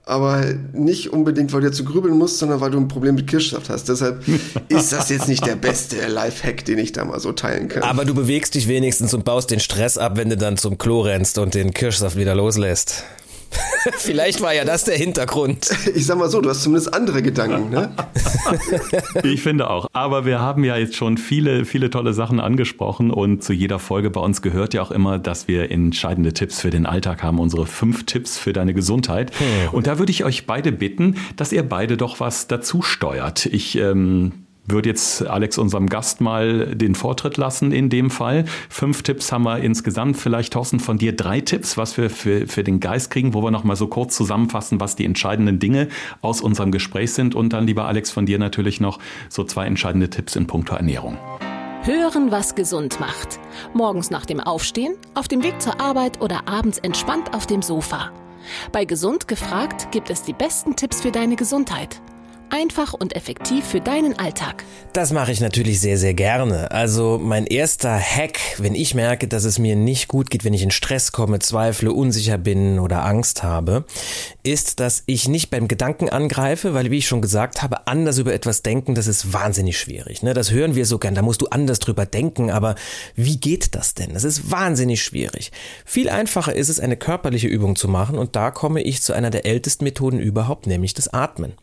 aber 0.08 0.46
nicht 0.74 1.12
unbedingt, 1.12 1.52
weil 1.54 1.62
du 1.62 1.72
zu 1.72 1.84
grübeln 1.84 2.18
musst, 2.18 2.40
sondern 2.40 2.62
weil 2.62 2.72
du 2.72 2.78
ein 2.78 2.88
Problem 2.88 3.16
mit 3.16 3.28
Kirschsaft 3.28 3.70
hast. 3.70 3.90
Deshalb 3.90 4.24
ist 4.70 4.92
das 4.94 5.10
jetzt 5.10 5.28
nicht 5.28 5.46
der 5.46 5.56
beste 5.56 6.08
Lifehack, 6.08 6.66
den 6.66 6.78
ich 6.80 6.94
da 6.94 7.06
mal 7.06 7.20
so 7.20 7.34
teilen 7.34 7.68
kann. 7.68 7.84
Aber 7.84 8.06
du 8.06 8.14
bewegst 8.14 8.56
dich 8.56 8.68
wenigstens 8.68 9.14
und 9.14 9.26
baust 9.26 9.52
den 9.52 9.60
Stress 9.60 9.98
ab, 9.98 10.16
wenn 10.16 10.30
du 10.30 10.38
dann 10.38 10.58
zum 10.58 10.78
Klo 10.78 11.02
rennst 11.02 11.38
und 11.38 11.56
den 11.56 11.74
Kirschsaft 11.74 12.16
wieder 12.16 12.36
loslässt. 12.36 13.04
Vielleicht 13.98 14.42
war 14.42 14.54
ja 14.54 14.66
das 14.66 14.84
der 14.84 14.98
Hintergrund. 14.98 15.70
Ich 15.96 16.06
sag 16.06 16.18
mal 16.18 16.30
so, 16.30 16.42
du 16.42 16.50
hast 16.50 16.64
zumindest 16.64 16.94
andere 16.94 17.22
Gedanken, 17.22 17.70
ne? 17.70 17.92
ich 19.24 19.42
finde 19.42 19.70
auch. 19.70 19.88
Aber 19.94 20.26
wir 20.26 20.40
haben 20.40 20.64
ja 20.64 20.78
jetzt 20.78 20.96
schon 20.96 21.18
viele, 21.18 21.66
viele 21.66 21.90
tolle 21.90 22.14
Sachen 22.14 22.40
angesprochen 22.40 23.12
und 23.12 23.44
zu 23.44 23.54
jeder 23.54 23.80
Folge 23.80 24.10
bei 24.10 24.22
uns 24.22 24.42
gehört 24.42 24.74
ja 24.74 24.82
auch 24.82 24.92
immer, 24.92 25.20
dass 25.20 25.48
wir 25.48 25.72
entscheidende 25.72 26.34
Tipps 26.34 26.62
für 26.62 26.70
den 26.70 26.86
Alltag 26.86 27.24
haben, 27.24 27.40
unsere 27.40 27.66
fünf 27.66 28.06
Tipps 28.06 28.38
für 28.38 28.54
deine 28.54 28.74
Gesundheit. 28.74 29.32
Hm. 29.40 29.74
Und 29.74 29.88
da 29.88 30.00
würde 30.00 30.12
ich 30.12 30.24
euch 30.24 30.46
beide 30.46 30.72
bitten, 30.72 31.16
dass 31.36 31.52
ihr 31.52 31.64
beide 31.64 31.98
doch 31.98 32.20
was 32.20 32.48
dazu 32.48 32.82
steuert. 32.82 33.46
Ich 33.46 33.78
ähm, 33.78 34.47
würde 34.68 34.90
jetzt 34.90 35.26
Alex 35.26 35.58
unserem 35.58 35.88
Gast 35.88 36.22
mal 36.22 36.76
den 36.76 36.96
Vortritt 36.96 37.38
lassen 37.38 37.72
in 37.72 37.90
dem 37.90 38.10
Fall. 38.10 38.46
Fünf 38.70 39.02
Tipps 39.04 39.32
haben 39.32 39.44
wir 39.44 39.60
insgesamt. 39.60 40.18
Vielleicht, 40.18 40.54
Thorsten, 40.54 40.80
von 40.80 40.98
dir 40.98 41.16
drei 41.16 41.42
Tipps, 41.42 41.78
was 41.78 41.98
wir 41.98 42.10
für, 42.10 42.48
für 42.48 42.64
den 42.64 42.80
Geist 42.80 43.10
kriegen, 43.10 43.34
wo 43.34 43.42
wir 43.42 43.52
noch 43.52 43.64
mal 43.64 43.76
so 43.76 43.88
kurz 43.88 44.16
zusammenfassen, 44.16 44.80
was 44.80 44.96
die 44.96 45.06
entscheidenden 45.06 45.60
Dinge 45.60 45.88
aus 46.22 46.42
unserem 46.42 46.72
Gespräch 46.72 47.14
sind. 47.14 47.36
Und 47.36 47.54
dann, 47.54 47.66
lieber 47.66 47.86
Alex, 47.86 48.12
von 48.12 48.26
dir 48.26 48.40
natürlich 48.40 48.82
noch 48.82 49.00
so 49.30 49.44
zwei 49.44 49.66
entscheidende 49.66 50.10
Tipps 50.10 50.36
in 50.36 50.48
puncto 50.48 50.76
Ernährung. 50.76 51.18
Hören, 51.84 52.32
was 52.32 52.56
gesund 52.56 53.00
macht. 53.00 53.40
Morgens 53.74 54.10
nach 54.10 54.26
dem 54.26 54.42
Aufstehen, 54.42 54.96
auf 55.14 55.30
dem 55.30 55.44
Weg 55.44 55.62
zur 55.62 55.80
Arbeit 55.80 56.20
oder 56.20 56.48
abends 56.48 56.80
entspannt 56.80 57.34
auf 57.34 57.48
dem 57.48 57.62
Sofa. 57.62 58.12
Bei 58.74 58.84
Gesund 58.84 59.28
gefragt 59.28 59.90
gibt 59.92 60.10
es 60.10 60.24
die 60.24 60.34
besten 60.34 60.76
Tipps 60.76 61.02
für 61.02 61.12
deine 61.12 61.38
Gesundheit. 61.38 62.02
Einfach 62.50 62.94
und 62.94 63.16
effektiv 63.16 63.66
für 63.66 63.82
deinen 63.82 64.18
Alltag. 64.18 64.64
Das 64.94 65.12
mache 65.12 65.32
ich 65.32 65.42
natürlich 65.42 65.82
sehr, 65.82 65.98
sehr 65.98 66.14
gerne. 66.14 66.72
Also 66.72 67.20
mein 67.22 67.46
erster 67.46 68.00
Hack, 68.00 68.40
wenn 68.58 68.74
ich 68.74 68.96
merke, 68.96 69.28
dass 69.28 69.44
es 69.44 69.60
mir 69.60 69.76
nicht 69.76 70.08
gut 70.08 70.30
geht, 70.30 70.46
wenn 70.46 70.54
ich 70.54 70.64
in 70.64 70.72
Stress 70.72 71.12
komme, 71.12 71.40
zweifle, 71.40 71.92
unsicher 71.92 72.38
bin 72.38 72.80
oder 72.80 73.04
Angst 73.04 73.44
habe, 73.44 73.86
ist, 74.48 74.80
dass 74.80 75.04
ich 75.06 75.28
nicht 75.28 75.50
beim 75.50 75.68
Gedanken 75.68 76.10
angreife, 76.10 76.74
weil, 76.74 76.90
wie 76.90 76.98
ich 76.98 77.08
schon 77.08 77.22
gesagt 77.22 77.62
habe, 77.62 77.88
anders 77.88 78.18
über 78.18 78.34
etwas 78.34 78.62
denken, 78.62 78.96
das 78.96 79.08
ist 79.08 79.34
wahnsinnig 79.34 79.78
schwierig. 79.78 80.24
Ne? 80.24 80.34
Das 80.34 80.52
hören 80.52 80.76
wir 80.76 80.86
so 80.86 80.98
gern, 81.00 81.16
da 81.16 81.22
musst 81.22 81.42
du 81.42 81.48
anders 81.48 81.80
drüber 81.80 82.06
denken, 82.06 82.50
aber 82.50 82.76
wie 83.16 83.38
geht 83.38 83.76
das 83.76 83.94
denn? 83.94 84.14
Das 84.14 84.24
ist 84.24 84.50
wahnsinnig 84.50 85.04
schwierig. 85.04 85.52
Viel 85.86 86.10
einfacher 86.10 86.56
ist 86.56 86.70
es, 86.70 86.80
eine 86.80 86.98
körperliche 86.98 87.48
Übung 87.48 87.76
zu 87.76 87.88
machen 87.88 88.18
und 88.18 88.36
da 88.36 88.52
komme 88.52 88.82
ich 88.82 89.02
zu 89.02 89.14
einer 89.14 89.30
der 89.30 89.46
ältesten 89.46 89.84
Methoden 89.84 90.20
überhaupt, 90.20 90.66
nämlich 90.66 90.94
das 90.94 91.14
Atmen. 91.14 91.54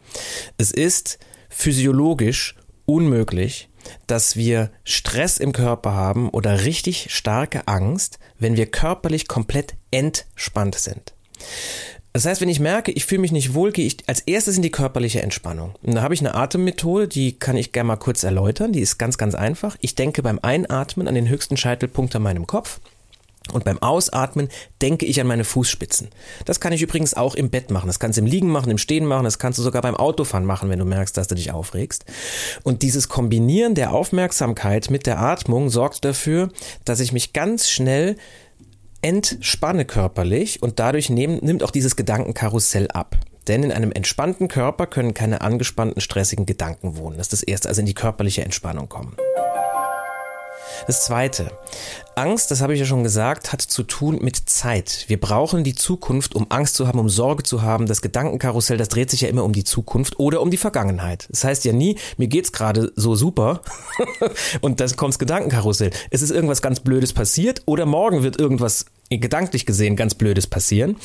Es 0.59 0.70
ist 0.70 1.18
physiologisch 1.49 2.57
unmöglich, 2.87 3.68
dass 4.07 4.37
wir 4.37 4.70
Stress 4.85 5.38
im 5.38 5.53
Körper 5.53 5.94
haben 5.94 6.29
oder 6.31 6.64
richtig 6.64 7.09
starke 7.11 7.66
Angst, 7.66 8.18
wenn 8.38 8.57
wir 8.57 8.66
körperlich 8.66 9.29
komplett 9.29 9.75
entspannt 9.90 10.75
sind. 10.75 11.14
Das 12.14 12.27
heißt, 12.27 12.40
wenn 12.40 12.48
ich 12.48 12.61
merke, 12.61 12.92
ich 12.92 13.07
fühle 13.07 13.22
mich 13.22 13.33
nicht 13.33 13.55
wohl, 13.55 13.72
gehe 13.72 13.87
ich 13.87 13.96
als 14.07 14.20
erstes 14.20 14.57
in 14.57 14.62
die 14.62 14.70
körperliche 14.70 15.20
Entspannung. 15.20 15.74
Und 15.83 15.96
da 15.96 16.03
habe 16.03 16.14
ich 16.14 16.20
eine 16.20 16.37
Atemmethode, 16.37 17.09
die 17.09 17.33
kann 17.33 17.57
ich 17.57 17.72
gerne 17.72 17.88
mal 17.88 17.96
kurz 17.96 18.22
erläutern. 18.22 18.72
Die 18.72 18.81
ist 18.81 18.98
ganz, 18.98 19.18
ganz 19.18 19.35
einfach. 19.35 19.77
Ich 19.81 19.96
denke 19.96 20.22
beim 20.22 20.38
Einatmen 20.40 21.09
an 21.09 21.16
den 21.16 21.29
höchsten 21.29 21.57
Scheitelpunkt 21.57 22.14
an 22.14 22.22
meinem 22.22 22.46
Kopf. 22.46 22.79
Und 23.53 23.64
beim 23.64 23.83
Ausatmen 23.83 24.48
denke 24.81 25.07
ich 25.07 25.20
an 25.20 25.27
meine 25.27 25.42
Fußspitzen. 25.42 26.09
Das 26.44 26.61
kann 26.61 26.72
ich 26.72 26.83
übrigens 26.83 27.14
auch 27.14 27.35
im 27.35 27.50
Bett 27.50 27.72
machen. 27.72 27.88
Das 27.88 27.98
kannst 27.98 28.16
du 28.16 28.22
im 28.22 28.29
Liegen 28.29 28.48
machen, 28.48 28.70
im 28.70 28.79
Stehen 28.79 29.07
machen. 29.07 29.24
Das 29.24 29.40
kannst 29.40 29.59
du 29.59 29.64
sogar 29.64 29.83
beim 29.83 29.96
Autofahren 29.96 30.46
machen, 30.46 30.70
wenn 30.70 30.79
du 30.79 30.85
merkst, 30.85 31.16
dass 31.16 31.27
du 31.27 31.35
dich 31.35 31.50
aufregst. 31.50 32.05
Und 32.62 32.83
dieses 32.83 33.09
Kombinieren 33.09 33.74
der 33.74 33.92
Aufmerksamkeit 33.92 34.88
mit 34.88 35.07
der 35.07 35.18
Atmung 35.18 35.68
sorgt 35.68 36.05
dafür, 36.05 36.48
dass 36.85 37.00
ich 37.00 37.12
mich 37.12 37.33
ganz 37.33 37.68
schnell 37.68 38.16
entspanne 39.05 39.85
körperlich 39.85 40.62
und 40.62 40.79
dadurch 40.81 41.11
nehm, 41.11 41.37
nimmt 41.43 41.62
auch 41.62 41.71
dieses 41.71 41.95
Gedankenkarussell 41.95 42.88
ab. 42.90 43.19
Denn 43.47 43.62
in 43.62 43.71
einem 43.71 43.93
entspannten 43.93 44.49
Körper 44.49 44.87
können 44.87 45.12
keine 45.12 45.43
angespannten, 45.43 46.01
stressigen 46.01 46.47
Gedanken 46.47 46.97
wohnen. 46.97 47.19
Das 47.19 47.27
ist 47.27 47.33
das 47.35 47.43
Erste, 47.43 47.69
also 47.69 47.81
in 47.81 47.87
die 47.87 47.93
körperliche 47.93 48.43
Entspannung 48.43 48.88
kommen. 48.88 49.14
Das 50.87 51.05
zweite. 51.05 51.51
Angst, 52.14 52.51
das 52.51 52.62
habe 52.62 52.75
ich 52.75 52.81
ja 52.81 52.87
schon 52.87 53.03
gesagt, 53.03 53.53
hat 53.53 53.61
zu 53.61 53.83
tun 53.83 54.19
mit 54.23 54.37
Zeit. 54.49 55.05
Wir 55.09 55.21
brauchen 55.21 55.64
die 55.64 55.75
Zukunft, 55.75 56.35
um 56.35 56.47
Angst 56.51 56.75
zu 56.75 56.87
haben, 56.87 56.99
um 56.99 57.09
Sorge 57.09 57.43
zu 57.43 57.62
haben. 57.62 57.87
Das 57.87 58.03
Gedankenkarussell, 58.03 58.79
das 58.79 58.88
dreht 58.88 59.11
sich 59.11 59.23
ja 59.23 59.29
immer 59.29 59.45
um 59.45 59.53
die 59.53 59.64
Zukunft 59.64 60.19
oder 60.19 60.40
um 60.40 60.51
die 60.51 60.57
Vergangenheit. 60.57 61.27
Das 61.31 61.45
heißt 61.45 61.64
ja 61.64 61.73
nie, 61.73 61.99
mir 62.17 62.29
geht's 62.29 62.53
gerade 62.53 62.93
so 62.97 63.14
super 63.14 63.61
und 64.62 64.81
dann 64.81 64.97
kommt's 64.97 65.19
Gedankenkarussell. 65.19 65.90
Es 66.11 66.23
ist 66.23 66.31
irgendwas 66.31 66.62
ganz 66.62 66.81
Blödes 66.81 67.12
passiert 67.12 67.62
oder 67.67 67.85
morgen 67.85 68.23
wird 68.23 68.38
irgendwas 68.38 68.87
gedanklich 69.11 69.67
gesehen 69.67 69.97
ganz 69.97 70.14
Blödes 70.14 70.47
passieren. 70.47 70.97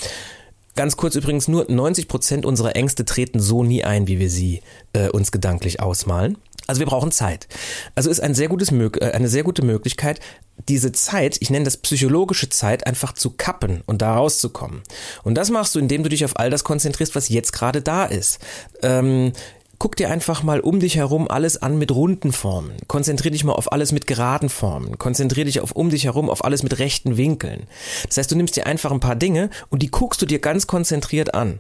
Ganz 0.75 0.95
kurz 0.95 1.15
übrigens, 1.15 1.47
nur 1.47 1.65
90 1.69 2.07
Prozent 2.07 2.45
unserer 2.45 2.75
Ängste 2.75 3.03
treten 3.03 3.39
so 3.39 3.63
nie 3.63 3.83
ein, 3.83 4.07
wie 4.07 4.19
wir 4.19 4.29
sie 4.29 4.61
äh, 4.93 5.09
uns 5.09 5.31
gedanklich 5.31 5.81
ausmalen. 5.81 6.37
Also 6.67 6.79
wir 6.79 6.85
brauchen 6.85 7.11
Zeit. 7.11 7.47
Also 7.95 8.09
ist 8.09 8.19
ein 8.19 8.35
sehr 8.35 8.47
gutes, 8.47 8.71
äh, 8.71 9.11
eine 9.11 9.27
sehr 9.27 9.43
gute 9.43 9.63
Möglichkeit, 9.65 10.19
diese 10.67 10.91
Zeit, 10.91 11.37
ich 11.39 11.49
nenne 11.49 11.65
das 11.65 11.77
psychologische 11.77 12.49
Zeit, 12.49 12.85
einfach 12.85 13.13
zu 13.13 13.31
kappen 13.31 13.81
und 13.87 14.01
da 14.01 14.15
rauszukommen. 14.15 14.83
Und 15.23 15.35
das 15.35 15.49
machst 15.49 15.73
du, 15.73 15.79
indem 15.79 16.03
du 16.03 16.09
dich 16.09 16.23
auf 16.25 16.37
all 16.37 16.49
das 16.49 16.63
konzentrierst, 16.63 17.15
was 17.15 17.29
jetzt 17.29 17.53
gerade 17.53 17.81
da 17.81 18.05
ist. 18.05 18.39
Ähm, 18.83 19.33
guck 19.79 19.95
dir 19.95 20.09
einfach 20.09 20.43
mal 20.43 20.59
um 20.59 20.79
dich 20.79 20.97
herum 20.97 21.27
alles 21.29 21.61
an 21.61 21.79
mit 21.79 21.91
runden 21.91 22.33
Formen. 22.33 22.73
Konzentrier 22.87 23.31
dich 23.31 23.45
mal 23.45 23.53
auf 23.53 23.71
alles 23.71 23.91
mit 23.93 24.07
geraden 24.07 24.49
Formen. 24.49 24.97
Konzentrier 24.99 25.45
dich 25.45 25.61
auf 25.61 25.71
um 25.71 25.89
dich 25.89 26.03
herum 26.03 26.29
auf 26.29 26.43
alles 26.43 26.63
mit 26.63 26.79
rechten 26.79 27.17
Winkeln. 27.17 27.63
Das 28.07 28.17
heißt, 28.17 28.31
du 28.31 28.35
nimmst 28.35 28.57
dir 28.57 28.67
einfach 28.67 28.91
ein 28.91 28.99
paar 28.99 29.15
Dinge 29.15 29.49
und 29.69 29.81
die 29.81 29.89
guckst 29.89 30.21
du 30.21 30.25
dir 30.25 30.39
ganz 30.39 30.67
konzentriert 30.67 31.33
an. 31.33 31.59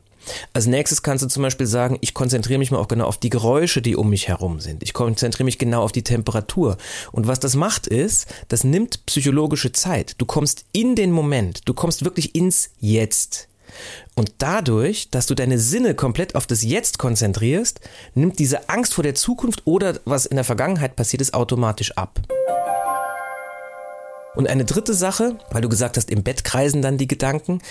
Als 0.53 0.67
nächstes 0.67 1.01
kannst 1.01 1.23
du 1.23 1.27
zum 1.27 1.43
Beispiel 1.43 1.65
sagen, 1.65 1.97
ich 2.01 2.13
konzentriere 2.13 2.59
mich 2.59 2.71
mal 2.71 2.77
auch 2.77 2.89
genau 2.89 3.05
auf 3.05 3.17
die 3.17 3.29
Geräusche, 3.29 3.81
die 3.81 3.95
um 3.95 4.09
mich 4.09 4.27
herum 4.27 4.59
sind. 4.59 4.83
Ich 4.83 4.93
konzentriere 4.93 5.45
mich 5.45 5.57
genau 5.57 5.81
auf 5.81 5.93
die 5.93 6.03
Temperatur. 6.03 6.77
Und 7.11 7.27
was 7.27 7.39
das 7.39 7.55
macht 7.55 7.87
ist, 7.87 8.27
das 8.49 8.65
nimmt 8.65 9.05
psychologische 9.05 9.71
Zeit. 9.71 10.15
Du 10.17 10.25
kommst 10.25 10.65
in 10.73 10.95
den 10.95 11.11
Moment, 11.11 11.61
du 11.65 11.73
kommst 11.73 12.03
wirklich 12.03 12.35
ins 12.35 12.71
Jetzt. 12.79 13.48
Und 14.15 14.33
dadurch, 14.39 15.09
dass 15.09 15.27
du 15.27 15.35
deine 15.35 15.59
Sinne 15.59 15.95
komplett 15.95 16.35
auf 16.35 16.47
das 16.47 16.63
Jetzt 16.63 16.99
konzentrierst, 16.99 17.79
nimmt 18.15 18.39
diese 18.39 18.69
Angst 18.69 18.93
vor 18.93 19.03
der 19.03 19.15
Zukunft 19.15 19.61
oder 19.65 19.99
was 20.05 20.25
in 20.25 20.35
der 20.35 20.43
Vergangenheit 20.43 20.95
passiert 20.95 21.21
ist, 21.21 21.33
automatisch 21.33 21.97
ab. 21.97 22.19
Und 24.35 24.47
eine 24.47 24.63
dritte 24.63 24.93
Sache, 24.93 25.37
weil 25.51 25.61
du 25.61 25.69
gesagt 25.69 25.97
hast, 25.97 26.09
im 26.09 26.23
Bett 26.23 26.43
kreisen 26.43 26.81
dann 26.81 26.97
die 26.97 27.07
Gedanken. 27.07 27.61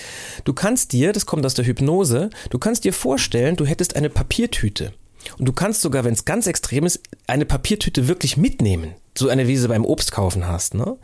Du 0.44 0.52
kannst 0.52 0.92
dir, 0.92 1.12
das 1.12 1.24
kommt 1.24 1.46
aus 1.46 1.54
der 1.54 1.64
Hypnose, 1.64 2.30
du 2.50 2.58
kannst 2.58 2.84
dir 2.84 2.92
vorstellen, 2.92 3.56
du 3.56 3.64
hättest 3.64 3.96
eine 3.96 4.10
Papiertüte. 4.10 4.92
Und 5.38 5.46
du 5.46 5.52
kannst 5.52 5.81
sogar, 5.81 6.04
wenn 6.04 6.14
es 6.14 6.24
ganz 6.24 6.46
extrem 6.46 6.87
ist, 6.87 7.00
eine 7.26 7.44
Papiertüte 7.44 8.09
wirklich 8.09 8.37
mitnehmen. 8.37 8.94
So 9.16 9.28
eine, 9.28 9.48
wie 9.48 9.57
du 9.57 9.66
beim 9.66 9.85
Obst 9.85 10.12
kaufen 10.12 10.46
hast. 10.46 10.74
Ne? 10.74 10.85
Und 10.85 11.00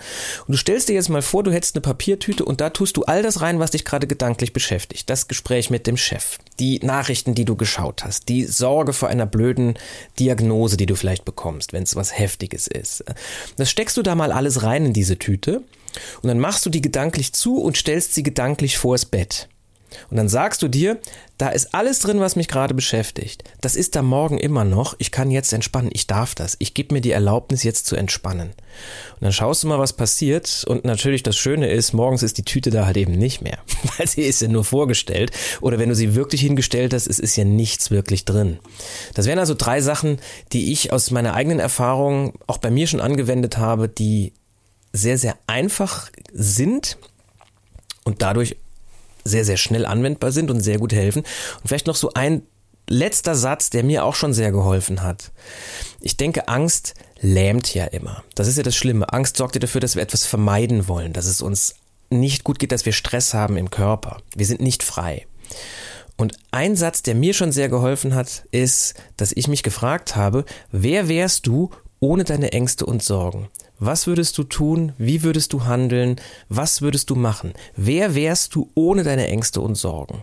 du 0.46 0.56
stellst 0.56 0.88
dir 0.88 0.92
jetzt 0.92 1.08
mal 1.08 1.20
vor, 1.20 1.42
du 1.42 1.50
hättest 1.50 1.74
eine 1.74 1.82
Papiertüte 1.82 2.44
und 2.44 2.60
da 2.60 2.70
tust 2.70 2.96
du 2.96 3.02
all 3.02 3.24
das 3.24 3.40
rein, 3.40 3.58
was 3.58 3.72
dich 3.72 3.84
gerade 3.84 4.06
gedanklich 4.06 4.52
beschäftigt. 4.52 5.10
Das 5.10 5.26
Gespräch 5.26 5.68
mit 5.68 5.88
dem 5.88 5.96
Chef, 5.96 6.38
die 6.60 6.78
Nachrichten, 6.78 7.34
die 7.34 7.44
du 7.44 7.56
geschaut 7.56 8.04
hast, 8.04 8.28
die 8.28 8.44
Sorge 8.44 8.92
vor 8.92 9.08
einer 9.08 9.26
blöden 9.26 9.74
Diagnose, 10.20 10.76
die 10.76 10.86
du 10.86 10.94
vielleicht 10.94 11.24
bekommst, 11.24 11.72
wenn 11.72 11.82
es 11.82 11.96
was 11.96 12.16
Heftiges 12.16 12.68
ist. 12.68 13.04
Das 13.56 13.68
steckst 13.68 13.96
du 13.96 14.02
da 14.02 14.14
mal 14.14 14.30
alles 14.30 14.62
rein 14.62 14.86
in 14.86 14.92
diese 14.92 15.18
Tüte 15.18 15.62
und 16.22 16.28
dann 16.28 16.38
machst 16.38 16.64
du 16.66 16.70
die 16.70 16.82
gedanklich 16.82 17.32
zu 17.32 17.58
und 17.58 17.76
stellst 17.76 18.14
sie 18.14 18.22
gedanklich 18.22 18.78
vors 18.78 19.06
Bett. 19.06 19.48
Und 20.10 20.16
dann 20.16 20.28
sagst 20.28 20.62
du 20.62 20.68
dir, 20.68 20.98
da 21.38 21.48
ist 21.48 21.74
alles 21.74 21.98
drin, 21.98 22.20
was 22.20 22.36
mich 22.36 22.46
gerade 22.46 22.74
beschäftigt. 22.74 23.42
Das 23.60 23.74
ist 23.74 23.96
da 23.96 24.02
morgen 24.02 24.38
immer 24.38 24.64
noch. 24.64 24.94
Ich 24.98 25.10
kann 25.10 25.30
jetzt 25.30 25.52
entspannen. 25.52 25.90
Ich 25.92 26.06
darf 26.06 26.34
das. 26.34 26.56
Ich 26.60 26.74
gebe 26.74 26.94
mir 26.94 27.00
die 27.00 27.10
Erlaubnis, 27.10 27.64
jetzt 27.64 27.86
zu 27.86 27.96
entspannen. 27.96 28.50
Und 28.50 29.22
dann 29.22 29.32
schaust 29.32 29.62
du 29.62 29.66
mal, 29.66 29.78
was 29.78 29.92
passiert. 29.92 30.64
Und 30.66 30.84
natürlich 30.84 31.22
das 31.22 31.36
Schöne 31.36 31.68
ist, 31.70 31.92
morgens 31.92 32.22
ist 32.22 32.38
die 32.38 32.44
Tüte 32.44 32.70
da 32.70 32.86
halt 32.86 32.96
eben 32.96 33.12
nicht 33.12 33.42
mehr. 33.42 33.58
Weil 33.96 34.06
sie 34.06 34.22
ist 34.22 34.42
ja 34.42 34.48
nur 34.48 34.64
vorgestellt. 34.64 35.32
Oder 35.60 35.78
wenn 35.78 35.88
du 35.88 35.94
sie 35.94 36.14
wirklich 36.14 36.40
hingestellt 36.40 36.94
hast, 36.94 37.08
es 37.08 37.18
ist 37.18 37.36
ja 37.36 37.44
nichts 37.44 37.90
wirklich 37.90 38.24
drin. 38.24 38.58
Das 39.14 39.26
wären 39.26 39.38
also 39.40 39.54
drei 39.54 39.80
Sachen, 39.80 40.18
die 40.52 40.72
ich 40.72 40.92
aus 40.92 41.10
meiner 41.10 41.34
eigenen 41.34 41.58
Erfahrung 41.58 42.34
auch 42.46 42.58
bei 42.58 42.70
mir 42.70 42.86
schon 42.86 43.00
angewendet 43.00 43.58
habe, 43.58 43.88
die 43.88 44.32
sehr, 44.92 45.18
sehr 45.18 45.36
einfach 45.48 46.10
sind 46.32 46.96
und 48.04 48.22
dadurch 48.22 48.56
sehr, 49.24 49.44
sehr 49.44 49.56
schnell 49.56 49.86
anwendbar 49.86 50.32
sind 50.32 50.50
und 50.50 50.60
sehr 50.60 50.78
gut 50.78 50.92
helfen. 50.92 51.22
Und 51.22 51.68
vielleicht 51.68 51.86
noch 51.86 51.96
so 51.96 52.12
ein 52.14 52.42
letzter 52.88 53.34
Satz, 53.34 53.70
der 53.70 53.82
mir 53.82 54.04
auch 54.04 54.14
schon 54.14 54.32
sehr 54.32 54.52
geholfen 54.52 55.02
hat. 55.02 55.32
Ich 56.00 56.16
denke, 56.16 56.48
Angst 56.48 56.94
lähmt 57.20 57.72
ja 57.72 57.84
immer. 57.86 58.22
Das 58.34 58.48
ist 58.48 58.56
ja 58.56 58.62
das 58.62 58.76
Schlimme. 58.76 59.12
Angst 59.12 59.36
sorgt 59.36 59.54
ja 59.54 59.60
dafür, 59.60 59.80
dass 59.80 59.96
wir 59.96 60.02
etwas 60.02 60.26
vermeiden 60.26 60.88
wollen, 60.88 61.12
dass 61.12 61.26
es 61.26 61.40
uns 61.40 61.76
nicht 62.10 62.44
gut 62.44 62.58
geht, 62.58 62.72
dass 62.72 62.84
wir 62.84 62.92
Stress 62.92 63.32
haben 63.34 63.56
im 63.56 63.70
Körper. 63.70 64.18
Wir 64.36 64.46
sind 64.46 64.60
nicht 64.60 64.82
frei. 64.82 65.26
Und 66.16 66.36
ein 66.50 66.76
Satz, 66.76 67.02
der 67.02 67.14
mir 67.14 67.34
schon 67.34 67.50
sehr 67.50 67.68
geholfen 67.68 68.14
hat, 68.14 68.44
ist, 68.52 68.94
dass 69.16 69.32
ich 69.32 69.48
mich 69.48 69.62
gefragt 69.62 70.14
habe, 70.14 70.44
wer 70.70 71.08
wärst 71.08 71.46
du 71.46 71.70
ohne 71.98 72.24
deine 72.24 72.52
Ängste 72.52 72.86
und 72.86 73.02
Sorgen? 73.02 73.48
Was 73.86 74.06
würdest 74.06 74.38
du 74.38 74.44
tun? 74.44 74.94
Wie 74.96 75.22
würdest 75.22 75.52
du 75.52 75.64
handeln? 75.64 76.16
Was 76.48 76.80
würdest 76.80 77.10
du 77.10 77.16
machen? 77.16 77.52
Wer 77.76 78.14
wärst 78.14 78.54
du 78.54 78.70
ohne 78.74 79.02
deine 79.02 79.28
Ängste 79.28 79.60
und 79.60 79.74
Sorgen? 79.74 80.22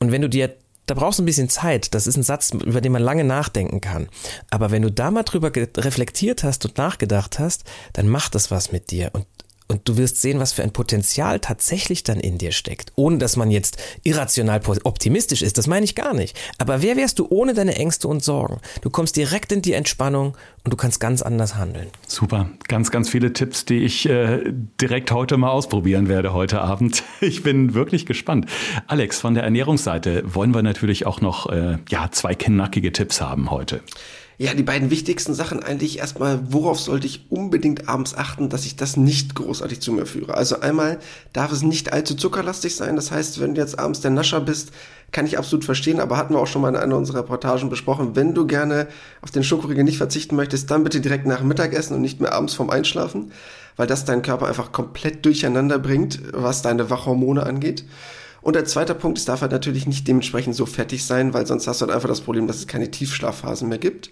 Und 0.00 0.10
wenn 0.10 0.22
du 0.22 0.28
dir 0.28 0.56
da 0.86 0.94
brauchst 0.94 1.18
du 1.18 1.24
ein 1.24 1.26
bisschen 1.26 1.48
Zeit. 1.48 1.94
Das 1.94 2.06
ist 2.06 2.16
ein 2.16 2.22
Satz, 2.22 2.52
über 2.52 2.80
den 2.80 2.92
man 2.92 3.02
lange 3.02 3.24
nachdenken 3.24 3.80
kann. 3.80 4.08
Aber 4.50 4.70
wenn 4.70 4.82
du 4.82 4.92
da 4.92 5.10
mal 5.10 5.24
drüber 5.24 5.50
reflektiert 5.52 6.44
hast 6.44 6.64
und 6.64 6.78
nachgedacht 6.78 7.40
hast, 7.40 7.64
dann 7.92 8.06
macht 8.08 8.36
das 8.36 8.52
was 8.52 8.70
mit 8.70 8.92
dir. 8.92 9.10
Und 9.12 9.26
und 9.68 9.88
du 9.88 9.96
wirst 9.96 10.20
sehen, 10.20 10.38
was 10.38 10.52
für 10.52 10.62
ein 10.62 10.72
Potenzial 10.72 11.40
tatsächlich 11.40 12.04
dann 12.04 12.20
in 12.20 12.38
dir 12.38 12.52
steckt. 12.52 12.92
Ohne 12.94 13.18
dass 13.18 13.36
man 13.36 13.50
jetzt 13.50 13.78
irrational 14.04 14.60
optimistisch 14.84 15.42
ist, 15.42 15.58
das 15.58 15.66
meine 15.66 15.84
ich 15.84 15.96
gar 15.96 16.14
nicht. 16.14 16.38
Aber 16.58 16.82
wer 16.82 16.96
wärst 16.96 17.18
du 17.18 17.26
ohne 17.28 17.52
deine 17.52 17.74
Ängste 17.74 18.06
und 18.06 18.22
Sorgen? 18.22 18.60
Du 18.82 18.90
kommst 18.90 19.16
direkt 19.16 19.50
in 19.50 19.62
die 19.62 19.72
Entspannung 19.72 20.36
und 20.66 20.72
du 20.72 20.76
kannst 20.76 20.98
ganz 20.98 21.22
anders 21.22 21.54
handeln. 21.54 21.86
Super, 22.08 22.50
ganz, 22.66 22.90
ganz 22.90 23.08
viele 23.08 23.32
Tipps, 23.32 23.66
die 23.66 23.84
ich 23.84 24.08
äh, 24.08 24.52
direkt 24.80 25.12
heute 25.12 25.36
mal 25.36 25.50
ausprobieren 25.50 26.08
werde, 26.08 26.34
heute 26.34 26.60
Abend. 26.60 27.04
Ich 27.20 27.42
bin 27.42 27.74
wirklich 27.74 28.04
gespannt. 28.04 28.46
Alex, 28.88 29.20
von 29.20 29.34
der 29.34 29.44
Ernährungsseite 29.44 30.22
wollen 30.34 30.54
wir 30.54 30.62
natürlich 30.62 31.06
auch 31.06 31.20
noch 31.20 31.48
äh, 31.50 31.78
ja, 31.88 32.08
zwei 32.10 32.34
knackige 32.34 32.92
Tipps 32.92 33.20
haben 33.20 33.50
heute. 33.50 33.80
Ja, 34.38 34.52
die 34.54 34.62
beiden 34.62 34.90
wichtigsten 34.90 35.34
Sachen 35.34 35.62
eigentlich 35.62 35.98
erstmal, 35.98 36.52
worauf 36.52 36.78
sollte 36.78 37.06
ich 37.06 37.30
unbedingt 37.30 37.88
abends 37.88 38.14
achten, 38.14 38.48
dass 38.48 38.66
ich 38.66 38.76
das 38.76 38.96
nicht 38.96 39.34
großartig 39.34 39.80
zu 39.80 39.92
mir 39.92 40.04
führe. 40.04 40.34
Also 40.34 40.60
einmal 40.60 40.98
darf 41.32 41.52
es 41.52 41.62
nicht 41.62 41.92
allzu 41.92 42.16
zuckerlastig 42.16 42.74
sein. 42.76 42.96
Das 42.96 43.10
heißt, 43.10 43.40
wenn 43.40 43.54
du 43.54 43.60
jetzt 43.60 43.78
abends 43.78 44.00
der 44.00 44.10
Nascher 44.10 44.40
bist, 44.40 44.72
kann 45.16 45.24
ich 45.24 45.38
absolut 45.38 45.64
verstehen, 45.64 45.98
aber 45.98 46.18
hatten 46.18 46.34
wir 46.34 46.40
auch 46.40 46.46
schon 46.46 46.60
mal 46.60 46.68
in 46.68 46.76
einer 46.76 46.94
unserer 46.94 47.20
Reportagen 47.20 47.70
besprochen. 47.70 48.14
Wenn 48.14 48.34
du 48.34 48.46
gerne 48.46 48.86
auf 49.22 49.30
den 49.30 49.44
Schokoriegel 49.44 49.82
nicht 49.82 49.96
verzichten 49.96 50.36
möchtest, 50.36 50.70
dann 50.70 50.84
bitte 50.84 51.00
direkt 51.00 51.24
nach 51.24 51.42
Mittagessen 51.42 51.94
und 51.94 52.02
nicht 52.02 52.20
mehr 52.20 52.34
abends 52.34 52.52
vorm 52.52 52.68
Einschlafen, 52.68 53.32
weil 53.76 53.86
das 53.86 54.04
deinen 54.04 54.20
Körper 54.20 54.46
einfach 54.46 54.72
komplett 54.72 55.24
durcheinander 55.24 55.78
bringt, 55.78 56.20
was 56.34 56.60
deine 56.60 56.90
Wachhormone 56.90 57.44
angeht. 57.44 57.86
Und 58.42 58.56
der 58.56 58.66
zweite 58.66 58.94
Punkt, 58.94 59.16
es 59.16 59.24
darf 59.24 59.40
halt 59.40 59.52
natürlich 59.52 59.86
nicht 59.86 60.06
dementsprechend 60.06 60.54
so 60.54 60.66
fettig 60.66 61.06
sein, 61.06 61.32
weil 61.32 61.46
sonst 61.46 61.66
hast 61.66 61.80
du 61.80 61.86
halt 61.86 61.94
einfach 61.94 62.10
das 62.10 62.20
Problem, 62.20 62.46
dass 62.46 62.56
es 62.56 62.66
keine 62.66 62.90
Tiefschlafphasen 62.90 63.70
mehr 63.70 63.78
gibt. 63.78 64.10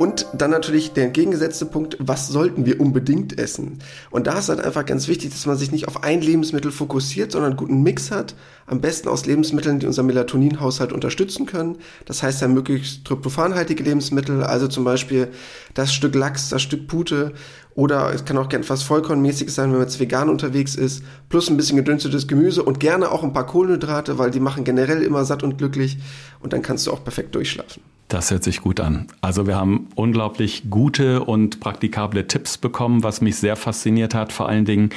Und 0.00 0.28
dann 0.32 0.50
natürlich 0.50 0.94
der 0.94 1.04
entgegengesetzte 1.04 1.66
Punkt, 1.66 1.98
was 2.00 2.26
sollten 2.26 2.64
wir 2.64 2.80
unbedingt 2.80 3.38
essen? 3.38 3.80
Und 4.10 4.26
da 4.26 4.38
ist 4.38 4.48
halt 4.48 4.58
einfach 4.58 4.86
ganz 4.86 5.08
wichtig, 5.08 5.28
dass 5.28 5.44
man 5.44 5.58
sich 5.58 5.72
nicht 5.72 5.88
auf 5.88 6.02
ein 6.02 6.22
Lebensmittel 6.22 6.70
fokussiert, 6.72 7.32
sondern 7.32 7.50
einen 7.50 7.58
guten 7.58 7.82
Mix 7.82 8.10
hat. 8.10 8.34
Am 8.64 8.80
besten 8.80 9.08
aus 9.08 9.26
Lebensmitteln, 9.26 9.78
die 9.78 9.86
unser 9.86 10.02
Melatoninhaushalt 10.02 10.94
unterstützen 10.94 11.44
können. 11.44 11.76
Das 12.06 12.22
heißt 12.22 12.40
ja 12.40 12.48
möglichst 12.48 13.04
tryptophanhaltige 13.04 13.82
Lebensmittel, 13.82 14.42
also 14.42 14.68
zum 14.68 14.84
Beispiel 14.84 15.28
das 15.74 15.92
Stück 15.92 16.14
Lachs, 16.14 16.48
das 16.48 16.62
Stück 16.62 16.88
Pute 16.88 17.34
oder 17.74 18.10
es 18.14 18.24
kann 18.24 18.38
auch 18.38 18.48
gern 18.48 18.62
etwas 18.62 18.82
Vollkornmäßiges 18.82 19.54
sein, 19.54 19.66
wenn 19.66 19.80
man 19.80 19.86
jetzt 19.86 20.00
vegan 20.00 20.30
unterwegs 20.30 20.76
ist, 20.76 21.04
plus 21.28 21.50
ein 21.50 21.58
bisschen 21.58 21.76
gedünstetes 21.76 22.26
Gemüse 22.26 22.62
und 22.62 22.80
gerne 22.80 23.12
auch 23.12 23.22
ein 23.22 23.34
paar 23.34 23.46
Kohlenhydrate, 23.46 24.16
weil 24.16 24.30
die 24.30 24.40
machen 24.40 24.64
generell 24.64 25.02
immer 25.02 25.26
satt 25.26 25.42
und 25.42 25.58
glücklich 25.58 25.98
und 26.40 26.54
dann 26.54 26.62
kannst 26.62 26.86
du 26.86 26.90
auch 26.90 27.04
perfekt 27.04 27.34
durchschlafen. 27.34 27.82
Das 28.10 28.32
hört 28.32 28.42
sich 28.42 28.60
gut 28.60 28.80
an. 28.80 29.06
Also 29.20 29.46
wir 29.46 29.54
haben 29.54 29.86
unglaublich 29.94 30.64
gute 30.68 31.22
und 31.22 31.60
praktikable 31.60 32.26
Tipps 32.26 32.58
bekommen, 32.58 33.04
was 33.04 33.20
mich 33.20 33.36
sehr 33.36 33.54
fasziniert 33.54 34.14
hat. 34.14 34.32
Vor 34.32 34.48
allen 34.48 34.64
Dingen 34.64 34.90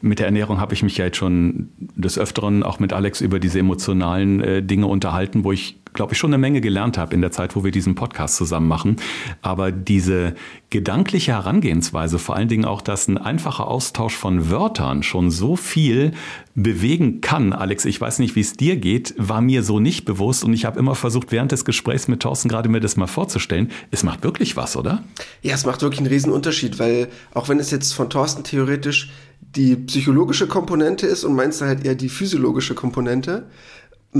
mit 0.00 0.18
der 0.18 0.26
Ernährung 0.26 0.60
habe 0.60 0.74
ich 0.74 0.82
mich 0.82 0.96
ja 0.96 1.04
jetzt 1.04 1.16
schon 1.16 1.68
des 1.78 2.18
Öfteren 2.18 2.64
auch 2.64 2.80
mit 2.80 2.92
Alex 2.92 3.20
über 3.20 3.38
diese 3.38 3.60
emotionalen 3.60 4.40
äh, 4.40 4.62
Dinge 4.64 4.88
unterhalten, 4.88 5.44
wo 5.44 5.52
ich 5.52 5.76
glaube 5.96 6.12
ich, 6.12 6.18
schon 6.18 6.30
eine 6.30 6.38
Menge 6.38 6.60
gelernt 6.60 6.96
habe 6.96 7.14
in 7.14 7.20
der 7.20 7.32
Zeit, 7.32 7.56
wo 7.56 7.64
wir 7.64 7.72
diesen 7.72 7.96
Podcast 7.96 8.36
zusammen 8.36 8.68
machen. 8.68 8.96
Aber 9.42 9.72
diese 9.72 10.34
gedankliche 10.70 11.32
Herangehensweise, 11.32 12.18
vor 12.18 12.36
allen 12.36 12.48
Dingen 12.48 12.64
auch, 12.64 12.82
dass 12.82 13.08
ein 13.08 13.18
einfacher 13.18 13.66
Austausch 13.66 14.14
von 14.14 14.50
Wörtern 14.50 15.02
schon 15.02 15.30
so 15.30 15.56
viel 15.56 16.12
bewegen 16.54 17.20
kann. 17.20 17.52
Alex, 17.52 17.84
ich 17.84 18.00
weiß 18.00 18.18
nicht, 18.18 18.34
wie 18.34 18.40
es 18.40 18.54
dir 18.54 18.76
geht, 18.76 19.14
war 19.18 19.40
mir 19.40 19.62
so 19.62 19.78
nicht 19.78 20.04
bewusst 20.04 20.42
und 20.44 20.52
ich 20.52 20.64
habe 20.64 20.78
immer 20.78 20.94
versucht, 20.94 21.32
während 21.32 21.52
des 21.52 21.64
Gesprächs 21.64 22.08
mit 22.08 22.20
Thorsten 22.20 22.48
gerade 22.48 22.68
mir 22.68 22.80
das 22.80 22.96
mal 22.96 23.06
vorzustellen. 23.06 23.70
Es 23.90 24.02
macht 24.02 24.22
wirklich 24.24 24.56
was, 24.56 24.76
oder? 24.76 25.02
Ja, 25.42 25.54
es 25.54 25.66
macht 25.66 25.82
wirklich 25.82 26.00
einen 26.00 26.08
riesen 26.08 26.32
Unterschied, 26.32 26.78
weil 26.78 27.08
auch 27.34 27.48
wenn 27.48 27.58
es 27.58 27.70
jetzt 27.70 27.92
von 27.92 28.08
Thorsten 28.08 28.42
theoretisch 28.42 29.10
die 29.40 29.76
psychologische 29.76 30.46
Komponente 30.46 31.06
ist 31.06 31.24
und 31.24 31.34
meinst 31.34 31.60
du 31.60 31.66
halt 31.66 31.84
eher 31.84 31.94
die 31.94 32.08
physiologische 32.08 32.74
Komponente, 32.74 33.46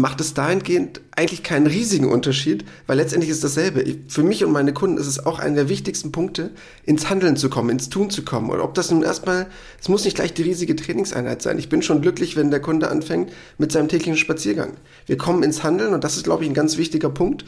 macht 0.00 0.20
es 0.20 0.35
dahingehend 0.35 1.00
eigentlich 1.14 1.42
keinen 1.42 1.66
riesigen 1.66 2.06
Unterschied, 2.06 2.64
weil 2.87 2.96
letztendlich 2.98 3.30
ist 3.30 3.42
dasselbe. 3.42 3.85
Für 4.09 4.22
mich 4.22 4.44
und 4.44 4.52
meine 4.52 4.72
Kunden 4.72 4.98
ist 4.98 5.06
es 5.06 5.24
auch 5.24 5.38
einer 5.38 5.56
der 5.56 5.68
wichtigsten 5.68 6.12
Punkte, 6.12 6.50
ins 6.85 7.11
Handeln 7.11 7.37
zu 7.37 7.48
kommen, 7.48 7.70
ins 7.70 7.88
Tun 7.88 8.11
zu 8.11 8.24
kommen. 8.24 8.50
Und 8.50 8.61
ob 8.61 8.74
das 8.74 8.90
nun 8.90 9.02
erstmal, 9.02 9.46
es 9.80 9.88
muss 9.88 10.04
nicht 10.04 10.16
gleich 10.16 10.35
die 10.35 10.42
riesige 10.42 10.76
Trainingseinheit 10.76 11.42
sein. 11.42 11.59
Ich 11.59 11.68
bin 11.68 11.82
schon 11.82 12.02
glücklich, 12.02 12.37
wenn 12.37 12.50
der 12.50 12.61
Kunde 12.61 12.88
anfängt 12.88 13.32
mit 13.59 13.72
seinem 13.72 13.88
täglichen 13.88 14.16
Spaziergang. 14.16 14.74
Wir 15.06 15.16
kommen 15.16 15.42
ins 15.42 15.62
Handeln 15.62 15.94
und 15.94 16.04
das 16.04 16.16
ist, 16.16 16.24
glaube 16.24 16.44
ich, 16.44 16.50
ein 16.50 16.54
ganz 16.54 16.76
wichtiger 16.76 17.11
Punkt. 17.11 17.44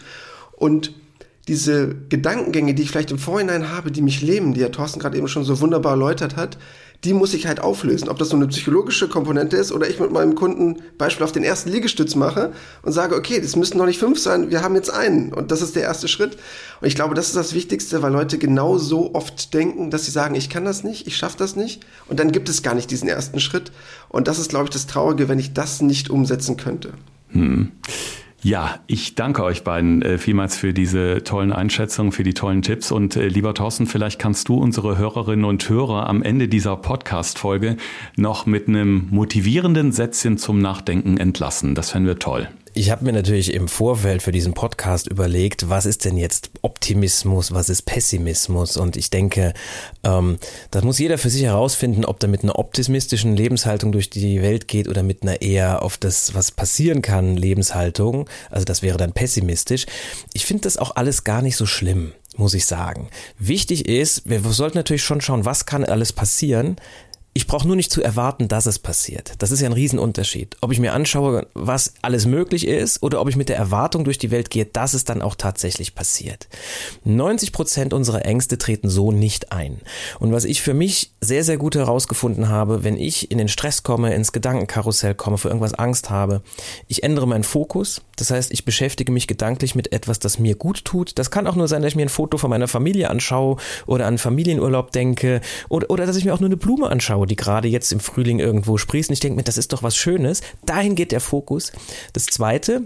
Und 0.52 0.92
diese 1.48 1.94
Gedankengänge, 2.10 2.74
die 2.74 2.82
ich 2.82 2.90
vielleicht 2.90 3.10
im 3.10 3.18
Vorhinein 3.18 3.70
habe, 3.70 3.90
die 3.90 4.02
mich 4.02 4.20
lähmen, 4.20 4.52
die 4.52 4.60
ja 4.60 4.68
Thorsten 4.68 5.00
gerade 5.00 5.16
eben 5.16 5.28
schon 5.28 5.44
so 5.44 5.60
wunderbar 5.60 5.92
erläutert 5.92 6.36
hat, 6.36 6.58
die 7.04 7.12
muss 7.12 7.32
ich 7.32 7.46
halt 7.46 7.60
auflösen. 7.60 8.08
Ob 8.08 8.18
das 8.18 8.32
nur 8.32 8.40
eine 8.40 8.48
psychologische 8.48 9.08
Komponente 9.08 9.56
ist 9.56 9.70
oder 9.70 9.88
ich 9.88 10.00
mit 10.00 10.10
meinem 10.10 10.34
Kunden 10.34 10.82
Beispiel 10.98 11.24
auf 11.24 11.32
den 11.32 11.44
ersten 11.44 11.70
Liegestütz 11.70 12.16
mache 12.16 12.52
und 12.82 12.92
sage, 12.92 13.14
okay, 13.14 13.40
das 13.40 13.54
müssten 13.54 13.78
noch 13.78 13.86
nicht 13.86 14.00
fünf 14.00 14.18
sein, 14.18 14.50
wir 14.50 14.62
haben 14.62 14.74
jetzt 14.74 14.90
einen 14.90 15.32
und 15.32 15.52
das 15.52 15.62
ist 15.62 15.76
der 15.76 15.84
erste 15.84 16.08
Schritt. 16.08 16.36
Und 16.80 16.88
ich 16.88 16.96
glaube, 16.96 17.14
das 17.14 17.28
ist 17.28 17.36
das 17.36 17.54
Wichtigste, 17.54 18.02
weil 18.02 18.12
Leute 18.12 18.38
genau 18.38 18.78
so 18.78 19.14
oft 19.14 19.54
denken, 19.54 19.90
dass 19.90 20.06
sie 20.06 20.10
sagen, 20.10 20.34
ich 20.34 20.50
kann 20.50 20.64
das 20.64 20.82
nicht, 20.82 21.06
ich 21.06 21.16
schaffe 21.16 21.38
das 21.38 21.54
nicht 21.54 21.86
und 22.08 22.18
dann 22.18 22.32
gibt 22.32 22.48
es 22.48 22.62
gar 22.62 22.74
nicht 22.74 22.90
diesen 22.90 23.08
ersten 23.08 23.38
Schritt. 23.38 23.70
Und 24.08 24.26
das 24.26 24.40
ist, 24.40 24.50
glaube 24.50 24.64
ich, 24.64 24.70
das 24.70 24.86
Traurige, 24.86 25.28
wenn 25.28 25.38
ich 25.38 25.52
das 25.52 25.80
nicht 25.80 26.10
umsetzen 26.10 26.56
könnte. 26.56 26.94
Hm. 27.28 27.72
Ja, 28.42 28.78
ich 28.86 29.16
danke 29.16 29.42
euch 29.42 29.64
beiden 29.64 30.00
äh, 30.02 30.16
vielmals 30.16 30.56
für 30.56 30.72
diese 30.72 31.24
tollen 31.24 31.52
Einschätzungen, 31.52 32.12
für 32.12 32.22
die 32.22 32.34
tollen 32.34 32.62
Tipps. 32.62 32.92
Und 32.92 33.16
äh, 33.16 33.26
lieber 33.26 33.52
Thorsten, 33.52 33.86
vielleicht 33.86 34.20
kannst 34.20 34.48
du 34.48 34.54
unsere 34.54 34.96
Hörerinnen 34.96 35.44
und 35.44 35.68
Hörer 35.68 36.08
am 36.08 36.22
Ende 36.22 36.46
dieser 36.46 36.76
Podcast-Folge 36.76 37.76
noch 38.16 38.46
mit 38.46 38.68
einem 38.68 39.08
motivierenden 39.10 39.90
Sätzchen 39.90 40.38
zum 40.38 40.60
Nachdenken 40.60 41.16
entlassen. 41.16 41.74
Das 41.74 41.90
fänden 41.90 42.06
wir 42.06 42.18
toll. 42.20 42.48
Ich 42.74 42.90
habe 42.90 43.04
mir 43.04 43.12
natürlich 43.12 43.52
im 43.52 43.68
Vorfeld 43.68 44.22
für 44.22 44.32
diesen 44.32 44.54
Podcast 44.54 45.06
überlegt, 45.06 45.68
was 45.68 45.86
ist 45.86 46.04
denn 46.04 46.16
jetzt 46.16 46.50
Optimismus, 46.62 47.52
was 47.52 47.68
ist 47.68 47.82
Pessimismus? 47.82 48.76
Und 48.76 48.96
ich 48.96 49.10
denke, 49.10 49.54
ähm, 50.04 50.38
das 50.70 50.84
muss 50.84 50.98
jeder 50.98 51.18
für 51.18 51.30
sich 51.30 51.42
herausfinden, 51.42 52.04
ob 52.04 52.22
er 52.22 52.28
mit 52.28 52.42
einer 52.42 52.58
optimistischen 52.58 53.36
Lebenshaltung 53.36 53.92
durch 53.92 54.10
die 54.10 54.42
Welt 54.42 54.68
geht 54.68 54.88
oder 54.88 55.02
mit 55.02 55.22
einer 55.22 55.42
eher 55.42 55.82
auf 55.82 55.96
das, 55.96 56.34
was 56.34 56.50
passieren 56.50 57.02
kann, 57.02 57.36
Lebenshaltung. 57.36 58.28
Also 58.50 58.64
das 58.64 58.82
wäre 58.82 58.98
dann 58.98 59.12
pessimistisch. 59.12 59.86
Ich 60.32 60.46
finde 60.46 60.62
das 60.62 60.76
auch 60.76 60.96
alles 60.96 61.24
gar 61.24 61.42
nicht 61.42 61.56
so 61.56 61.66
schlimm 61.66 62.12
muss 62.36 62.54
ich 62.54 62.66
sagen. 62.66 63.08
Wichtig 63.38 63.88
ist, 63.88 64.22
wir 64.24 64.40
sollten 64.40 64.78
natürlich 64.78 65.02
schon 65.02 65.20
schauen, 65.20 65.44
was 65.44 65.66
kann 65.66 65.84
alles 65.84 66.12
passieren, 66.12 66.76
ich 67.38 67.46
brauche 67.46 67.68
nur 67.68 67.76
nicht 67.76 67.92
zu 67.92 68.02
erwarten, 68.02 68.48
dass 68.48 68.66
es 68.66 68.80
passiert. 68.80 69.34
Das 69.38 69.52
ist 69.52 69.60
ja 69.60 69.68
ein 69.68 69.72
Riesenunterschied. 69.72 70.56
Ob 70.60 70.72
ich 70.72 70.80
mir 70.80 70.92
anschaue, 70.92 71.46
was 71.54 71.94
alles 72.02 72.26
möglich 72.26 72.66
ist 72.66 73.00
oder 73.00 73.20
ob 73.20 73.28
ich 73.28 73.36
mit 73.36 73.48
der 73.48 73.56
Erwartung 73.56 74.02
durch 74.02 74.18
die 74.18 74.32
Welt 74.32 74.50
gehe, 74.50 74.66
dass 74.66 74.92
es 74.92 75.04
dann 75.04 75.22
auch 75.22 75.36
tatsächlich 75.36 75.94
passiert. 75.94 76.48
90 77.04 77.52
Prozent 77.52 77.94
unserer 77.94 78.24
Ängste 78.24 78.58
treten 78.58 78.88
so 78.88 79.12
nicht 79.12 79.52
ein. 79.52 79.82
Und 80.18 80.32
was 80.32 80.46
ich 80.46 80.62
für 80.62 80.74
mich 80.74 81.12
sehr, 81.20 81.44
sehr 81.44 81.58
gut 81.58 81.76
herausgefunden 81.76 82.48
habe, 82.48 82.82
wenn 82.82 82.96
ich 82.96 83.30
in 83.30 83.38
den 83.38 83.46
Stress 83.46 83.84
komme, 83.84 84.12
ins 84.14 84.32
Gedankenkarussell 84.32 85.14
komme, 85.14 85.38
für 85.38 85.46
irgendwas 85.46 85.74
Angst 85.74 86.10
habe, 86.10 86.42
ich 86.88 87.04
ändere 87.04 87.28
meinen 87.28 87.44
Fokus. 87.44 88.00
Das 88.18 88.30
heißt, 88.30 88.52
ich 88.52 88.64
beschäftige 88.64 89.12
mich 89.12 89.26
gedanklich 89.26 89.74
mit 89.74 89.92
etwas, 89.92 90.18
das 90.18 90.38
mir 90.38 90.56
gut 90.56 90.84
tut. 90.84 91.18
Das 91.18 91.30
kann 91.30 91.46
auch 91.46 91.54
nur 91.54 91.68
sein, 91.68 91.82
dass 91.82 91.92
ich 91.92 91.96
mir 91.96 92.02
ein 92.02 92.08
Foto 92.08 92.36
von 92.38 92.50
meiner 92.50 92.68
Familie 92.68 93.10
anschaue 93.10 93.56
oder 93.86 94.06
an 94.06 94.18
Familienurlaub 94.18 94.92
denke 94.92 95.40
oder, 95.68 95.90
oder 95.90 96.06
dass 96.06 96.16
ich 96.16 96.24
mir 96.24 96.34
auch 96.34 96.40
nur 96.40 96.48
eine 96.48 96.56
Blume 96.56 96.88
anschaue 96.88 97.26
die 97.28 97.36
gerade 97.36 97.68
jetzt 97.68 97.92
im 97.92 98.00
Frühling 98.00 98.38
irgendwo 98.40 98.76
sprießen. 98.76 99.12
Ich 99.12 99.20
denke 99.20 99.36
mir, 99.36 99.44
das 99.44 99.58
ist 99.58 99.72
doch 99.72 99.82
was 99.82 99.96
Schönes. 99.96 100.40
Dahin 100.66 100.94
geht 100.94 101.12
der 101.12 101.20
Fokus. 101.20 101.72
Das 102.12 102.26
Zweite, 102.26 102.82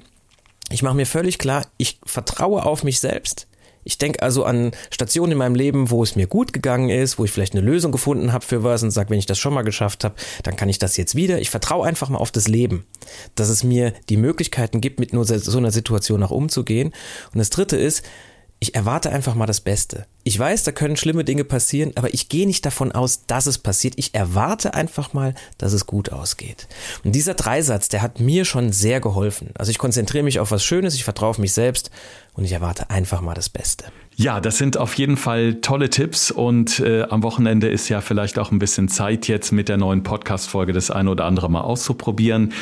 ich 0.70 0.82
mache 0.82 0.94
mir 0.94 1.06
völlig 1.06 1.38
klar, 1.38 1.66
ich 1.76 1.98
vertraue 2.04 2.64
auf 2.64 2.84
mich 2.84 3.00
selbst. 3.00 3.46
Ich 3.84 3.98
denke 3.98 4.22
also 4.22 4.44
an 4.44 4.72
Stationen 4.90 5.32
in 5.32 5.38
meinem 5.38 5.54
Leben, 5.54 5.90
wo 5.90 6.02
es 6.02 6.16
mir 6.16 6.26
gut 6.26 6.52
gegangen 6.52 6.90
ist, 6.90 7.18
wo 7.18 7.24
ich 7.24 7.30
vielleicht 7.30 7.54
eine 7.54 7.62
Lösung 7.62 7.92
gefunden 7.92 8.32
habe 8.32 8.44
für 8.44 8.62
was 8.62 8.82
und 8.82 8.90
sage, 8.90 9.10
wenn 9.10 9.18
ich 9.18 9.26
das 9.26 9.38
schon 9.38 9.54
mal 9.54 9.62
geschafft 9.62 10.04
habe, 10.04 10.14
dann 10.42 10.56
kann 10.56 10.68
ich 10.68 10.78
das 10.78 10.96
jetzt 10.96 11.14
wieder. 11.14 11.40
Ich 11.40 11.50
vertraue 11.50 11.86
einfach 11.86 12.08
mal 12.08 12.18
auf 12.18 12.30
das 12.30 12.48
Leben, 12.48 12.84
dass 13.34 13.48
es 13.48 13.64
mir 13.64 13.92
die 14.08 14.16
Möglichkeiten 14.16 14.80
gibt, 14.80 15.00
mit 15.00 15.12
nur 15.12 15.24
so 15.24 15.58
einer 15.58 15.70
Situation 15.70 16.22
auch 16.22 16.30
umzugehen. 16.30 16.92
Und 17.32 17.38
das 17.38 17.50
Dritte 17.50 17.76
ist, 17.76 18.04
ich 18.62 18.76
erwarte 18.76 19.10
einfach 19.10 19.34
mal 19.34 19.46
das 19.46 19.60
Beste. 19.60 20.06
Ich 20.22 20.38
weiß, 20.38 20.62
da 20.62 20.70
können 20.70 20.94
schlimme 20.94 21.24
Dinge 21.24 21.42
passieren, 21.42 21.90
aber 21.96 22.14
ich 22.14 22.28
gehe 22.28 22.46
nicht 22.46 22.64
davon 22.64 22.92
aus, 22.92 23.26
dass 23.26 23.46
es 23.46 23.58
passiert. 23.58 23.94
Ich 23.96 24.14
erwarte 24.14 24.74
einfach 24.74 25.12
mal, 25.12 25.34
dass 25.58 25.72
es 25.72 25.84
gut 25.84 26.12
ausgeht. 26.12 26.68
Und 27.02 27.10
dieser 27.10 27.34
Dreisatz, 27.34 27.88
der 27.88 28.02
hat 28.02 28.20
mir 28.20 28.44
schon 28.44 28.70
sehr 28.70 29.00
geholfen. 29.00 29.50
Also 29.58 29.72
ich 29.72 29.78
konzentriere 29.78 30.22
mich 30.22 30.38
auf 30.38 30.52
was 30.52 30.62
Schönes, 30.64 30.94
ich 30.94 31.02
vertraue 31.02 31.30
auf 31.30 31.38
mich 31.38 31.52
selbst 31.52 31.90
und 32.34 32.44
ich 32.44 32.52
erwarte 32.52 32.88
einfach 32.88 33.20
mal 33.20 33.34
das 33.34 33.48
Beste. 33.48 33.86
Ja, 34.14 34.40
das 34.40 34.58
sind 34.58 34.76
auf 34.76 34.94
jeden 34.94 35.16
Fall 35.16 35.54
tolle 35.54 35.90
Tipps 35.90 36.30
und 36.30 36.80
äh, 36.80 37.02
am 37.04 37.22
Wochenende 37.22 37.68
ist 37.68 37.88
ja 37.88 38.00
vielleicht 38.00 38.38
auch 38.38 38.52
ein 38.52 38.58
bisschen 38.58 38.88
Zeit 38.88 39.26
jetzt 39.26 39.52
mit 39.52 39.68
der 39.68 39.78
neuen 39.78 40.02
Podcast-Folge 40.02 40.72
das 40.72 40.90
eine 40.90 41.10
oder 41.10 41.24
andere 41.24 41.50
mal 41.50 41.62
auszuprobieren. 41.62 42.52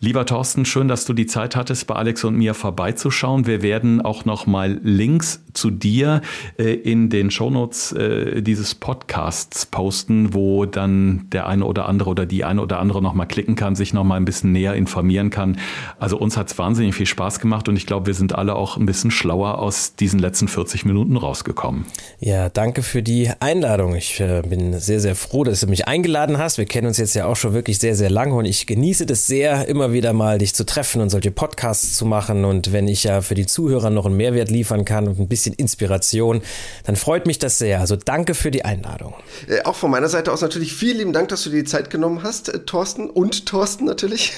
Lieber 0.00 0.26
Thorsten, 0.26 0.64
schön, 0.64 0.88
dass 0.88 1.04
du 1.04 1.12
die 1.12 1.26
Zeit 1.26 1.56
hattest, 1.56 1.86
bei 1.86 1.94
Alex 1.94 2.24
und 2.24 2.36
mir 2.36 2.54
vorbeizuschauen. 2.54 3.46
Wir 3.46 3.62
werden 3.62 4.02
auch 4.02 4.24
noch 4.24 4.46
mal 4.46 4.78
Links 4.82 5.42
zu 5.54 5.70
dir 5.70 6.20
äh, 6.58 6.74
in 6.74 7.08
den 7.08 7.30
Shownotes 7.30 7.92
äh, 7.92 8.42
dieses 8.42 8.74
Podcasts 8.74 9.66
posten, 9.66 10.34
wo 10.34 10.66
dann 10.66 11.28
der 11.32 11.46
eine 11.46 11.64
oder 11.64 11.88
andere 11.88 12.10
oder 12.10 12.26
die 12.26 12.44
eine 12.44 12.60
oder 12.60 12.80
andere 12.80 13.00
noch 13.00 13.14
mal 13.14 13.26
klicken 13.26 13.54
kann, 13.54 13.76
sich 13.76 13.94
noch 13.94 14.04
mal 14.04 14.16
ein 14.16 14.24
bisschen 14.24 14.52
näher 14.52 14.74
informieren 14.74 15.30
kann. 15.30 15.58
Also 15.98 16.18
uns 16.18 16.36
hat's 16.36 16.58
wahnsinnig 16.58 16.94
viel 16.94 17.06
Spaß 17.06 17.40
gemacht 17.40 17.68
und 17.68 17.76
ich 17.76 17.86
glaube, 17.86 18.06
wir 18.06 18.14
sind 18.14 18.34
alle 18.34 18.56
auch 18.56 18.76
ein 18.76 18.86
bisschen 18.86 19.10
schlauer 19.10 19.58
aus 19.58 19.94
diesen 19.94 20.18
letzten 20.18 20.48
40 20.48 20.84
Minuten 20.84 21.16
rausgekommen. 21.16 21.86
Ja, 22.18 22.48
danke 22.48 22.82
für 22.82 23.02
die 23.02 23.30
Einladung. 23.40 23.94
Ich 23.94 24.20
äh, 24.20 24.42
bin 24.42 24.78
sehr, 24.78 25.00
sehr 25.00 25.14
froh, 25.14 25.44
dass 25.44 25.60
du 25.60 25.66
mich 25.68 25.86
eingeladen 25.86 26.38
hast. 26.38 26.58
Wir 26.58 26.66
kennen 26.66 26.88
uns 26.88 26.98
jetzt 26.98 27.14
ja 27.14 27.26
auch 27.26 27.36
schon 27.36 27.54
wirklich 27.54 27.78
sehr, 27.78 27.94
sehr 27.94 28.10
lange 28.10 28.34
und 28.34 28.44
ich 28.44 28.66
genieße 28.66 29.06
das 29.06 29.26
sehr, 29.26 29.66
immer 29.68 29.93
wieder 29.94 30.12
mal 30.12 30.36
dich 30.36 30.54
zu 30.54 30.66
treffen 30.66 31.00
und 31.00 31.08
solche 31.08 31.30
Podcasts 31.30 31.96
zu 31.96 32.04
machen. 32.04 32.44
Und 32.44 32.72
wenn 32.72 32.86
ich 32.86 33.04
ja 33.04 33.22
für 33.22 33.34
die 33.34 33.46
Zuhörer 33.46 33.88
noch 33.88 34.04
einen 34.04 34.18
Mehrwert 34.18 34.50
liefern 34.50 34.84
kann 34.84 35.08
und 35.08 35.18
ein 35.18 35.28
bisschen 35.28 35.54
Inspiration, 35.54 36.42
dann 36.84 36.96
freut 36.96 37.26
mich 37.26 37.38
das 37.38 37.56
sehr. 37.56 37.80
Also 37.80 37.96
danke 37.96 38.34
für 38.34 38.50
die 38.50 38.66
Einladung. 38.66 39.14
Äh, 39.48 39.62
auch 39.62 39.76
von 39.76 39.90
meiner 39.90 40.10
Seite 40.10 40.30
aus 40.30 40.42
natürlich 40.42 40.74
vielen 40.74 40.98
lieben 40.98 41.12
Dank, 41.14 41.28
dass 41.28 41.42
du 41.44 41.48
dir 41.48 41.62
die 41.62 41.64
Zeit 41.64 41.88
genommen 41.88 42.22
hast, 42.22 42.50
äh, 42.50 42.58
Thorsten 42.58 43.08
und 43.08 43.46
Thorsten 43.46 43.86
natürlich, 43.86 44.34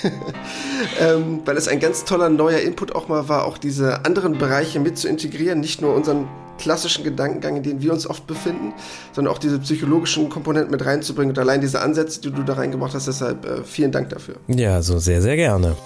ähm, 1.01 1.41
weil 1.45 1.57
es 1.57 1.67
ein 1.67 1.81
ganz 1.81 2.05
toller 2.05 2.29
neuer 2.29 2.61
Input 2.61 2.95
auch 2.95 3.09
mal 3.09 3.29
war, 3.29 3.47
auch 3.47 3.59
diese 3.59 4.05
anderen 4.05 4.39
Bereiche 4.39 4.79
mit 4.79 4.97
zu 4.97 5.09
integrieren, 5.09 5.59
nicht 5.59 5.83
nur 5.83 5.95
unseren 5.95 6.29
klassischen 6.59 7.05
Gedankengang, 7.05 7.57
in 7.57 7.63
denen 7.63 7.83
wir 7.83 7.93
uns 7.93 8.09
oft 8.09 8.27
befinden, 8.27 8.75
sondern 9.13 9.35
auch 9.35 9.39
diese 9.39 9.59
psychologischen 9.59 10.29
Komponenten 10.29 10.71
mit 10.71 10.85
reinzubringen 10.85 11.31
und 11.31 11.39
allein 11.39 11.61
diese 11.61 11.81
Ansätze, 11.81 12.21
die 12.21 12.31
du 12.31 12.43
da 12.43 12.55
reingebracht 12.55 12.95
hast. 12.95 13.09
Deshalb 13.09 13.45
äh, 13.45 13.65
vielen 13.65 13.93
Dank 13.93 14.11
dafür. 14.11 14.37
Ja, 14.49 14.83
so 14.83 14.99
sehr, 14.99 15.23
sehr 15.23 15.37
gerne. 15.37 15.77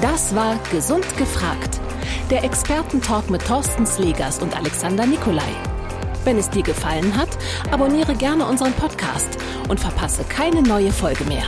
Das 0.00 0.34
war 0.34 0.58
Gesund 0.72 1.06
gefragt. 1.16 1.80
Der 2.30 2.42
Expertentalk 2.42 3.30
mit 3.30 3.44
Thorsten 3.46 3.86
Slegers 3.86 4.38
und 4.40 4.56
Alexander 4.56 5.06
Nikolai. 5.06 5.42
Wenn 6.24 6.38
es 6.38 6.48
dir 6.48 6.62
gefallen 6.62 7.16
hat, 7.16 7.28
abonniere 7.70 8.14
gerne 8.14 8.46
unseren 8.46 8.72
Podcast 8.72 9.36
und 9.68 9.78
verpasse 9.78 10.24
keine 10.24 10.62
neue 10.62 10.90
Folge 10.90 11.24
mehr. 11.24 11.44